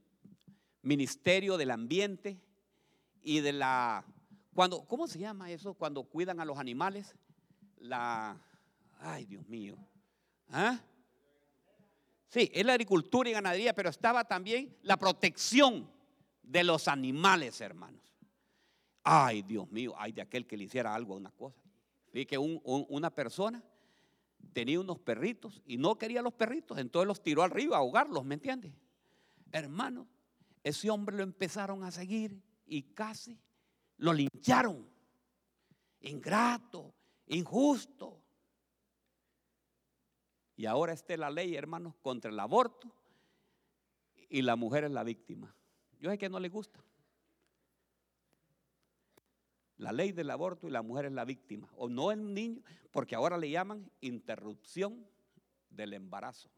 Ministerio 0.82 1.56
del 1.56 1.70
Ambiente 1.70 2.40
y 3.22 3.40
de 3.40 3.52
la... 3.52 4.04
Cuando, 4.54 4.86
¿Cómo 4.86 5.06
se 5.06 5.18
llama 5.18 5.50
eso? 5.50 5.74
Cuando 5.74 6.04
cuidan 6.04 6.40
a 6.40 6.44
los 6.44 6.58
animales. 6.58 7.14
La... 7.78 8.40
Ay, 9.00 9.26
Dios 9.26 9.46
mío. 9.48 9.76
¿Ah? 10.48 10.80
Sí, 12.28 12.50
es 12.54 12.64
la 12.64 12.72
agricultura 12.72 13.28
y 13.28 13.32
ganadería, 13.32 13.74
pero 13.74 13.90
estaba 13.90 14.24
también 14.24 14.76
la 14.82 14.96
protección 14.96 15.90
de 16.42 16.64
los 16.64 16.88
animales, 16.88 17.60
hermanos. 17.60 18.02
Ay, 19.02 19.42
Dios 19.42 19.70
mío, 19.70 19.94
ay 19.96 20.12
de 20.12 20.22
aquel 20.22 20.46
que 20.46 20.56
le 20.56 20.64
hiciera 20.64 20.94
algo 20.94 21.14
a 21.14 21.16
una 21.16 21.30
cosa. 21.30 21.60
Vi 22.12 22.26
que 22.26 22.38
una 22.38 23.10
persona 23.10 23.62
tenía 24.52 24.80
unos 24.80 24.98
perritos 24.98 25.62
y 25.66 25.76
no 25.76 25.98
quería 25.98 26.22
los 26.22 26.34
perritos, 26.34 26.78
entonces 26.78 27.06
los 27.06 27.22
tiró 27.22 27.42
arriba 27.42 27.76
a 27.76 27.80
ahogarlos, 27.80 28.24
¿me 28.24 28.34
entiendes? 28.34 28.72
Hermano, 29.52 30.06
ese 30.62 30.90
hombre 30.90 31.16
lo 31.16 31.22
empezaron 31.22 31.84
a 31.84 31.90
seguir 31.90 32.42
y 32.66 32.82
casi 32.82 33.38
lo 33.98 34.12
lincharon. 34.12 34.88
Ingrato, 36.00 36.94
injusto. 37.26 38.22
Y 40.56 40.66
ahora 40.66 40.92
está 40.92 41.16
la 41.16 41.30
ley, 41.30 41.54
hermanos, 41.54 41.94
contra 42.02 42.30
el 42.30 42.40
aborto 42.40 42.90
y 44.28 44.42
la 44.42 44.56
mujer 44.56 44.84
es 44.84 44.90
la 44.90 45.04
víctima. 45.04 45.54
Yo 46.00 46.10
sé 46.10 46.18
que 46.18 46.28
no 46.28 46.40
le 46.40 46.48
gusta. 46.48 46.82
La 49.78 49.92
ley 49.92 50.12
del 50.12 50.30
aborto 50.30 50.66
y 50.66 50.70
la 50.70 50.82
mujer 50.82 51.06
es 51.06 51.12
la 51.12 51.24
víctima. 51.24 51.68
O 51.76 51.88
no 51.88 52.10
el 52.10 52.32
niño, 52.32 52.62
porque 52.90 53.14
ahora 53.14 53.36
le 53.36 53.50
llaman 53.50 53.90
interrupción 54.00 55.06
del 55.68 55.92
embarazo. 55.92 56.50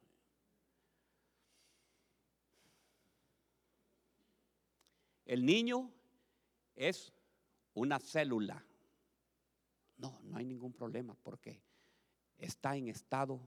El 5.25 5.45
niño 5.45 5.93
es 6.77 7.13
una 7.75 7.99
célula. 7.99 8.65
No, 9.97 10.21
no 10.23 10.37
hay 10.37 10.45
ningún 10.45 10.73
problema 10.73 11.15
porque 11.23 11.61
está 12.39 12.77
en 12.77 12.89
estado 12.89 13.41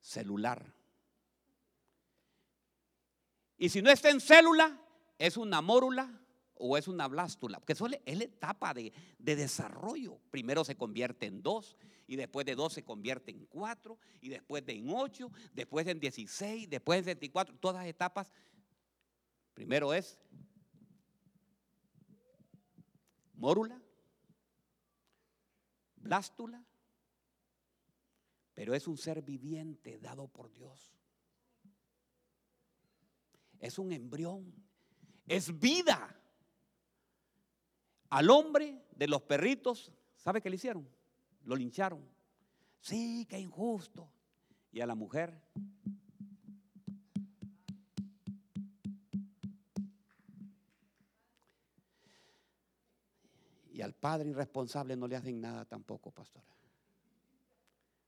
celular. 0.00 0.72
Y 3.58 3.68
si 3.68 3.82
no 3.82 3.90
está 3.90 4.08
en 4.08 4.20
célula, 4.20 4.80
es 5.18 5.36
una 5.36 5.60
mórula 5.60 6.08
o 6.58 6.76
es 6.76 6.88
una 6.88 7.08
blástula, 7.08 7.58
porque 7.58 7.72
eso 7.72 7.86
es 8.04 8.18
la 8.18 8.24
etapa 8.24 8.74
de, 8.74 8.92
desarrollo. 9.18 10.18
Primero 10.30 10.64
se 10.64 10.76
convierte 10.76 11.26
en 11.26 11.42
dos, 11.42 11.76
y 12.06 12.16
después 12.16 12.46
de 12.46 12.54
dos 12.54 12.72
se 12.72 12.84
convierte 12.84 13.30
en 13.30 13.46
cuatro, 13.46 13.98
y 14.20 14.28
después 14.28 14.64
de 14.64 14.72
en 14.72 14.90
ocho, 14.90 15.30
después 15.54 15.86
en 15.86 16.00
dieciséis, 16.00 16.68
después 16.68 17.00
en 17.00 17.06
24, 17.06 17.56
todas 17.56 17.86
etapas. 17.86 18.32
Primero 19.54 19.92
es 19.92 20.18
mórula, 23.34 23.80
blástula, 25.96 26.64
pero 28.54 28.74
es 28.74 28.88
un 28.88 28.96
ser 28.96 29.22
viviente 29.22 29.98
dado 29.98 30.26
por 30.26 30.52
Dios. 30.52 30.92
Es 33.60 33.78
un 33.78 33.92
embrión, 33.92 34.52
es 35.26 35.56
vida. 35.58 36.17
Al 38.10 38.30
hombre 38.30 38.82
de 38.96 39.06
los 39.06 39.22
perritos, 39.22 39.92
¿sabe 40.16 40.40
qué 40.40 40.48
le 40.48 40.56
hicieron? 40.56 40.88
Lo 41.44 41.56
lincharon. 41.56 42.02
Sí, 42.80 43.26
qué 43.28 43.38
injusto. 43.38 44.10
Y 44.72 44.80
a 44.80 44.86
la 44.86 44.94
mujer. 44.94 45.40
Y 53.72 53.82
al 53.82 53.94
padre 53.94 54.30
irresponsable 54.30 54.96
no 54.96 55.06
le 55.06 55.16
hacen 55.16 55.40
nada 55.40 55.64
tampoco, 55.64 56.10
pastora. 56.10 56.46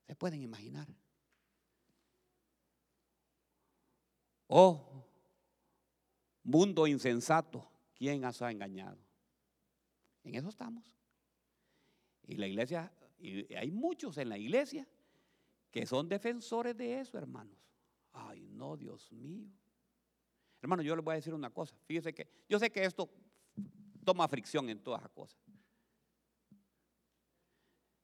¿Se 0.07 0.17
pueden 0.17 0.43
imaginar? 0.43 0.89
Oh, 4.49 5.05
mundo 6.43 6.89
insensato, 6.89 7.71
¿quién 7.95 8.25
os 8.25 8.43
ha 8.43 8.51
engañado? 8.51 8.99
En 10.25 10.35
eso 10.35 10.49
estamos. 10.49 10.85
Y 12.27 12.37
la 12.37 12.47
iglesia, 12.47 12.93
y 13.19 13.53
hay 13.55 13.71
muchos 13.71 14.19
en 14.19 14.29
la 14.29 14.39
iglesia 14.39 14.87
que 15.71 15.87
son 15.87 16.09
defensores 16.09 16.77
de 16.77 17.01
eso, 17.01 17.19
hermanos. 17.19 17.57
Ay, 18.13 18.49
no, 18.49 18.77
Dios 18.77 19.11
mío. 19.13 19.49
Hermano, 20.61 20.83
yo 20.83 20.95
les 20.95 21.05
voy 21.05 21.13
a 21.13 21.17
decir 21.17 21.33
una 21.33 21.51
cosa. 21.51 21.75
Fíjese 21.87 22.13
que 22.13 22.29
yo 22.49 22.59
sé 22.59 22.71
que 22.71 22.85
esto 22.85 23.09
toma 24.05 24.29
fricción 24.29 24.69
en 24.69 24.83
todas 24.83 25.03
las 25.03 25.11
cosas. 25.11 25.41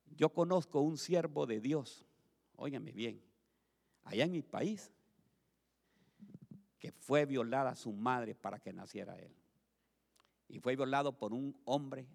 Yo 0.07 0.33
conozco 0.33 0.81
un 0.81 0.97
siervo 0.97 1.45
de 1.45 1.61
Dios, 1.61 2.07
óigame 2.57 2.93
bien, 2.93 3.23
allá 4.05 4.25
en 4.25 4.33
mi 4.33 4.41
país, 4.41 4.91
que 6.79 6.91
fue 6.91 7.27
violada 7.27 7.75
su 7.75 7.93
madre 7.93 8.35
para 8.35 8.59
que 8.59 8.73
naciera 8.73 9.19
él 9.19 9.37
y 10.49 10.61
fue 10.61 10.77
violado 10.77 11.17
por 11.17 11.33
un 11.33 11.57
hombre 11.65 12.07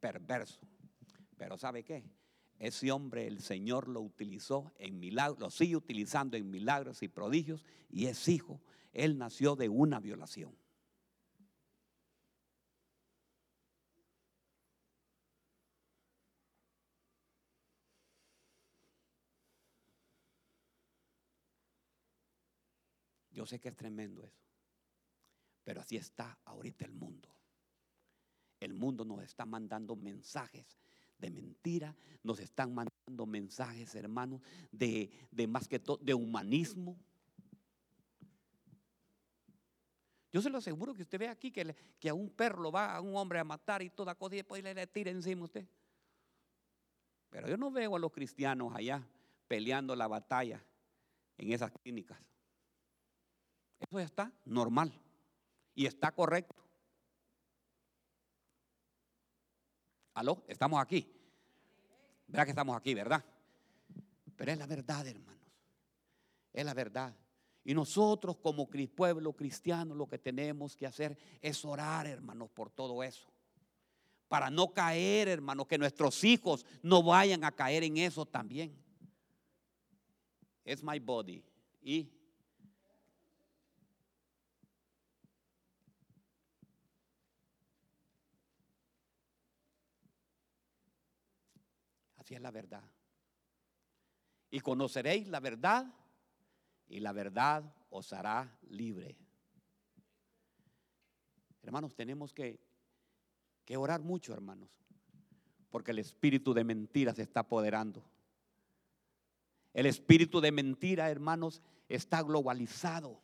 perverso. 0.00 0.60
Pero 1.36 1.56
¿sabe 1.58 1.84
qué? 1.84 2.04
Ese 2.58 2.90
hombre 2.90 3.26
el 3.26 3.40
Señor 3.40 3.88
lo 3.88 4.00
utilizó 4.00 4.72
en 4.78 4.98
milagros, 4.98 5.38
lo 5.38 5.50
sigue 5.50 5.76
utilizando 5.76 6.36
en 6.36 6.50
milagros 6.50 7.02
y 7.02 7.08
prodigios 7.08 7.64
y 7.90 8.06
es 8.06 8.28
hijo. 8.28 8.60
Él 8.92 9.18
nació 9.18 9.56
de 9.56 9.68
una 9.68 10.00
violación. 10.00 10.56
Yo 23.36 23.44
sé 23.44 23.60
que 23.60 23.68
es 23.68 23.76
tremendo 23.76 24.24
eso, 24.24 24.40
pero 25.62 25.82
así 25.82 25.98
está 25.98 26.38
ahorita 26.46 26.86
el 26.86 26.92
mundo. 26.92 27.28
El 28.60 28.74
mundo 28.74 29.04
nos 29.04 29.22
está 29.22 29.44
mandando 29.44 29.96
mensajes 29.96 30.78
de 31.18 31.30
mentira, 31.30 31.94
nos 32.22 32.40
están 32.40 32.74
mandando 32.74 33.26
mensajes, 33.26 33.94
hermanos, 33.94 34.40
de, 34.70 35.10
más 35.48 35.66
que 35.68 35.78
todo, 35.78 35.98
de 35.98 36.14
humanismo. 36.14 36.98
Yo 40.32 40.42
se 40.42 40.50
lo 40.50 40.58
aseguro 40.58 40.94
que 40.94 41.02
usted 41.02 41.18
ve 41.18 41.28
aquí 41.28 41.50
que, 41.50 41.74
que 41.98 42.08
a 42.10 42.14
un 42.14 42.28
perro 42.28 42.60
lo 42.60 42.72
va 42.72 42.94
a 42.94 43.00
un 43.00 43.16
hombre 43.16 43.38
a 43.38 43.44
matar 43.44 43.80
y 43.82 43.88
toda 43.88 44.14
cosa 44.14 44.34
y 44.34 44.38
después 44.38 44.62
le, 44.62 44.74
le 44.74 44.86
tira 44.86 45.10
encima 45.10 45.42
a 45.42 45.44
usted. 45.44 45.66
Pero 47.30 47.48
yo 47.48 47.56
no 47.56 47.70
veo 47.70 47.96
a 47.96 47.98
los 47.98 48.12
cristianos 48.12 48.74
allá 48.74 49.06
peleando 49.48 49.96
la 49.96 50.08
batalla 50.08 50.62
en 51.38 51.52
esas 51.52 51.72
clínicas. 51.72 52.18
Eso 53.80 53.98
ya 53.98 54.04
está 54.04 54.32
normal 54.44 54.92
y 55.74 55.86
está 55.86 56.12
correcto. 56.12 56.65
¿Aló? 60.16 60.42
Estamos 60.48 60.80
aquí. 60.80 61.06
Verá 62.26 62.46
que 62.46 62.50
estamos 62.50 62.74
aquí, 62.74 62.94
¿verdad? 62.94 63.22
Pero 64.34 64.50
es 64.50 64.56
la 64.56 64.66
verdad, 64.66 65.06
hermanos. 65.06 65.44
Es 66.54 66.64
la 66.64 66.72
verdad. 66.72 67.14
Y 67.64 67.74
nosotros 67.74 68.38
como 68.38 68.66
pueblo 68.66 69.34
cristiano 69.34 69.94
lo 69.94 70.08
que 70.08 70.16
tenemos 70.16 70.74
que 70.74 70.86
hacer 70.86 71.18
es 71.42 71.62
orar, 71.66 72.06
hermanos, 72.06 72.48
por 72.48 72.70
todo 72.70 73.02
eso. 73.02 73.28
Para 74.26 74.48
no 74.48 74.72
caer, 74.72 75.28
hermanos, 75.28 75.66
que 75.66 75.76
nuestros 75.76 76.24
hijos 76.24 76.64
no 76.82 77.02
vayan 77.02 77.44
a 77.44 77.52
caer 77.52 77.84
en 77.84 77.98
eso 77.98 78.24
también. 78.24 78.74
Es 80.64 80.82
my 80.82 80.98
body. 80.98 81.44
Y 81.82 82.08
así 92.26 92.34
es 92.34 92.40
la 92.40 92.50
verdad. 92.50 92.82
Y 94.50 94.58
conoceréis 94.58 95.28
la 95.28 95.38
verdad 95.38 95.86
y 96.88 96.98
la 96.98 97.12
verdad 97.12 97.72
os 97.88 98.12
hará 98.12 98.58
libre. 98.68 99.16
Hermanos, 101.62 101.94
tenemos 101.94 102.32
que, 102.32 102.58
que 103.64 103.76
orar 103.76 104.00
mucho, 104.00 104.32
hermanos, 104.32 104.68
porque 105.70 105.92
el 105.92 106.00
espíritu 106.00 106.52
de 106.52 106.64
mentira 106.64 107.14
se 107.14 107.22
está 107.22 107.40
apoderando. 107.40 108.04
El 109.72 109.86
espíritu 109.86 110.40
de 110.40 110.50
mentira, 110.50 111.08
hermanos, 111.08 111.62
está 111.88 112.22
globalizado. 112.22 113.20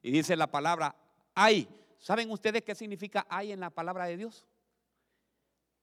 Y 0.00 0.10
dice 0.10 0.36
la 0.36 0.50
palabra 0.50 0.96
hay. 1.34 1.68
¿Saben 1.98 2.30
ustedes 2.30 2.62
qué 2.62 2.74
significa 2.74 3.26
hay 3.28 3.52
en 3.52 3.60
la 3.60 3.68
palabra 3.68 4.06
de 4.06 4.16
Dios? 4.16 4.46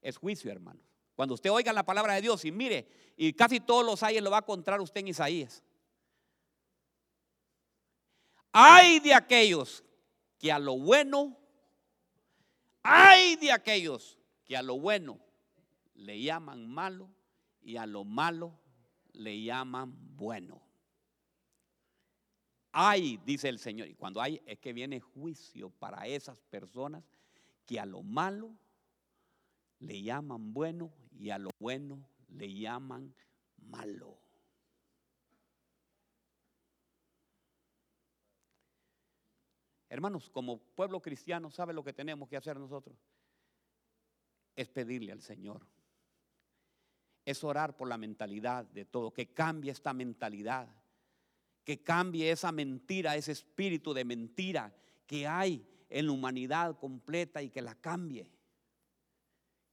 Es 0.04 0.18
juicio, 0.18 0.51
hermanos. 0.51 0.84
Cuando 1.16 1.34
usted 1.34 1.49
oiga 1.49 1.72
la 1.74 1.86
palabra 1.86 2.14
de 2.16 2.22
Dios 2.22 2.43
y 2.45 2.51
mire, 2.51 2.88
y 3.16 3.34
casi 3.34 3.60
todos 3.60 3.86
los 3.86 4.04
hay 4.04 4.20
lo 4.20 4.30
va 4.30 4.38
a 4.38 4.41
encontrar 4.41 4.82
usted 4.82 4.99
en 4.99 5.08
Isaías. 5.08 5.64
Hay 8.51 8.99
de 8.99 9.14
aquellos 9.14 9.84
que 10.38 10.51
a 10.51 10.60
lo 10.60 10.78
bueno, 10.78 11.38
hay 12.84 13.36
de 13.38 13.51
aquellos 13.51 14.20
que 14.43 14.58
a 14.58 14.62
lo 14.62 14.78
bueno 14.78 15.20
le 15.95 16.22
llaman 16.22 16.68
malo 16.68 17.10
y 17.62 17.78
a 17.78 17.86
lo 17.86 18.04
malo 18.04 18.60
le 19.14 19.41
llaman 19.41 19.95
bueno. 20.16 20.62
Hay, 22.72 23.18
dice 23.26 23.49
el 23.49 23.60
Señor, 23.60 23.88
y 23.88 23.93
cuando 23.93 24.20
hay 24.20 24.41
es 24.45 24.60
que 24.60 24.74
viene 24.74 24.99
juicio 24.99 25.70
para 25.70 26.08
esas 26.08 26.38
personas 26.49 27.04
que 27.66 27.80
a 27.80 27.86
lo 27.86 28.01
malo 28.01 28.51
le 29.84 30.01
llaman 30.01 30.53
bueno 30.53 30.93
y 31.11 31.29
a 31.29 31.38
lo 31.38 31.49
bueno 31.59 32.07
le 32.29 32.53
llaman 32.53 33.13
malo. 33.57 34.17
Hermanos, 39.89 40.29
como 40.31 40.57
pueblo 40.57 41.01
cristiano, 41.01 41.51
¿sabe 41.51 41.73
lo 41.73 41.84
que 41.84 41.93
tenemos 41.93 42.27
que 42.27 42.38
hacer 42.38 42.57
nosotros? 42.59 42.97
Es 44.55 44.67
pedirle 44.69 45.11
al 45.11 45.21
Señor. 45.21 45.67
Es 47.25 47.43
orar 47.43 47.77
por 47.77 47.88
la 47.88 47.97
mentalidad 47.97 48.65
de 48.65 48.86
todo, 48.86 49.13
que 49.13 49.34
cambie 49.34 49.71
esta 49.71 49.93
mentalidad, 49.93 50.67
que 51.63 51.84
cambie 51.84 52.31
esa 52.31 52.51
mentira, 52.51 53.15
ese 53.15 53.34
espíritu 53.34 53.93
de 53.93 54.03
mentira 54.03 54.75
que 55.05 55.27
hay 55.27 55.63
en 55.89 56.07
la 56.07 56.11
humanidad 56.11 56.79
completa 56.79 57.43
y 57.43 57.49
que 57.49 57.61
la 57.61 57.75
cambie 57.75 58.31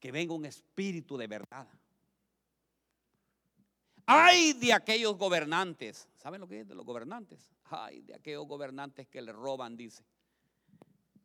que 0.01 0.11
venga 0.11 0.35
un 0.35 0.47
espíritu 0.47 1.17
de 1.17 1.27
verdad. 1.27 1.69
Ay 4.07 4.55
de 4.55 4.73
aquellos 4.73 5.17
gobernantes. 5.17 6.09
¿Saben 6.17 6.41
lo 6.41 6.49
que 6.49 6.61
es 6.61 6.67
de 6.69 6.75
los 6.75 6.85
gobernantes? 6.85 7.53
Ay 7.67 8.01
de 8.01 8.15
aquellos 8.15 8.47
gobernantes 8.49 9.07
que 9.07 9.23
le 9.23 9.33
roban, 9.33 9.77
dice, 9.77 10.05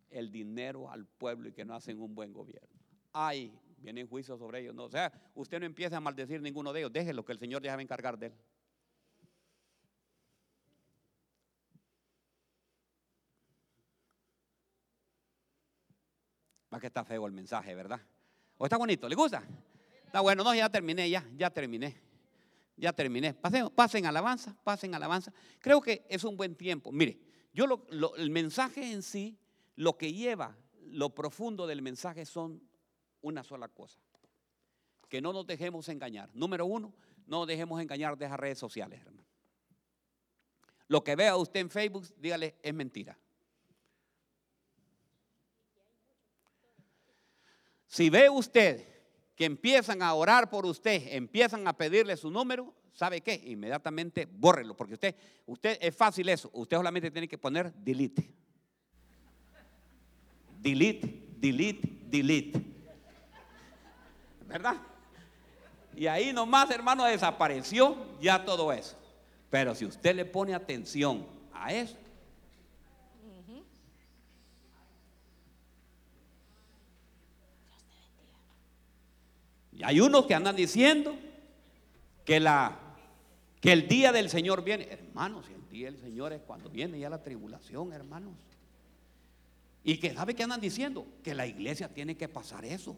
el 0.10 0.32
dinero 0.32 0.92
al 0.92 1.08
pueblo 1.08 1.50
y 1.50 1.54
que 1.54 1.66
no 1.66 1.74
hacen 1.74 2.00
un 2.00 2.14
buen 2.14 2.32
gobierno. 2.32 2.80
Ay, 3.14 3.58
vienen 3.78 4.08
juicios 4.08 4.38
sobre 4.38 4.60
ellos. 4.60 4.76
No, 4.76 4.84
o 4.84 4.90
sea, 4.90 5.12
usted 5.34 5.60
no 5.60 5.66
empieza 5.66 5.98
a 5.98 6.02
maldecir 6.02 6.42
ninguno 6.42 6.74
de 6.74 6.82
ellos. 6.82 6.94
Déjelo 6.94 7.24
que 7.26 7.32
el 7.32 7.40
Señor 7.40 7.64
ya 7.64 7.76
va 7.76 7.82
encargar 7.82 8.20
de 8.20 8.28
él. 8.28 8.34
Va 16.74 16.80
que 16.80 16.88
está 16.88 17.06
feo 17.06 17.26
el 17.26 17.32
mensaje, 17.32 17.74
¿verdad? 17.74 18.02
¿O 18.58 18.66
está 18.66 18.78
bonito? 18.78 19.08
¿Le 19.10 19.16
gusta? 19.16 19.44
Está 20.06 20.22
bueno, 20.22 20.44
no, 20.44 20.56
ya 20.56 20.70
terminé, 20.70 21.10
ya, 21.10 21.28
ya 21.36 21.50
terminé. 21.50 21.96
Ya 22.78 22.94
terminé. 22.94 23.34
Pasen, 23.34 23.70
pasen 23.70 24.06
alabanza, 24.06 24.56
pasen 24.64 24.96
alabanza. 24.96 25.34
Creo 25.60 25.82
que 25.82 26.06
es 26.10 26.24
un 26.24 26.36
buen 26.36 26.56
tiempo. 26.56 26.92
Mire, 26.92 27.20
yo 27.54 27.66
el 28.18 28.30
mensaje 28.30 28.92
en 28.92 29.02
sí, 29.02 29.38
lo 29.76 29.98
que 29.98 30.14
lleva, 30.14 30.58
lo 30.82 31.14
profundo 31.14 31.68
del 31.68 31.82
mensaje 31.82 32.26
son 32.26 32.62
una 33.22 33.44
sola 33.44 33.68
cosa. 33.70 34.00
Que 35.10 35.22
no 35.22 35.32
nos 35.32 35.48
dejemos 35.48 35.88
engañar. 35.90 36.30
Número 36.34 36.66
uno, 36.66 36.94
no 37.28 37.40
nos 37.40 37.48
dejemos 37.48 37.82
engañar 37.82 38.18
de 38.18 38.26
esas 38.26 38.40
redes 38.40 38.60
sociales, 38.60 39.02
hermano. 39.02 39.26
Lo 40.88 41.04
que 41.04 41.16
vea 41.16 41.36
usted 41.36 41.62
en 41.62 41.70
Facebook, 41.70 42.06
dígale, 42.18 42.56
es 42.62 42.74
mentira. 42.74 43.18
Si 47.88 48.10
ve 48.10 48.30
usted 48.30 48.86
que 49.36 49.46
empiezan 49.46 50.02
a 50.02 50.14
orar 50.14 50.50
por 50.50 50.66
usted, 50.66 51.02
empiezan 51.12 51.68
a 51.68 51.74
pedirle 51.74 52.16
su 52.18 52.32
número, 52.32 52.74
¿sabe 52.94 53.22
qué? 53.22 53.42
Inmediatamente 53.46 54.26
bórrelo, 54.26 54.76
porque 54.76 54.94
usted, 54.94 55.16
usted 55.46 55.78
es 55.82 55.96
fácil 55.96 56.30
eso. 56.30 56.50
Usted 56.54 56.78
solamente 56.78 57.12
tiene 57.12 57.28
que 57.28 57.38
poner 57.38 57.74
delete. 57.74 58.34
Delete, 60.60 61.28
delete, 61.38 62.00
delete. 62.06 62.62
¿Verdad? 64.48 64.78
Y 65.96 66.08
ahí 66.08 66.34
nomás, 66.34 66.70
hermano, 66.72 67.06
desapareció 67.06 67.96
ya 68.20 68.44
todo 68.44 68.72
eso. 68.72 68.98
Pero 69.50 69.76
si 69.76 69.86
usted 69.86 70.16
le 70.16 70.26
pone 70.26 70.54
atención 70.54 71.28
a 71.54 71.74
eso, 71.74 71.98
Y 79.78 79.84
hay 79.84 80.00
unos 80.00 80.26
que 80.26 80.34
andan 80.34 80.56
diciendo 80.56 81.16
que, 82.24 82.40
la, 82.40 82.78
que 83.60 83.74
el 83.74 83.88
día 83.88 84.12
del 84.12 84.30
Señor 84.30 84.64
viene. 84.64 84.88
Hermanos, 84.90 85.46
el 85.50 85.70
día 85.70 85.92
del 85.92 86.00
Señor 86.00 86.34
es 86.34 86.42
cuando 86.42 86.70
viene 86.70 87.00
ya 87.00 87.10
la 87.10 87.22
tribulación, 87.22 87.92
hermanos. 87.92 88.34
Y 89.84 89.98
que 89.98 90.14
sabe 90.14 90.34
que 90.34 90.44
andan 90.44 90.62
diciendo 90.62 91.06
que 91.24 91.36
la 91.36 91.46
iglesia 91.46 91.90
tiene 91.90 92.16
que 92.16 92.28
pasar 92.28 92.66
eso. 92.66 92.96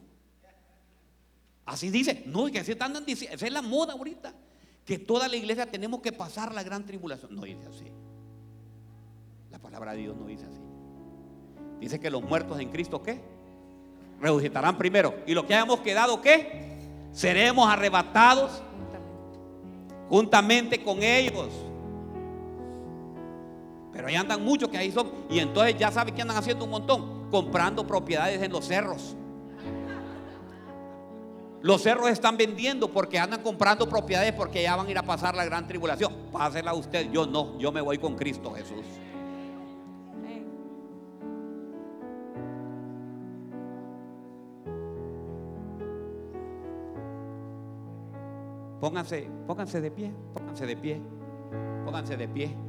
Así 1.65 1.89
dice, 1.89 2.23
no, 2.27 2.45
que 2.45 2.59
así 2.59 2.73
andan 2.79 3.05
diciendo, 3.05 3.35
esa 3.35 3.45
es 3.45 3.51
la 3.51 3.61
moda 3.61 3.93
ahorita, 3.93 4.33
que 4.85 4.97
toda 4.97 5.27
la 5.27 5.35
iglesia 5.35 5.65
tenemos 5.65 6.01
que 6.01 6.13
pasar 6.13 6.53
la 6.53 6.63
gran 6.63 6.85
tribulación. 6.85 7.35
No 7.35 7.41
dice 7.43 7.67
así. 7.67 7.85
La 9.51 9.59
palabra 9.59 9.91
de 9.93 9.97
Dios 9.99 10.15
no 10.15 10.27
dice 10.27 10.45
así. 10.45 10.61
Dice 11.81 11.99
que 11.99 12.09
los 12.09 12.23
muertos 12.23 12.59
en 12.59 12.69
Cristo, 12.69 13.03
¿qué? 13.03 13.21
resucitarán 14.19 14.77
primero. 14.77 15.15
Y 15.25 15.33
lo 15.33 15.45
que 15.45 15.53
hayamos 15.53 15.81
quedado, 15.81 16.21
¿qué? 16.21 16.66
Seremos 17.17 17.67
arrebatados 17.67 18.61
juntamente 20.07 20.83
con 20.83 21.01
ellos. 21.01 21.49
Pero 23.91 24.07
ahí 24.07 24.15
andan 24.15 24.43
muchos 24.45 24.69
que 24.69 24.77
ahí 24.77 24.91
son. 24.91 25.09
Y 25.27 25.39
entonces 25.39 25.75
ya 25.79 25.89
sabe 25.89 26.11
que 26.11 26.21
andan 26.21 26.37
haciendo 26.37 26.65
un 26.65 26.69
montón. 26.69 27.27
Comprando 27.31 27.87
propiedades 27.87 28.39
en 28.43 28.51
los 28.51 28.67
cerros. 28.67 29.15
Los 31.63 31.81
cerros 31.81 32.07
están 32.07 32.37
vendiendo 32.37 32.87
porque 32.87 33.17
andan 33.17 33.41
comprando 33.41 33.89
propiedades 33.89 34.33
porque 34.33 34.61
ya 34.61 34.75
van 34.75 34.85
a 34.85 34.91
ir 34.91 34.97
a 34.99 35.01
pasar 35.01 35.33
la 35.33 35.43
gran 35.43 35.65
tribulación. 35.65 36.13
Pásela 36.31 36.75
usted. 36.75 37.09
Yo 37.11 37.25
no. 37.25 37.57
Yo 37.57 37.71
me 37.71 37.81
voy 37.81 37.97
con 37.97 38.15
Cristo 38.15 38.53
Jesús. 38.53 38.85
Pónganse, 48.79 49.29
pónganse 49.47 49.81
de 49.81 49.89
pie, 49.91 50.13
pónganse 50.33 50.65
de 50.65 50.75
pie, 50.77 51.01
pónganse 51.83 52.15
de 52.17 52.27
pie. 52.27 52.66